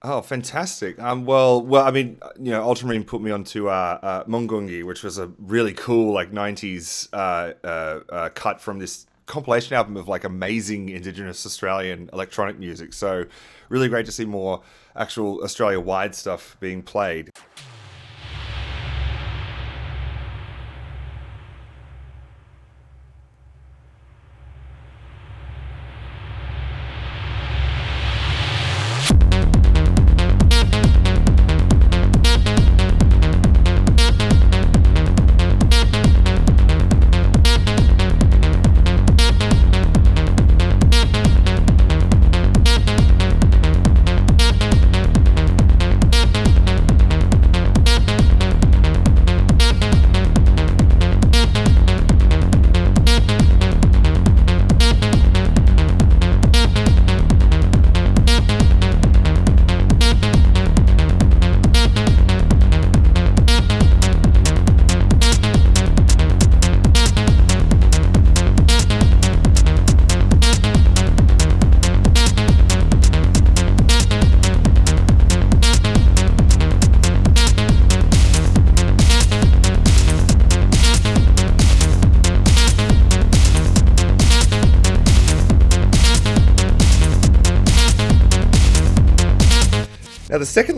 Oh, 0.00 0.22
fantastic. 0.22 1.00
Um, 1.00 1.24
well, 1.24 1.60
well, 1.60 1.84
I 1.84 1.90
mean, 1.90 2.20
you 2.38 2.52
know, 2.52 2.62
Ultramarine 2.62 3.02
put 3.02 3.20
me 3.20 3.32
onto 3.32 3.68
uh, 3.68 3.98
uh, 4.00 4.24
Mungungi, 4.24 4.84
which 4.84 5.02
was 5.02 5.18
a 5.18 5.32
really 5.38 5.72
cool 5.72 6.12
like 6.12 6.30
'90s 6.30 7.08
uh, 7.12 7.54
uh, 7.66 8.00
uh, 8.08 8.28
cut 8.28 8.60
from 8.60 8.78
this 8.78 9.06
compilation 9.26 9.74
album 9.74 9.96
of 9.96 10.06
like 10.06 10.22
amazing 10.22 10.88
Indigenous 10.88 11.44
Australian 11.44 12.10
electronic 12.12 12.60
music. 12.60 12.92
So, 12.92 13.24
really 13.70 13.88
great 13.88 14.06
to 14.06 14.12
see 14.12 14.24
more 14.24 14.62
actual 14.94 15.42
Australia-wide 15.42 16.14
stuff 16.14 16.56
being 16.60 16.80
played. 16.80 17.30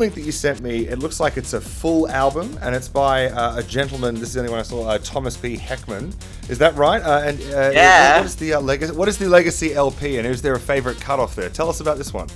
Link 0.01 0.15
that 0.15 0.23
you 0.23 0.33
sent 0.33 0.61
me, 0.63 0.89
it 0.89 0.99
looks 0.99 1.21
like 1.21 1.37
it's 1.37 1.53
a 1.53 1.61
full 1.61 2.09
album, 2.09 2.59
and 2.63 2.75
it's 2.75 2.89
by 2.89 3.27
uh, 3.29 3.59
a 3.59 3.63
gentleman. 3.63 4.15
This 4.15 4.31
is 4.31 4.35
the 4.35 4.41
only 4.41 4.51
one 4.51 4.61
I 4.61 4.63
saw, 4.63 4.89
uh, 4.89 4.99
Thomas 4.99 5.37
P. 5.37 5.57
Heckmann. 5.57 6.15
Is 6.49 6.59
that 6.59 6.75
right? 6.75 7.03
Uh, 7.03 7.21
and 7.27 7.41
uh, 7.55 7.71
Yeah. 7.73 8.17
What 8.17 8.27
is 8.27 8.35
the 8.37 8.55
uh, 8.55 8.61
legacy? 8.61 8.93
What 8.97 9.09
is 9.09 9.19
the 9.19 9.29
legacy 9.29 9.75
LP, 9.75 10.17
and 10.19 10.27
is 10.27 10.41
there 10.43 10.55
a 10.55 10.59
favorite 10.61 10.99
cutoff 11.01 11.37
there? 11.37 11.51
Tell 11.51 11.69
us 11.69 11.81
about 11.81 11.99
this 11.99 12.13
one. 12.15 12.29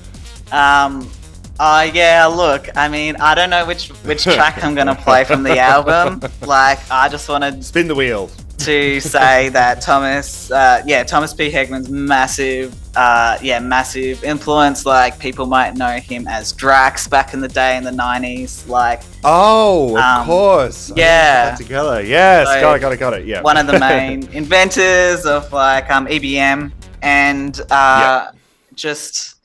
Um, 0.52 1.10
uh, 1.58 1.90
yeah, 1.94 2.26
look, 2.26 2.68
I 2.76 2.88
mean, 2.88 3.16
I 3.16 3.34
don't 3.34 3.48
know 3.50 3.64
which 3.66 3.88
which 4.04 4.24
track 4.24 4.62
I'm 4.62 4.74
gonna 4.74 4.94
play 4.94 5.24
from 5.24 5.42
the 5.42 5.58
album. 5.58 6.20
Like, 6.46 6.78
I 6.90 7.08
just 7.08 7.28
wanted 7.28 7.56
to 7.56 7.62
Spin 7.62 7.88
the 7.88 7.94
wheel. 7.94 8.30
to 8.58 9.00
say 9.00 9.48
that 9.48 9.80
Thomas, 9.80 10.50
uh, 10.50 10.82
yeah, 10.84 11.02
Thomas 11.04 11.32
P. 11.32 11.50
Heckmann's 11.50 11.88
massive, 11.88 12.74
uh, 12.96 13.38
yeah, 13.42 13.58
massive 13.58 14.22
influence. 14.24 14.86
Like, 14.86 15.18
people 15.18 15.46
might 15.46 15.74
know 15.76 15.96
him 15.98 16.26
as 16.28 16.52
Drax 16.52 17.06
back 17.08 17.34
in 17.34 17.40
the 17.40 17.48
day 17.48 17.76
in 17.76 17.84
the 17.84 17.90
'90s. 17.90 18.68
Like, 18.68 19.02
Oh, 19.24 19.96
of 19.96 20.02
Um, 20.02 20.26
course. 20.26 20.90
I 20.90 20.94
didn't 20.94 20.96
put 20.96 21.00
yeah. 21.00 21.54
together. 21.56 22.02
Yes, 22.02 22.48
So, 22.48 22.60
got 22.60 22.76
it, 22.76 22.80
got 22.80 22.92
it, 22.92 22.96
got 22.98 23.12
it. 23.14 23.26
Yeah. 23.26 23.42
one 23.42 23.56
of 23.56 23.66
the 23.66 23.78
main 23.90 24.28
inventors 24.32 25.24
of 25.26 25.52
like 25.52 25.90
um, 25.90 26.06
EBM, 26.06 26.70
and 27.02 27.60
uh, 27.70 28.30
just 28.74 29.36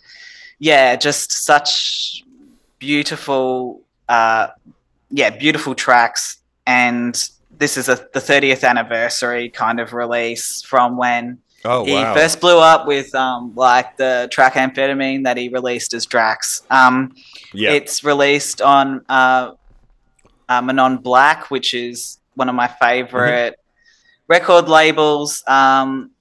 yeah, 0.59 0.95
just 0.95 1.31
such 1.31 2.23
beautiful, 2.79 3.81
uh, 4.09 4.47
yeah, 5.09 5.29
beautiful 5.29 5.75
tracks. 5.75 6.37
And 6.67 7.15
this 7.57 7.77
is 7.77 7.89
a, 7.89 7.95
the 8.13 8.19
30th 8.19 8.63
anniversary 8.67 9.49
kind 9.49 9.79
of 9.79 9.93
release 9.93 10.61
from 10.61 10.97
when 10.97 11.39
oh 11.65 11.85
he 11.85 11.93
wow. 11.93 12.13
first 12.13 12.39
blew 12.41 12.57
up 12.59 12.87
with 12.87 13.13
um, 13.15 13.53
like 13.55 13.97
the 13.97 14.27
track 14.31 14.53
Amphetamine 14.53 15.23
that 15.23 15.37
he 15.37 15.49
released 15.49 15.93
as 15.93 16.05
Drax. 16.05 16.63
Um, 16.69 17.15
yeah. 17.53 17.71
it's 17.71 18.03
released 18.03 18.61
on 18.61 19.05
uh, 19.09 19.53
uh, 20.47 20.61
Monnom 20.61 21.01
Black, 21.01 21.51
which 21.51 21.73
is 21.73 22.19
one 22.35 22.49
of 22.49 22.55
my 22.55 22.67
favorite 22.67 23.59
record 24.27 24.69
labels. 24.69 25.43
Um, 25.47 26.11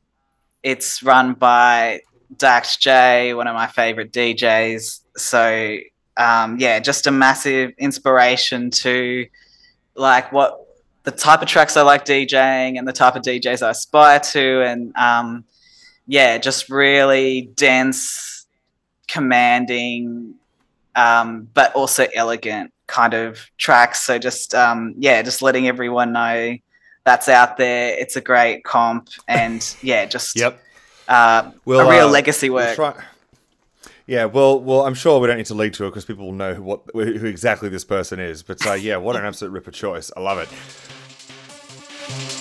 it's 0.62 1.02
run 1.02 1.35
by 1.35 2.01
Dax 2.36 2.77
J, 2.77 3.35
one 3.35 3.47
of 3.47 3.55
my 3.55 3.66
favorite 3.66 4.12
DJs. 4.12 5.01
So 5.16 5.78
um, 6.16 6.59
yeah, 6.59 6.81
just 6.81 7.06
a 7.06 7.10
massive 7.10 7.73
inspiration 7.78 8.70
to 8.70 9.27
like 9.94 10.32
what 10.32 10.67
the 11.10 11.16
type 11.16 11.40
of 11.40 11.48
tracks 11.48 11.74
I 11.74 11.82
like 11.82 12.05
DJing 12.05 12.78
and 12.78 12.86
the 12.86 12.93
type 12.93 13.16
of 13.16 13.22
DJs 13.22 13.62
I 13.66 13.70
aspire 13.70 14.20
to, 14.20 14.62
and 14.62 14.94
um, 14.97 15.44
yeah, 16.06 16.36
just 16.36 16.68
really 16.68 17.51
dense, 17.56 18.47
commanding, 19.06 20.35
um, 20.94 21.48
but 21.55 21.72
also 21.74 22.06
elegant 22.14 22.72
kind 22.86 23.14
of 23.14 23.51
tracks. 23.56 24.01
So 24.02 24.18
just 24.18 24.55
um, 24.55 24.94
yeah, 24.98 25.22
just 25.22 25.40
letting 25.40 25.66
everyone 25.66 26.12
know 26.12 26.56
that's 27.05 27.28
out 27.28 27.56
there. 27.56 27.97
It's 27.98 28.16
a 28.16 28.20
great 28.20 28.64
comp, 28.64 29.09
and 29.26 29.64
yeah, 29.82 30.05
just 30.05 30.36
Yep. 30.36 30.60
uh, 31.09 31.51
We'll, 31.64 31.80
a 31.80 31.90
real 31.90 32.09
uh, 32.09 32.10
legacy 32.10 32.51
we'll 32.51 32.66
work. 32.66 32.76
try- 32.76 33.02
Yeah, 34.06 34.26
well, 34.26 34.60
well, 34.60 34.86
I'm 34.86 34.94
sure 34.94 35.18
we 35.20 35.26
don't 35.26 35.36
need 35.39 35.47
to 35.47 35.55
lead 35.55 35.72
to 35.74 35.86
it 35.86 35.90
because 35.90 36.05
people 36.05 36.26
will 36.26 36.32
know 36.35 36.52
who, 36.55 36.62
what 36.62 36.82
who 36.93 37.26
exactly 37.26 37.68
this 37.70 37.85
person 37.85 38.18
is. 38.20 38.43
But 38.43 38.66
uh, 38.66 38.72
yeah, 38.74 38.97
what 38.98 39.16
an 39.16 39.24
absolute 39.24 39.52
ripper 39.52 39.70
choice! 39.70 40.10
I 40.16 40.20
love 40.20 40.39
it. 40.39 40.48
Uh, 42.10 42.38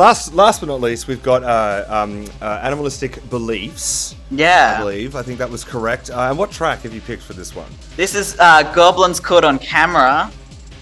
last, 0.00 0.34
last 0.34 0.60
but 0.60 0.66
not 0.66 0.80
least, 0.80 1.06
we've 1.06 1.22
got 1.22 1.42
uh, 1.44 1.84
um, 1.88 2.26
uh, 2.40 2.60
animalistic 2.62 3.28
beliefs. 3.30 4.16
Yeah, 4.30 4.76
I 4.76 4.80
believe. 4.80 5.14
I 5.14 5.22
think 5.22 5.38
that 5.38 5.50
was 5.50 5.62
correct. 5.64 6.10
Uh, 6.10 6.28
and 6.30 6.38
what 6.38 6.50
track 6.50 6.80
have 6.82 6.94
you 6.94 7.00
picked 7.00 7.22
for 7.22 7.34
this 7.34 7.54
one? 7.54 7.70
this 7.96 8.14
is 8.14 8.36
uh, 8.38 8.62
Goblins 8.74 9.20
Caught 9.20 9.44
on 9.44 9.58
Camera. 9.58 10.30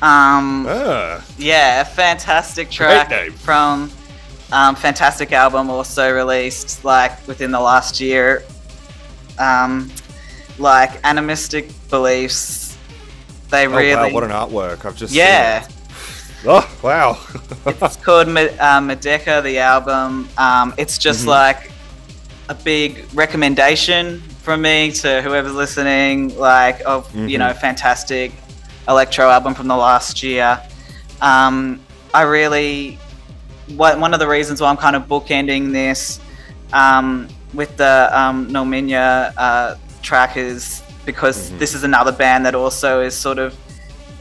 Um, 0.00 0.66
Ah, 0.68 1.24
Yeah, 1.36 1.80
a 1.80 1.84
fantastic 1.84 2.70
track 2.70 3.10
name. 3.10 3.32
from 3.32 3.90
um, 4.52 4.76
fantastic 4.76 5.32
album 5.32 5.68
also 5.68 6.10
released 6.14 6.84
like 6.84 7.26
within 7.26 7.50
the 7.50 7.60
last 7.60 8.00
year. 8.00 8.44
Um, 9.38 9.90
like 10.58 11.00
animistic 11.04 11.70
beliefs, 11.90 12.76
they 13.50 13.66
oh, 13.66 13.70
really 13.76 13.94
wow, 13.94 14.12
what 14.12 14.24
an 14.24 14.30
artwork! 14.30 14.84
I've 14.84 14.96
just 14.96 15.12
seen 15.12 15.20
yeah. 15.22 15.66
Oh 16.46 16.68
wow! 16.82 17.18
it's 17.66 17.96
called 17.96 18.28
Me- 18.28 18.48
uh, 18.58 18.80
Medeka, 18.80 19.42
the 19.42 19.58
album. 19.58 20.28
Um, 20.38 20.74
it's 20.78 20.96
just 20.98 21.20
Mm-hmm. 21.20 21.28
like 21.30 21.70
a 22.48 22.54
big 22.54 23.04
recommendation 23.12 24.20
from 24.42 24.62
me 24.62 24.92
to 24.92 25.20
whoever's 25.22 25.52
listening, 25.54 26.36
like 26.38 26.80
of 26.86 27.08
Mm-hmm. 27.08 27.28
you 27.28 27.38
know, 27.38 27.52
fantastic 27.52 28.32
electro 28.88 29.28
album 29.28 29.54
from 29.54 29.66
the 29.68 29.76
last 29.76 30.22
year. 30.22 30.62
Um, 31.20 31.80
I 32.14 32.22
really, 32.22 32.98
one 33.74 34.14
of 34.14 34.20
the 34.20 34.28
reasons 34.28 34.60
why 34.60 34.70
I'm 34.70 34.76
kind 34.76 34.94
of 34.96 35.02
bookending 35.08 35.72
this 35.72 36.20
um, 36.72 37.28
with 37.52 37.76
the 37.76 38.08
um, 38.12 38.48
Nominya 38.48 39.32
uh, 39.36 39.74
track 40.02 40.36
is 40.36 40.82
because 41.04 41.48
Mm-hmm. 41.48 41.58
this 41.58 41.74
is 41.74 41.82
another 41.84 42.12
band 42.12 42.46
that 42.46 42.54
also 42.54 43.00
is 43.00 43.14
sort 43.14 43.38
of 43.38 43.56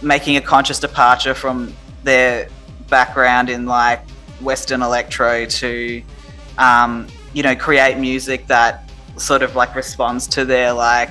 making 0.02 0.36
a 0.38 0.42
conscious 0.42 0.80
departure 0.80 1.34
from 1.36 1.74
their 2.08 2.48
background 2.90 3.50
in 3.50 3.66
like 3.66 4.02
Western 4.40 4.82
electro 4.82 5.46
to, 5.46 6.02
um, 6.58 7.06
you 7.34 7.44
know, 7.44 7.56
create 7.56 7.98
music 7.98 8.48
that 8.48 8.90
sort 9.18 9.44
of 9.44 9.56
like 9.56 9.76
responds 9.76 10.26
to 10.28 10.46
their 10.46 10.72
like 10.72 11.10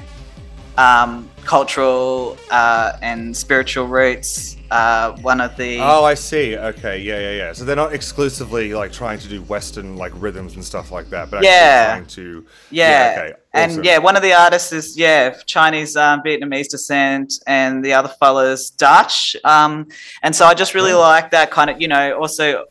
um, 0.79 1.29
cultural 1.45 2.37
uh, 2.51 2.93
and 3.03 3.37
spiritual 3.37 3.87
roots. 3.87 4.57
Uh, 4.71 5.13
one 5.19 5.41
of 5.41 5.57
the 5.57 5.79
oh, 5.81 6.03
I 6.05 6.15
see. 6.15 6.57
Okay, 6.57 6.99
yeah, 6.99 7.21
yeah, 7.21 7.31
yeah. 7.33 7.53
So 7.53 7.65
they're 7.65 7.77
not 7.77 7.93
exclusively 7.93 8.75
like 8.75 8.91
trying 8.91 9.19
to 9.21 9.29
do 9.29 9.43
Western 9.43 9.97
like 9.97 10.13
rhythms 10.17 10.57
and 10.57 10.65
stuff 10.65 10.91
like 10.91 11.09
that, 11.11 11.31
but 11.31 11.37
actually 11.37 11.51
Yeah. 11.51 11.95
trying 11.95 12.07
to. 12.07 12.47
Yeah, 12.71 13.15
okay, 13.17 13.33
and 13.57 13.73
awesome. 13.73 13.85
yeah, 13.85 13.99
one 13.99 14.17
of 14.17 14.23
the 14.23 14.33
artists 14.33 14.73
is 14.73 14.97
yeah 14.97 15.31
Chinese, 15.47 15.97
um, 15.97 16.23
Vietnamese 16.23 16.69
descent, 16.69 17.35
and 17.47 17.85
the 17.85 17.93
other 17.93 18.09
fella's 18.09 18.71
Dutch. 18.71 19.37
Um, 19.45 19.89
and 20.23 20.35
so 20.35 20.45
I 20.47 20.55
just 20.55 20.75
really 20.75 20.93
like 20.93 21.31
that 21.31 21.51
kind 21.51 21.71
of 21.71 21.81
you 21.81 21.89
know 21.89 22.19
also 22.19 22.67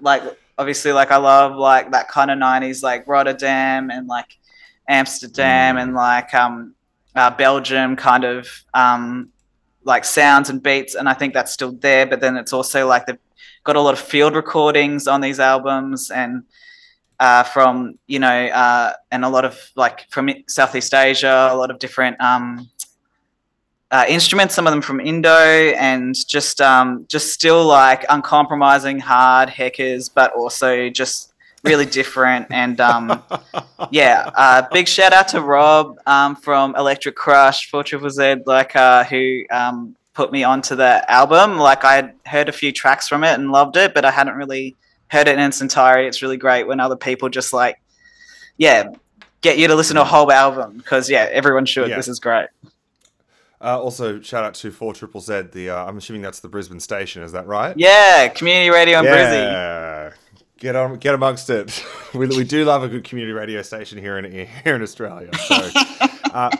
like 0.00 0.22
obviously 0.56 0.92
like 0.92 1.10
I 1.10 1.16
love 1.16 1.56
like 1.56 1.92
that 1.92 2.08
kind 2.08 2.30
of 2.30 2.38
'90s 2.38 2.82
like 2.82 3.06
Rotterdam 3.06 3.90
and 3.90 4.06
like 4.06 4.38
Amsterdam 4.88 5.76
and 5.76 5.94
like 5.94 6.32
um, 6.34 6.74
uh, 7.14 7.30
Belgium 7.30 7.96
kind 7.96 8.24
of 8.24 8.48
um, 8.72 9.30
like 9.84 10.04
sounds 10.04 10.48
and 10.48 10.62
beats, 10.62 10.94
and 10.94 11.08
I 11.08 11.14
think 11.14 11.34
that's 11.34 11.52
still 11.52 11.72
there. 11.72 12.06
But 12.06 12.20
then 12.20 12.36
it's 12.36 12.52
also 12.52 12.86
like 12.86 13.06
they've 13.06 13.18
got 13.64 13.76
a 13.76 13.80
lot 13.80 13.92
of 13.92 14.00
field 14.00 14.34
recordings 14.34 15.06
on 15.06 15.20
these 15.20 15.38
albums 15.38 16.10
and. 16.10 16.44
Uh, 17.20 17.42
from 17.42 17.98
you 18.06 18.18
know, 18.18 18.46
uh, 18.46 18.94
and 19.10 19.26
a 19.26 19.28
lot 19.28 19.44
of 19.44 19.70
like 19.76 20.08
from 20.08 20.30
Southeast 20.48 20.94
Asia, 20.94 21.50
a 21.52 21.54
lot 21.54 21.70
of 21.70 21.78
different 21.78 22.18
um, 22.18 22.70
uh, 23.90 24.06
instruments, 24.08 24.54
some 24.54 24.66
of 24.66 24.70
them 24.70 24.80
from 24.80 25.00
Indo, 25.00 25.28
and 25.28 26.14
just 26.26 26.60
um, 26.60 27.04
just 27.08 27.32
still 27.34 27.66
like 27.66 28.06
uncompromising 28.08 29.00
hard 29.00 29.50
hackers, 29.50 30.08
but 30.08 30.32
also 30.32 30.88
just 30.88 31.34
really 31.64 31.86
different. 31.86 32.46
And 32.50 32.80
um, 32.80 33.22
yeah, 33.90 34.30
uh, 34.34 34.62
big 34.72 34.88
shout 34.88 35.12
out 35.12 35.28
to 35.28 35.40
Rob 35.40 35.98
um, 36.06 36.36
from 36.36 36.74
Electric 36.76 37.16
Crush 37.16 37.68
for 37.68 37.82
Triple 37.82 38.10
Z, 38.10 38.36
like 38.46 38.74
uh, 38.76 39.04
who 39.04 39.42
um, 39.50 39.96
put 40.14 40.32
me 40.32 40.44
onto 40.44 40.76
the 40.76 41.10
album. 41.10 41.58
Like 41.58 41.84
I 41.84 41.96
had 41.96 42.14
heard 42.26 42.48
a 42.48 42.52
few 42.52 42.72
tracks 42.72 43.08
from 43.08 43.24
it 43.24 43.34
and 43.34 43.50
loved 43.50 43.76
it, 43.76 43.94
but 43.94 44.04
I 44.04 44.10
hadn't 44.10 44.36
really 44.36 44.76
heard 45.10 45.28
it 45.28 45.38
in 45.38 45.40
its 45.40 45.60
entirety. 45.60 46.08
It's 46.08 46.22
really 46.22 46.36
great 46.36 46.66
when 46.66 46.80
other 46.80 46.96
people 46.96 47.28
just 47.28 47.52
like, 47.52 47.80
yeah, 48.56 48.92
get 49.40 49.58
you 49.58 49.68
to 49.68 49.74
listen 49.74 49.96
to 49.96 50.02
a 50.02 50.06
whole 50.06 50.30
album 50.30 50.78
because 50.78 51.10
yeah, 51.10 51.28
everyone 51.30 51.66
should. 51.66 51.88
Yeah. 51.88 51.96
This 51.96 52.08
is 52.08 52.20
great. 52.20 52.48
Uh, 53.62 53.78
also, 53.78 54.20
shout 54.22 54.44
out 54.44 54.54
to 54.54 54.70
Four 54.70 54.94
Triple 54.94 55.20
Z. 55.20 55.42
The 55.52 55.70
uh, 55.70 55.84
I'm 55.84 55.98
assuming 55.98 56.22
that's 56.22 56.40
the 56.40 56.48
Brisbane 56.48 56.80
station. 56.80 57.22
Is 57.22 57.32
that 57.32 57.46
right? 57.46 57.76
Yeah, 57.76 58.28
community 58.28 58.70
radio 58.70 59.00
in. 59.00 59.04
Yeah. 59.04 60.12
Get 60.58 60.76
on, 60.76 60.98
get 60.98 61.14
amongst 61.14 61.48
it. 61.50 61.84
we, 62.14 62.26
we 62.26 62.44
do 62.44 62.64
love 62.64 62.82
a 62.82 62.88
good 62.88 63.04
community 63.04 63.32
radio 63.32 63.62
station 63.62 63.98
here 63.98 64.18
in 64.18 64.30
here 64.64 64.76
in 64.76 64.82
Australia. 64.82 65.30
So, 65.36 65.54
uh, 66.32 66.50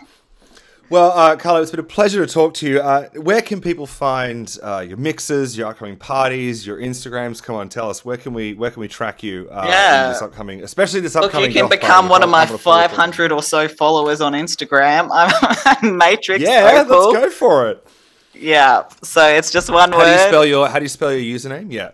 well, 0.91 1.13
uh, 1.13 1.37
Carlo, 1.37 1.63
it's 1.63 1.71
been 1.71 1.81
a 1.81 1.85
pleasure 1.85 2.27
to 2.27 2.33
talk 2.33 2.53
to 2.55 2.69
you. 2.69 2.81
Uh, 2.81 3.09
where 3.11 3.41
can 3.41 3.61
people 3.61 3.87
find 3.87 4.59
uh, 4.63 4.85
your 4.87 4.97
mixes, 4.97 5.57
your 5.57 5.69
upcoming 5.69 5.97
parties, 5.97 6.67
your 6.67 6.79
Instagrams? 6.79 7.41
Come 7.43 7.55
on, 7.57 7.69
tell 7.69 7.89
us 7.89 8.05
where 8.05 8.17
can 8.17 8.35
we 8.35 8.55
where 8.55 8.71
can 8.71 8.81
we 8.81 8.89
track 8.89 9.23
you? 9.23 9.49
Uh, 9.51 9.67
Yeah. 9.69 10.07
in 10.07 10.13
this 10.13 10.21
upcoming, 10.23 10.63
especially 10.65 11.01
this 11.01 11.15
upcoming. 11.17 11.47
Look, 11.49 11.55
you 11.55 11.61
can 11.63 11.71
become 11.71 12.09
one 12.09 12.23
of 12.25 12.29
my 12.29 12.43
I'm 12.43 12.49
looking 12.49 12.59
forward 12.59 12.81
to 12.89 12.95
it. 12.95 12.97
500 12.97 13.33
or 13.33 13.43
so 13.43 13.69
followers 13.69 14.21
on 14.21 14.33
Instagram. 14.33 15.09
I'm 15.13 15.97
Matrix 15.97 16.43
Yeah, 16.43 16.83
Opal. 16.85 17.13
let's 17.13 17.19
go 17.25 17.31
for 17.31 17.71
it. 17.71 17.87
Yeah, 18.35 18.85
so 19.03 19.27
it's 19.29 19.51
just 19.51 19.71
one 19.71 19.93
How 19.93 19.99
word. 19.99 20.05
do 20.07 20.11
you 20.13 20.19
spell 20.19 20.45
your 20.47 20.69
How 20.69 20.79
do 20.79 20.85
you 20.85 20.89
spell 20.89 21.13
your 21.13 21.39
username? 21.39 21.71
Yeah. 21.73 21.91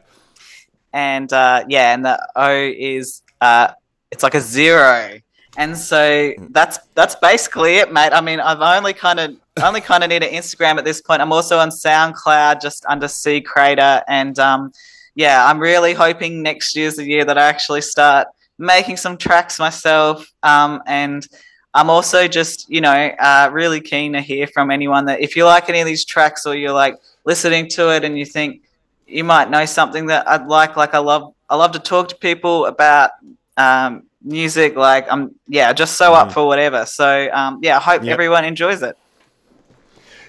and 0.93 1.31
uh, 1.33 1.65
yeah, 1.69 1.93
and 1.93 2.05
the 2.05 2.29
O 2.37 2.51
is 2.79 3.23
uh, 3.41 3.73
it's 4.11 4.23
like 4.23 4.35
a 4.35 4.41
zero, 4.41 5.19
and 5.57 5.77
so 5.77 6.33
that's 6.51 6.79
that's 6.95 7.15
basically 7.17 7.77
it, 7.77 7.93
mate. 7.93 8.13
I 8.13 8.21
mean, 8.21 8.41
I've 8.41 8.61
only 8.61 8.93
kind 8.93 9.21
of 9.21 9.37
only 9.63 9.81
kind 9.81 10.05
of 10.05 10.11
need 10.11 10.23
an 10.23 10.33
Instagram 10.33 10.79
at 10.79 10.85
this 10.85 11.01
point. 11.01 11.23
I'm 11.23 11.33
also 11.33 11.59
on 11.59 11.71
SoundCloud, 11.71 12.61
just 12.61 12.85
under 12.87 13.09
C 13.09 13.41
Crater, 13.41 14.03
and 14.09 14.39
um, 14.39 14.73
yeah, 15.15 15.47
I'm 15.47 15.59
really 15.59 15.95
hoping 15.95 16.43
next 16.43 16.77
year's 16.77 16.97
the 16.97 17.05
year 17.05 17.25
that 17.25 17.39
I 17.39 17.47
actually 17.47 17.81
start 17.81 18.29
making 18.59 18.97
some 18.97 19.17
tracks 19.17 19.59
myself, 19.59 20.33
um, 20.43 20.83
and. 20.87 21.27
I'm 21.75 21.91
also 21.91 22.27
just, 22.27 22.71
you 22.71 22.81
know, 22.81 22.91
uh, 22.91 23.51
really 23.53 23.83
keen 23.83 24.15
to 24.15 24.23
hear 24.23 24.47
from 24.47 24.71
anyone 24.71 25.05
that 25.05 25.21
if 25.21 25.37
you 25.37 25.45
like 25.45 25.69
any 25.69 25.81
of 25.81 25.87
these 25.87 26.07
tracks 26.07 26.47
or 26.47 26.55
you're 26.55 26.73
like 26.73 26.97
listening 27.27 27.69
to 27.71 27.95
it 27.95 28.03
and 28.03 28.19
you 28.19 28.25
think, 28.25 28.63
you 29.07 29.25
might 29.25 29.51
know 29.51 29.67
something 29.67 30.07
that 30.07 30.27
I'd 30.27 30.47
like. 30.47 30.79
Like 30.79 30.95
I 30.95 30.99
love, 31.01 31.35
I 31.51 31.57
love 31.57 31.73
to 31.73 31.79
talk 31.79 32.09
to 32.09 32.17
people 32.17 32.65
about 32.65 33.11
um, 33.59 34.05
music. 34.27 34.77
Like 34.77 35.11
I'm, 35.11 35.35
yeah, 35.47 35.73
just 35.73 35.97
so 35.97 36.13
up 36.13 36.33
for 36.33 36.47
whatever. 36.47 36.85
So 36.85 37.31
um, 37.33 37.61
yeah, 37.63 37.77
I 37.79 37.81
hope 37.81 38.03
Yep. 38.03 38.13
everyone 38.13 38.45
enjoys 38.45 38.83
it. 38.83 38.97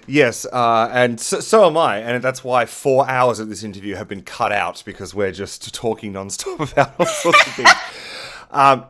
Yes, 0.09 0.45
uh, 0.45 0.89
and 0.93 1.19
so, 1.19 1.41
so 1.41 1.65
am 1.65 1.75
I, 1.75 1.97
and 1.97 2.23
that's 2.23 2.41
why 2.41 2.65
four 2.65 3.09
hours 3.09 3.39
of 3.39 3.49
this 3.49 3.61
interview 3.61 3.95
have 3.95 4.07
been 4.07 4.21
cut 4.23 4.53
out 4.53 4.81
because 4.85 5.13
we're 5.13 5.33
just 5.33 5.73
talking 5.73 6.13
nonstop 6.13 6.71
about 6.71 6.97
all 6.97 7.05
sorts 7.05 7.45
of 7.47 7.53
things. 7.53 7.69
Um, 8.49 8.85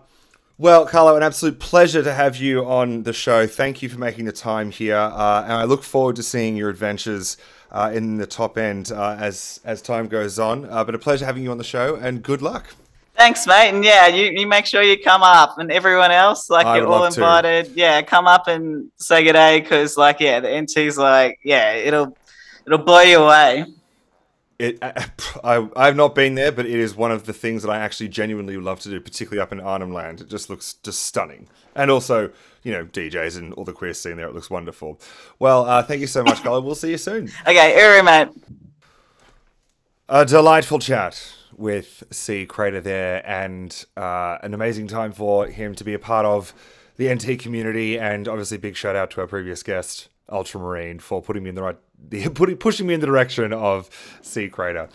well, 0.60 0.86
Carlo, 0.86 1.16
an 1.16 1.24
absolute 1.24 1.60
pleasure 1.60 2.04
to 2.04 2.14
have 2.14 2.38
you 2.38 2.64
on 2.64 3.02
the 3.04 3.14
show. 3.14 3.48
Thank 3.48 3.82
you 3.82 3.90
for 3.90 3.98
making 3.98 4.26
the 4.26 4.32
time 4.32 4.70
here, 4.70 4.96
uh, 4.96 5.42
and 5.44 5.54
I 5.54 5.64
look 5.64 5.84
forward 5.84 6.16
to 6.18 6.24
seeing 6.24 6.56
your 6.56 6.70
adventures 6.70 7.38
uh, 7.72 7.92
in 7.92 8.18
the 8.18 8.28
top 8.28 8.56
end 8.56 8.92
uh, 8.92 9.18
as 9.20 9.60
as 9.66 9.82
time 9.82 10.08
goes 10.08 10.38
on. 10.38 10.66
Uh, 10.66 10.84
but 10.84 10.94
a 10.94 11.00
pleasure 11.00 11.26
having 11.26 11.42
you 11.42 11.50
on 11.50 11.58
the 11.58 11.64
show, 11.64 11.96
and 11.96 12.22
good 12.22 12.44
luck. 12.44 12.68
Thanks, 13.18 13.48
mate. 13.48 13.70
And 13.70 13.84
yeah, 13.84 14.06
you, 14.08 14.26
you 14.26 14.46
make 14.46 14.68
sure 14.68 14.84
you 14.84 15.02
come 15.02 15.24
up, 15.24 15.58
and 15.58 15.72
everyone 15.72 16.12
else, 16.12 16.52
like 16.52 16.68
I 16.68 16.78
you're 16.78 16.86
all 16.86 17.02
love 17.02 17.14
to. 17.16 17.20
invited. 17.20 17.72
Yeah, 17.76 18.04
come 18.04 18.28
up 18.28 18.48
and 18.48 18.92
say 18.98 19.24
good 19.24 19.34
day, 19.34 19.60
because 19.60 19.98
like 19.98 20.20
yeah, 20.20 20.40
the 20.40 20.50
NT's 20.50 21.00
like 21.00 21.40
yeah, 21.44 21.74
it'll 21.74 22.16
it'll 22.68 22.78
blow 22.78 23.02
you 23.02 23.18
away. 23.18 23.66
It, 24.60 24.78
I, 25.44 25.68
I've 25.76 25.96
not 25.96 26.14
been 26.14 26.36
there, 26.36 26.52
but 26.52 26.68
it 26.68 26.80
is 26.80 26.96
one 26.96 27.12
of 27.12 27.26
the 27.26 27.34
things 27.34 27.64
that 27.64 27.70
I 27.72 27.80
actually 27.80 28.10
genuinely 28.10 28.58
love 28.58 28.80
to 28.82 28.90
do, 28.90 29.00
particularly 29.00 29.42
up 29.42 29.52
in 29.52 29.60
Arnhem 29.60 29.94
Land. 29.94 30.22
It 30.22 30.30
just 30.30 30.50
looks 30.50 30.74
just 30.84 31.04
stunning. 31.04 31.48
And 31.76 31.90
also, 31.90 32.32
you 32.64 32.72
know, 32.72 32.86
DJs 32.86 33.38
and 33.38 33.54
all 33.54 33.66
the 33.66 33.74
queer 33.74 33.94
scene 33.94 34.18
there, 34.18 34.28
it 34.28 34.34
looks 34.34 34.50
wonderful. 34.50 35.00
Well, 35.40 35.66
uh, 35.66 35.84
thank 35.84 36.02
you 36.02 36.08
so 36.08 36.24
much, 36.24 36.44
Colin. 36.44 36.64
We'll 36.64 36.76
see 36.76 36.92
you 36.92 36.98
soon. 36.98 37.32
Okay, 37.48 37.80
Uri, 37.80 38.02
mate. 38.04 38.30
A 40.10 40.26
delightful 40.26 40.80
chat 40.80 41.37
with 41.58 42.04
C 42.12 42.46
Crater 42.46 42.80
there, 42.80 43.28
and 43.28 43.86
uh, 43.98 44.38
an 44.44 44.54
amazing 44.54 44.88
time 44.88 45.12
for 45.12 45.48
him 45.48 45.76
to 45.76 45.84
be 45.84 45.94
a 45.94 46.00
part 46.00 46.26
of 46.26 46.54
the 46.98 47.14
NT 47.14 47.40
community. 47.40 48.00
And 48.00 48.28
obviously, 48.28 48.58
big 48.58 48.76
shout 48.76 48.96
out 48.96 49.12
to 49.12 49.22
our 49.22 49.28
previous 49.28 49.64
guest, 49.64 50.10
Ultramarine, 50.30 51.00
for 51.00 51.22
putting 51.22 51.44
me 51.44 51.50
in 51.50 51.56
the 51.56 51.64
right, 51.64 51.78
the, 52.10 52.30
putting, 52.34 52.58
pushing 52.58 52.88
me 52.88 52.94
in 52.94 53.00
the 53.00 53.08
direction 53.08 53.52
of 53.52 53.90
C 54.22 54.48
Crater. 54.48 54.90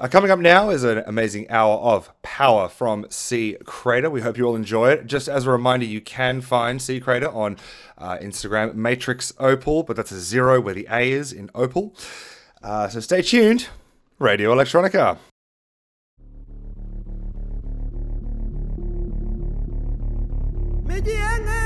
Uh, 0.00 0.06
coming 0.06 0.30
up 0.30 0.38
now 0.38 0.70
is 0.70 0.84
an 0.84 1.02
amazing 1.06 1.50
hour 1.50 1.76
of 1.78 2.12
power 2.22 2.68
from 2.68 3.04
C 3.10 3.56
Crater. 3.64 4.08
We 4.08 4.20
hope 4.20 4.38
you 4.38 4.44
all 4.44 4.54
enjoy 4.54 4.90
it. 4.90 5.06
Just 5.06 5.26
as 5.26 5.44
a 5.44 5.50
reminder, 5.50 5.86
you 5.86 6.00
can 6.00 6.40
find 6.40 6.80
C 6.80 7.00
Crater 7.00 7.28
on 7.28 7.56
uh, 7.96 8.16
Instagram, 8.18 8.74
Matrix 8.74 9.32
Opal, 9.40 9.82
but 9.82 9.96
that's 9.96 10.12
a 10.12 10.20
zero 10.20 10.60
where 10.60 10.74
the 10.74 10.86
A 10.88 11.10
is 11.10 11.32
in 11.32 11.50
Opal. 11.52 11.96
Uh, 12.62 12.88
so 12.88 13.00
stay 13.00 13.22
tuned. 13.22 13.68
Radio 14.20 14.54
Electronica. 14.54 15.18
Come 20.88 21.57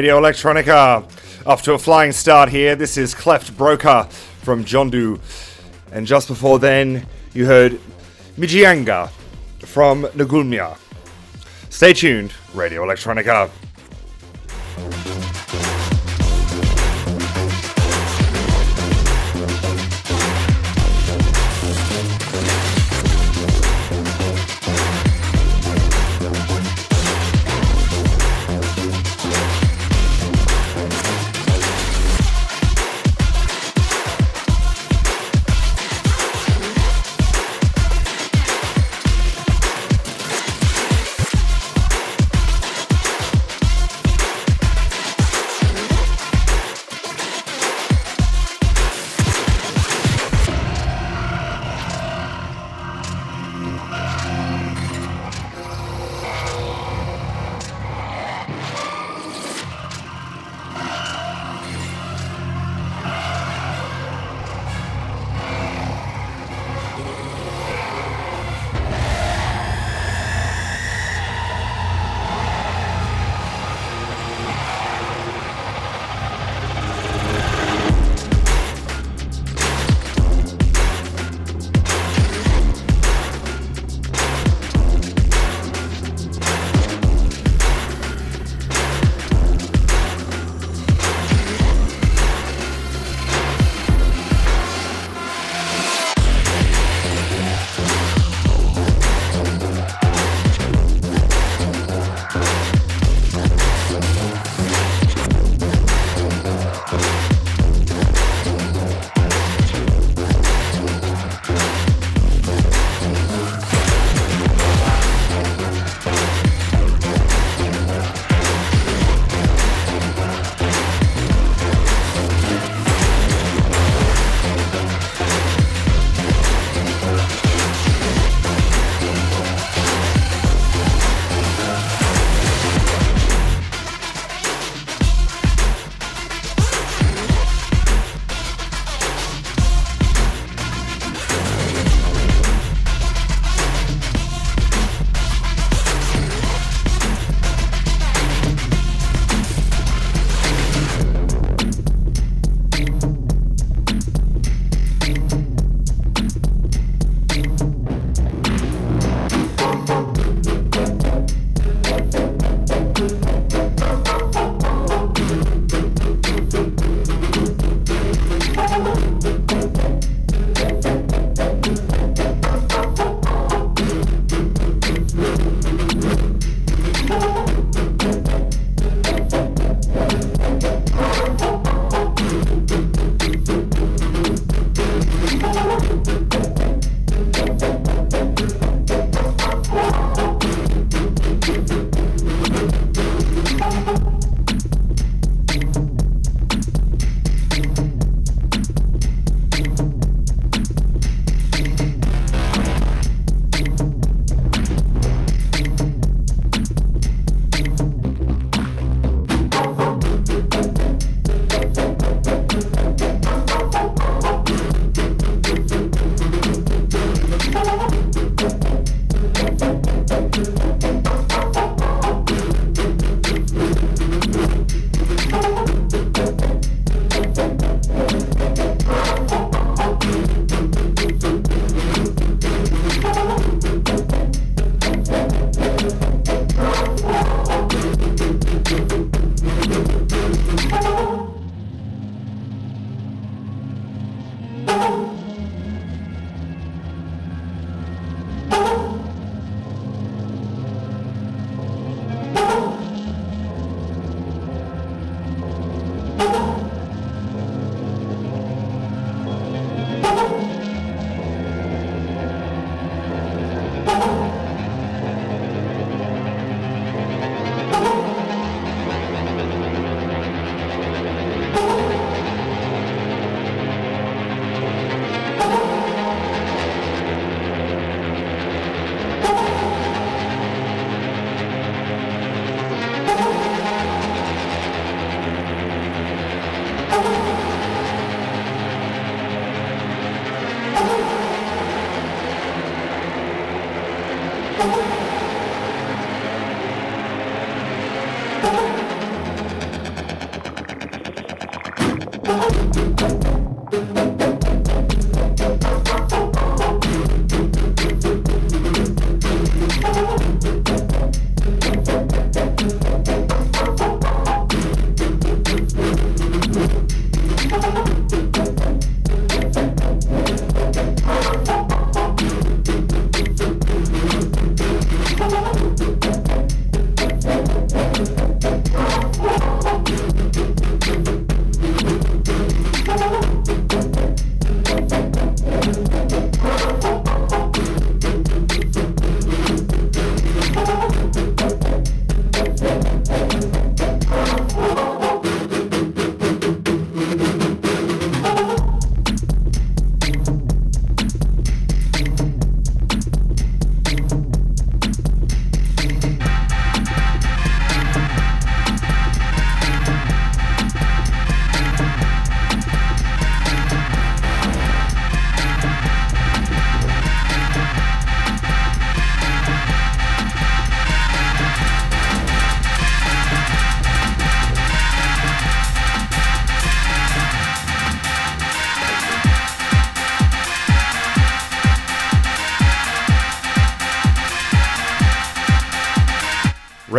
Radio 0.00 0.18
Electronica 0.18 1.04
off 1.44 1.62
to 1.62 1.74
a 1.74 1.78
flying 1.78 2.10
start 2.10 2.48
here. 2.48 2.74
This 2.74 2.96
is 2.96 3.14
Cleft 3.14 3.54
Broker 3.54 4.04
from 4.40 4.64
Jondu. 4.64 5.20
And 5.92 6.06
just 6.06 6.26
before 6.26 6.58
then, 6.58 7.06
you 7.34 7.44
heard 7.44 7.78
Mijianga 8.38 9.10
from 9.58 10.04
Nagulmia. 10.04 10.78
Stay 11.68 11.92
tuned, 11.92 12.32
Radio 12.54 12.82
Electronica. 12.82 13.50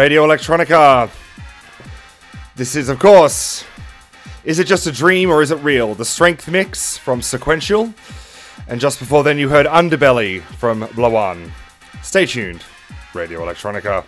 Radio 0.01 0.25
Electronica. 0.25 1.11
This 2.55 2.75
is, 2.75 2.89
of 2.89 2.97
course, 2.97 3.63
Is 4.43 4.57
It 4.57 4.65
Just 4.65 4.87
a 4.87 4.91
Dream 4.91 5.29
or 5.29 5.43
Is 5.43 5.51
It 5.51 5.57
Real? 5.57 5.93
The 5.93 6.03
Strength 6.03 6.49
Mix 6.49 6.97
from 6.97 7.21
Sequential. 7.21 7.93
And 8.67 8.81
just 8.81 8.97
before 8.97 9.23
then, 9.23 9.37
you 9.37 9.47
heard 9.47 9.67
Underbelly 9.67 10.41
from 10.57 10.81
Blawan. 10.97 11.51
Stay 12.01 12.25
tuned. 12.25 12.63
Radio 13.13 13.41
Electronica. 13.41 14.03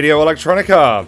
Radio 0.00 0.24
Electronica. 0.24 1.06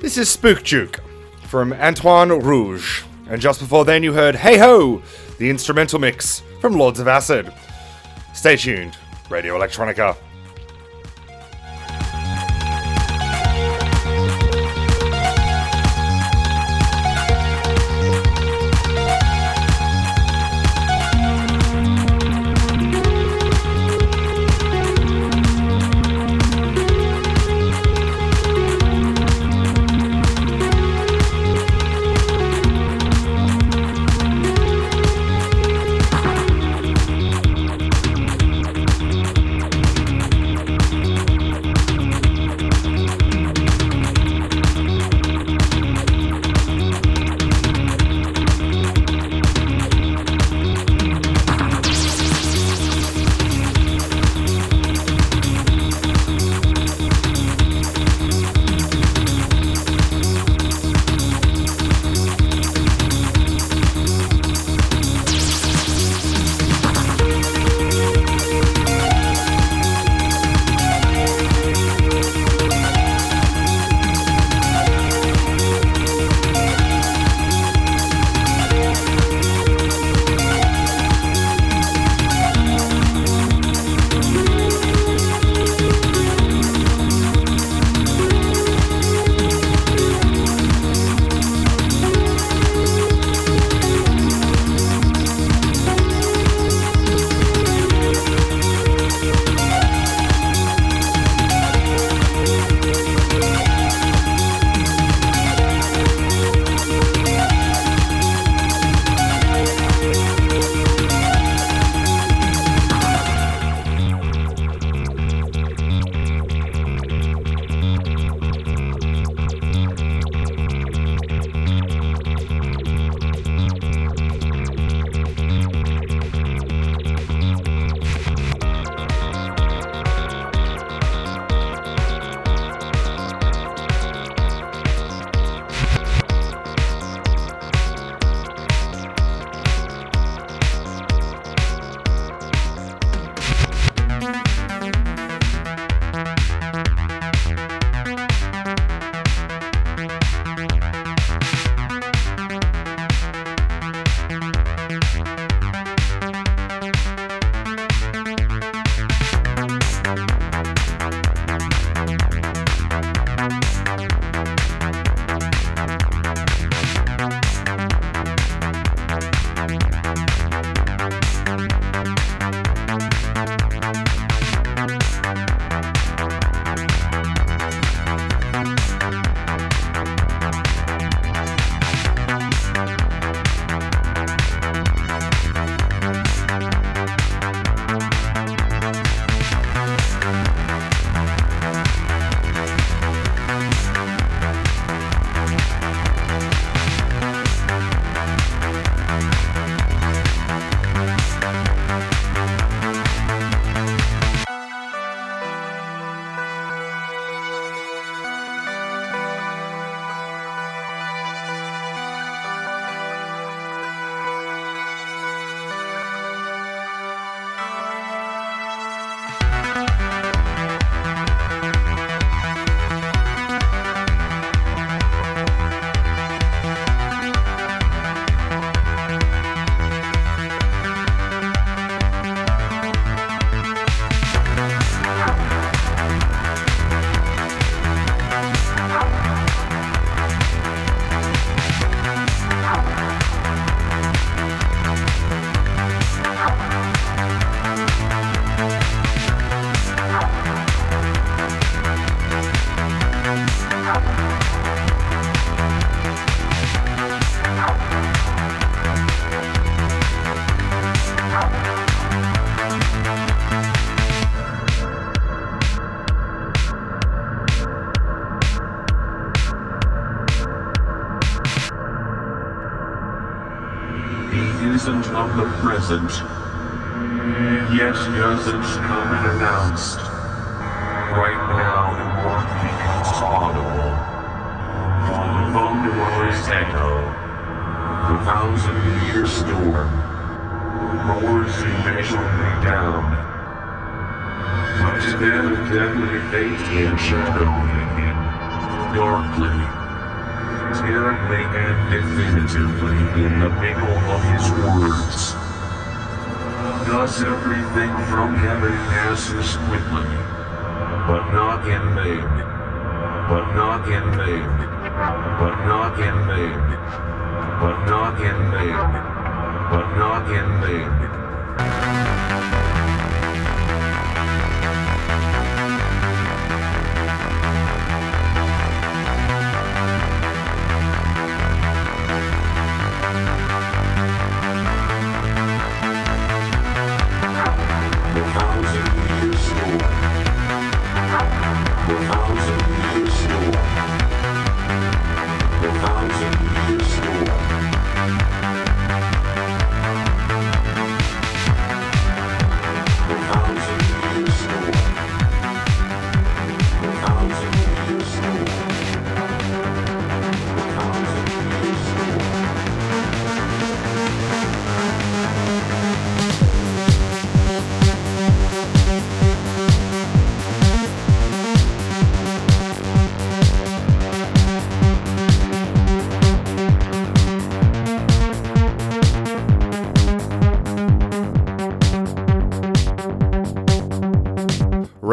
This 0.00 0.18
is 0.18 0.28
Spook 0.28 0.64
Juke 0.64 0.98
from 1.46 1.72
Antoine 1.74 2.30
Rouge. 2.30 3.04
And 3.28 3.40
just 3.40 3.60
before 3.60 3.84
then, 3.84 4.02
you 4.02 4.12
heard 4.12 4.34
Hey 4.34 4.58
Ho, 4.58 5.00
the 5.38 5.48
instrumental 5.48 6.00
mix 6.00 6.42
from 6.60 6.72
Lords 6.72 6.98
of 6.98 7.06
Acid. 7.06 7.52
Stay 8.32 8.56
tuned, 8.56 8.98
Radio 9.30 9.56
Electronica. 9.56 10.16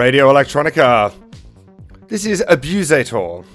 Radio 0.02 0.34
Electronica. 0.34 1.14
This 2.08 2.26
is 2.26 2.44
Abusator 2.50 3.46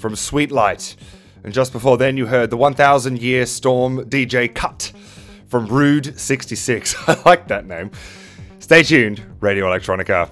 from 0.00 0.16
Sweet 0.16 0.50
Light. 0.50 0.96
And 1.44 1.54
just 1.54 1.72
before 1.72 1.96
then, 1.96 2.16
you 2.16 2.26
heard 2.26 2.50
the 2.50 2.56
1000 2.56 3.22
Year 3.22 3.46
Storm 3.46 4.04
DJ 4.10 4.52
Cut 4.52 4.90
from 5.46 5.68
Rude 5.68 6.18
66. 6.18 6.96
I 7.08 7.22
like 7.24 7.46
that 7.46 7.66
name. 7.66 7.92
Stay 8.58 8.82
tuned, 8.82 9.22
Radio 9.38 9.66
Electronica. 9.66 10.28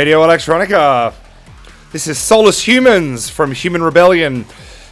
Radio 0.00 0.26
Electronica. 0.26 1.12
This 1.92 2.06
is 2.06 2.16
Soulless 2.16 2.66
Humans 2.66 3.28
from 3.28 3.52
Human 3.52 3.82
Rebellion. 3.82 4.46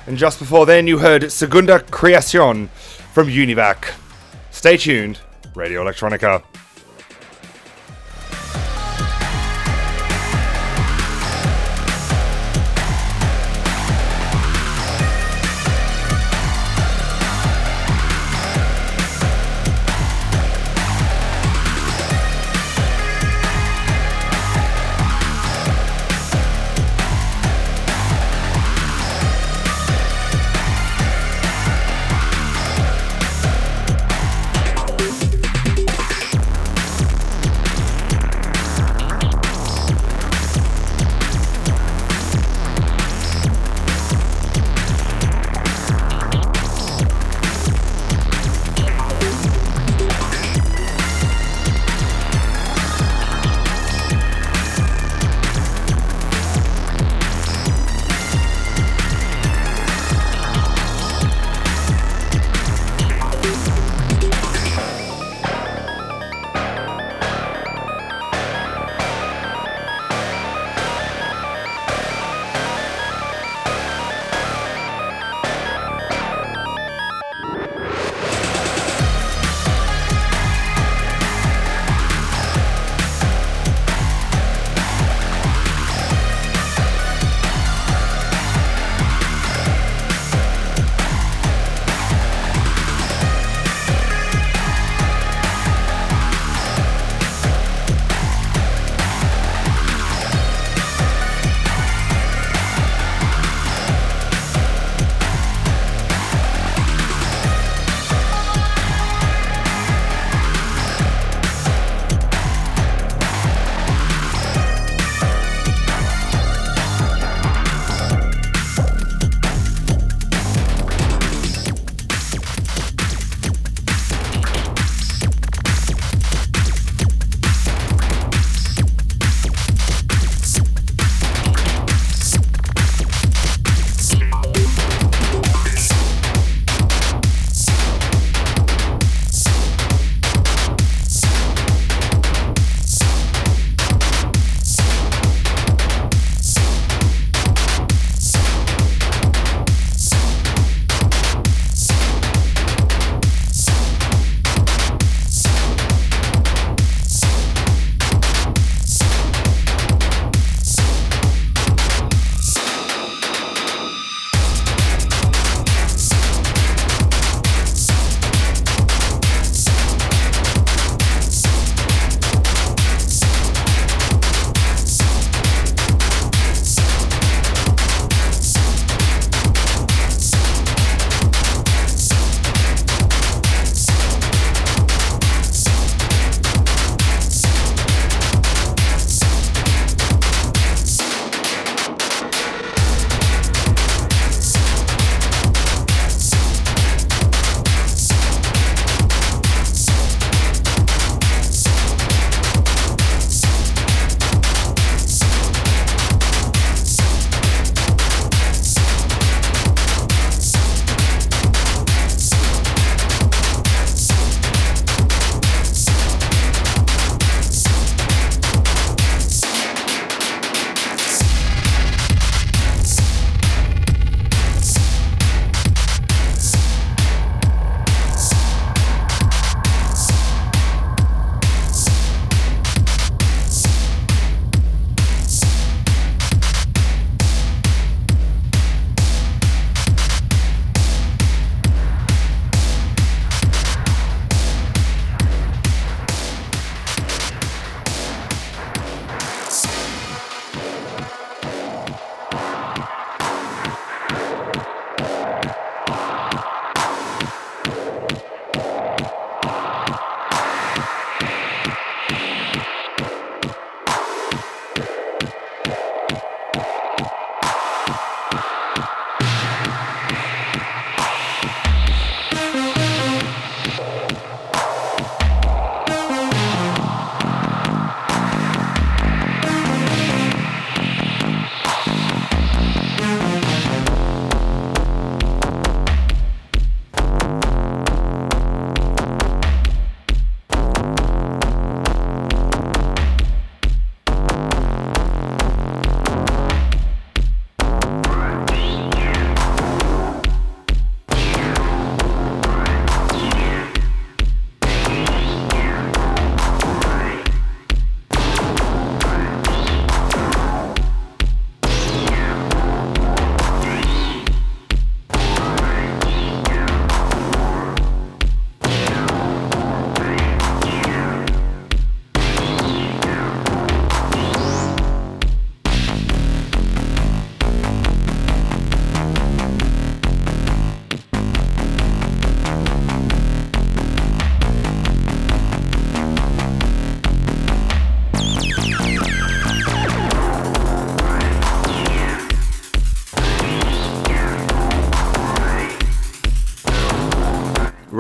And 0.07 0.19
just 0.19 0.39
before 0.39 0.67
then, 0.67 0.87
you 0.87 0.99
heard 0.99 1.33
Segunda 1.33 1.81
Creacion 1.81 2.69
from 3.15 3.29
Univac. 3.29 3.95
Stay 4.51 4.77
tuned, 4.77 5.19
Radio 5.55 5.83
Electronica. 5.83 6.43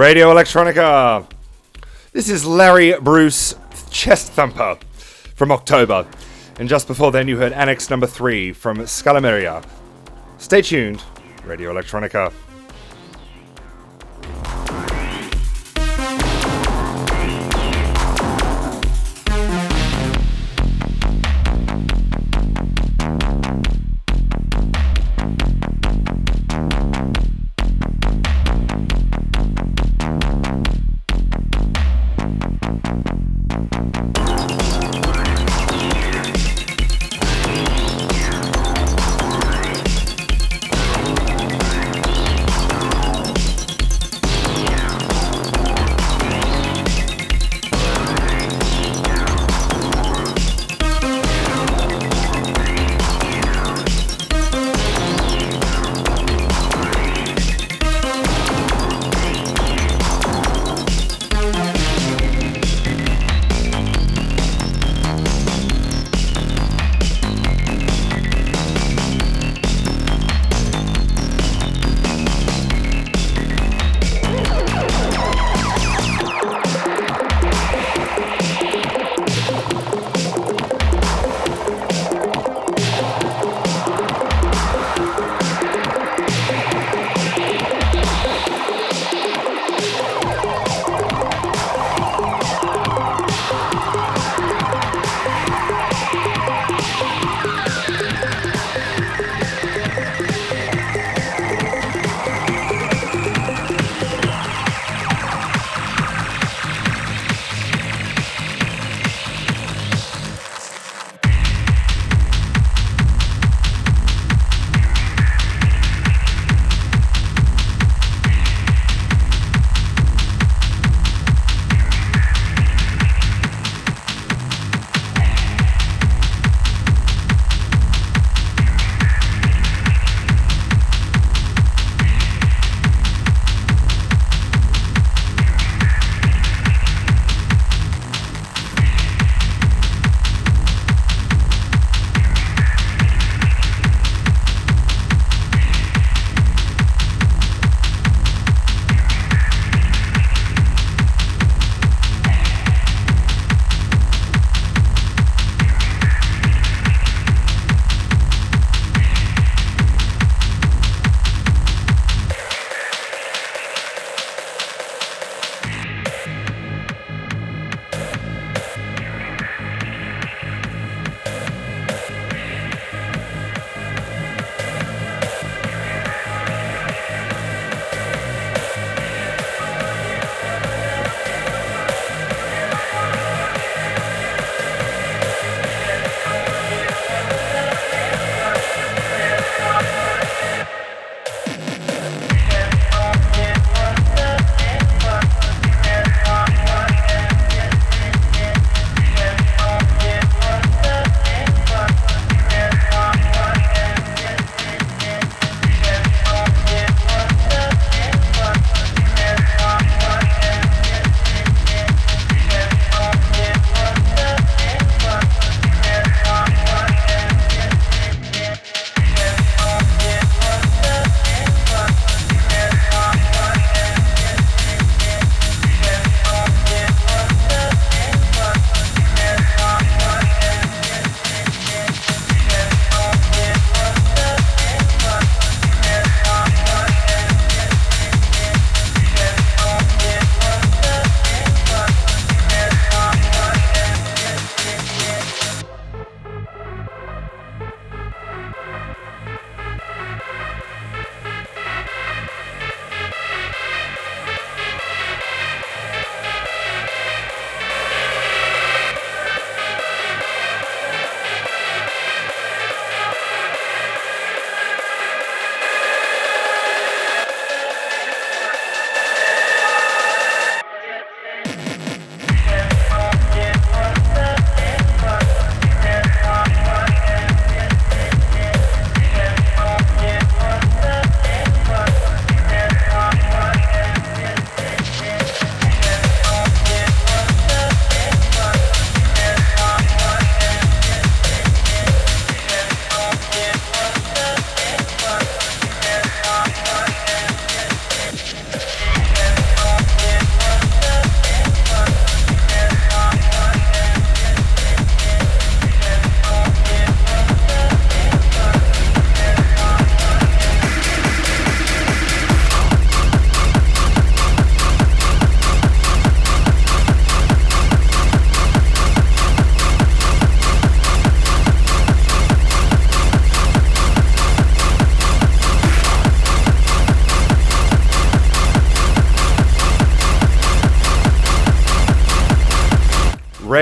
Radio 0.08 0.32
Electronica. 0.32 1.26
This 2.12 2.30
is 2.30 2.46
Larry 2.46 2.98
Bruce 2.98 3.54
Chest 3.90 4.32
Thumper 4.32 4.78
from 5.34 5.52
October. 5.52 6.06
And 6.58 6.66
just 6.66 6.86
before 6.86 7.12
then, 7.12 7.28
you 7.28 7.36
heard 7.36 7.52
Annex 7.52 7.90
number 7.90 8.06
three 8.06 8.54
from 8.54 8.78
Scalameriya. 8.78 9.62
Stay 10.38 10.62
tuned, 10.62 11.02
Radio 11.44 11.70
Electronica. 11.74 12.32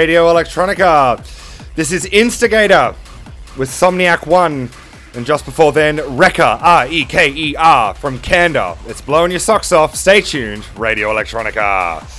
Radio 0.07 0.33
Electronica. 0.33 1.19
This 1.75 1.91
is 1.91 2.07
Instigator 2.07 2.95
with 3.57 3.69
Somniac 3.69 4.25
1. 4.25 4.71
And 5.15 5.27
just 5.27 5.45
before 5.45 5.73
then, 5.73 5.97
Reker, 5.97 6.63
R 6.63 6.87
E 6.87 7.05
K 7.05 7.29
E 7.29 7.57
R, 7.57 7.93
from 7.93 8.21
Kanda. 8.21 8.79
It's 8.87 9.01
blowing 9.01 9.33
your 9.33 9.41
socks 9.41 9.73
off. 9.73 9.97
Stay 9.97 10.21
tuned. 10.21 10.65
Radio 10.77 11.09
Electronica. 11.13 12.16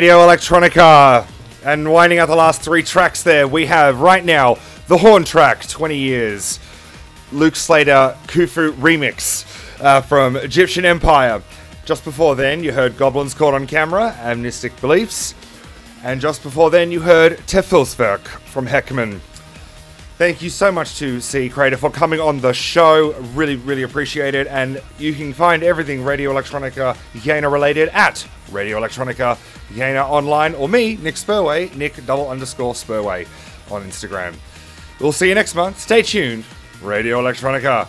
Radio 0.00 0.16
Electronica. 0.26 1.26
And 1.62 1.92
winding 1.92 2.18
out 2.20 2.28
the 2.28 2.34
last 2.34 2.62
three 2.62 2.82
tracks 2.82 3.22
there, 3.22 3.46
we 3.46 3.66
have 3.66 4.00
right 4.00 4.24
now 4.24 4.56
the 4.86 4.96
Horn 4.96 5.24
track, 5.24 5.68
20 5.68 5.94
years. 5.94 6.58
Luke 7.32 7.54
Slater 7.54 8.16
Khufu 8.26 8.72
remix 8.76 9.44
uh, 9.78 10.00
from 10.00 10.36
Egyptian 10.36 10.86
Empire. 10.86 11.42
Just 11.84 12.02
before 12.02 12.34
then, 12.34 12.64
you 12.64 12.72
heard 12.72 12.96
Goblins 12.96 13.34
Caught 13.34 13.52
on 13.52 13.66
Camera 13.66 14.16
Amnestic 14.20 14.80
Beliefs. 14.80 15.34
And 16.02 16.18
just 16.18 16.42
before 16.42 16.70
then, 16.70 16.90
you 16.90 17.00
heard 17.00 17.36
Tefilswerk 17.40 18.20
from 18.20 18.68
Heckmann. 18.68 19.20
Thank 20.20 20.42
you 20.42 20.50
so 20.50 20.70
much 20.70 20.98
to 20.98 21.18
C 21.18 21.48
Crater 21.48 21.78
for 21.78 21.88
coming 21.88 22.20
on 22.20 22.42
the 22.42 22.52
show. 22.52 23.14
Really, 23.32 23.56
really 23.56 23.84
appreciate 23.84 24.34
it. 24.34 24.46
And 24.48 24.82
you 24.98 25.14
can 25.14 25.32
find 25.32 25.62
everything 25.62 26.04
Radio 26.04 26.30
Electronica 26.30 26.94
Jena 27.22 27.48
related 27.48 27.88
at 27.94 28.28
Radio 28.52 28.78
Electronica 28.78 29.38
Jena 29.74 30.06
online 30.06 30.54
or 30.56 30.68
me, 30.68 30.96
Nick 30.96 31.14
Spurway, 31.14 31.74
Nick 31.74 32.04
double 32.04 32.28
underscore 32.28 32.74
Spurway 32.74 33.26
on 33.70 33.82
Instagram. 33.82 34.34
We'll 35.00 35.12
see 35.12 35.26
you 35.26 35.34
next 35.34 35.54
month. 35.54 35.78
Stay 35.80 36.02
tuned. 36.02 36.44
Radio 36.82 37.18
Electronica. 37.22 37.88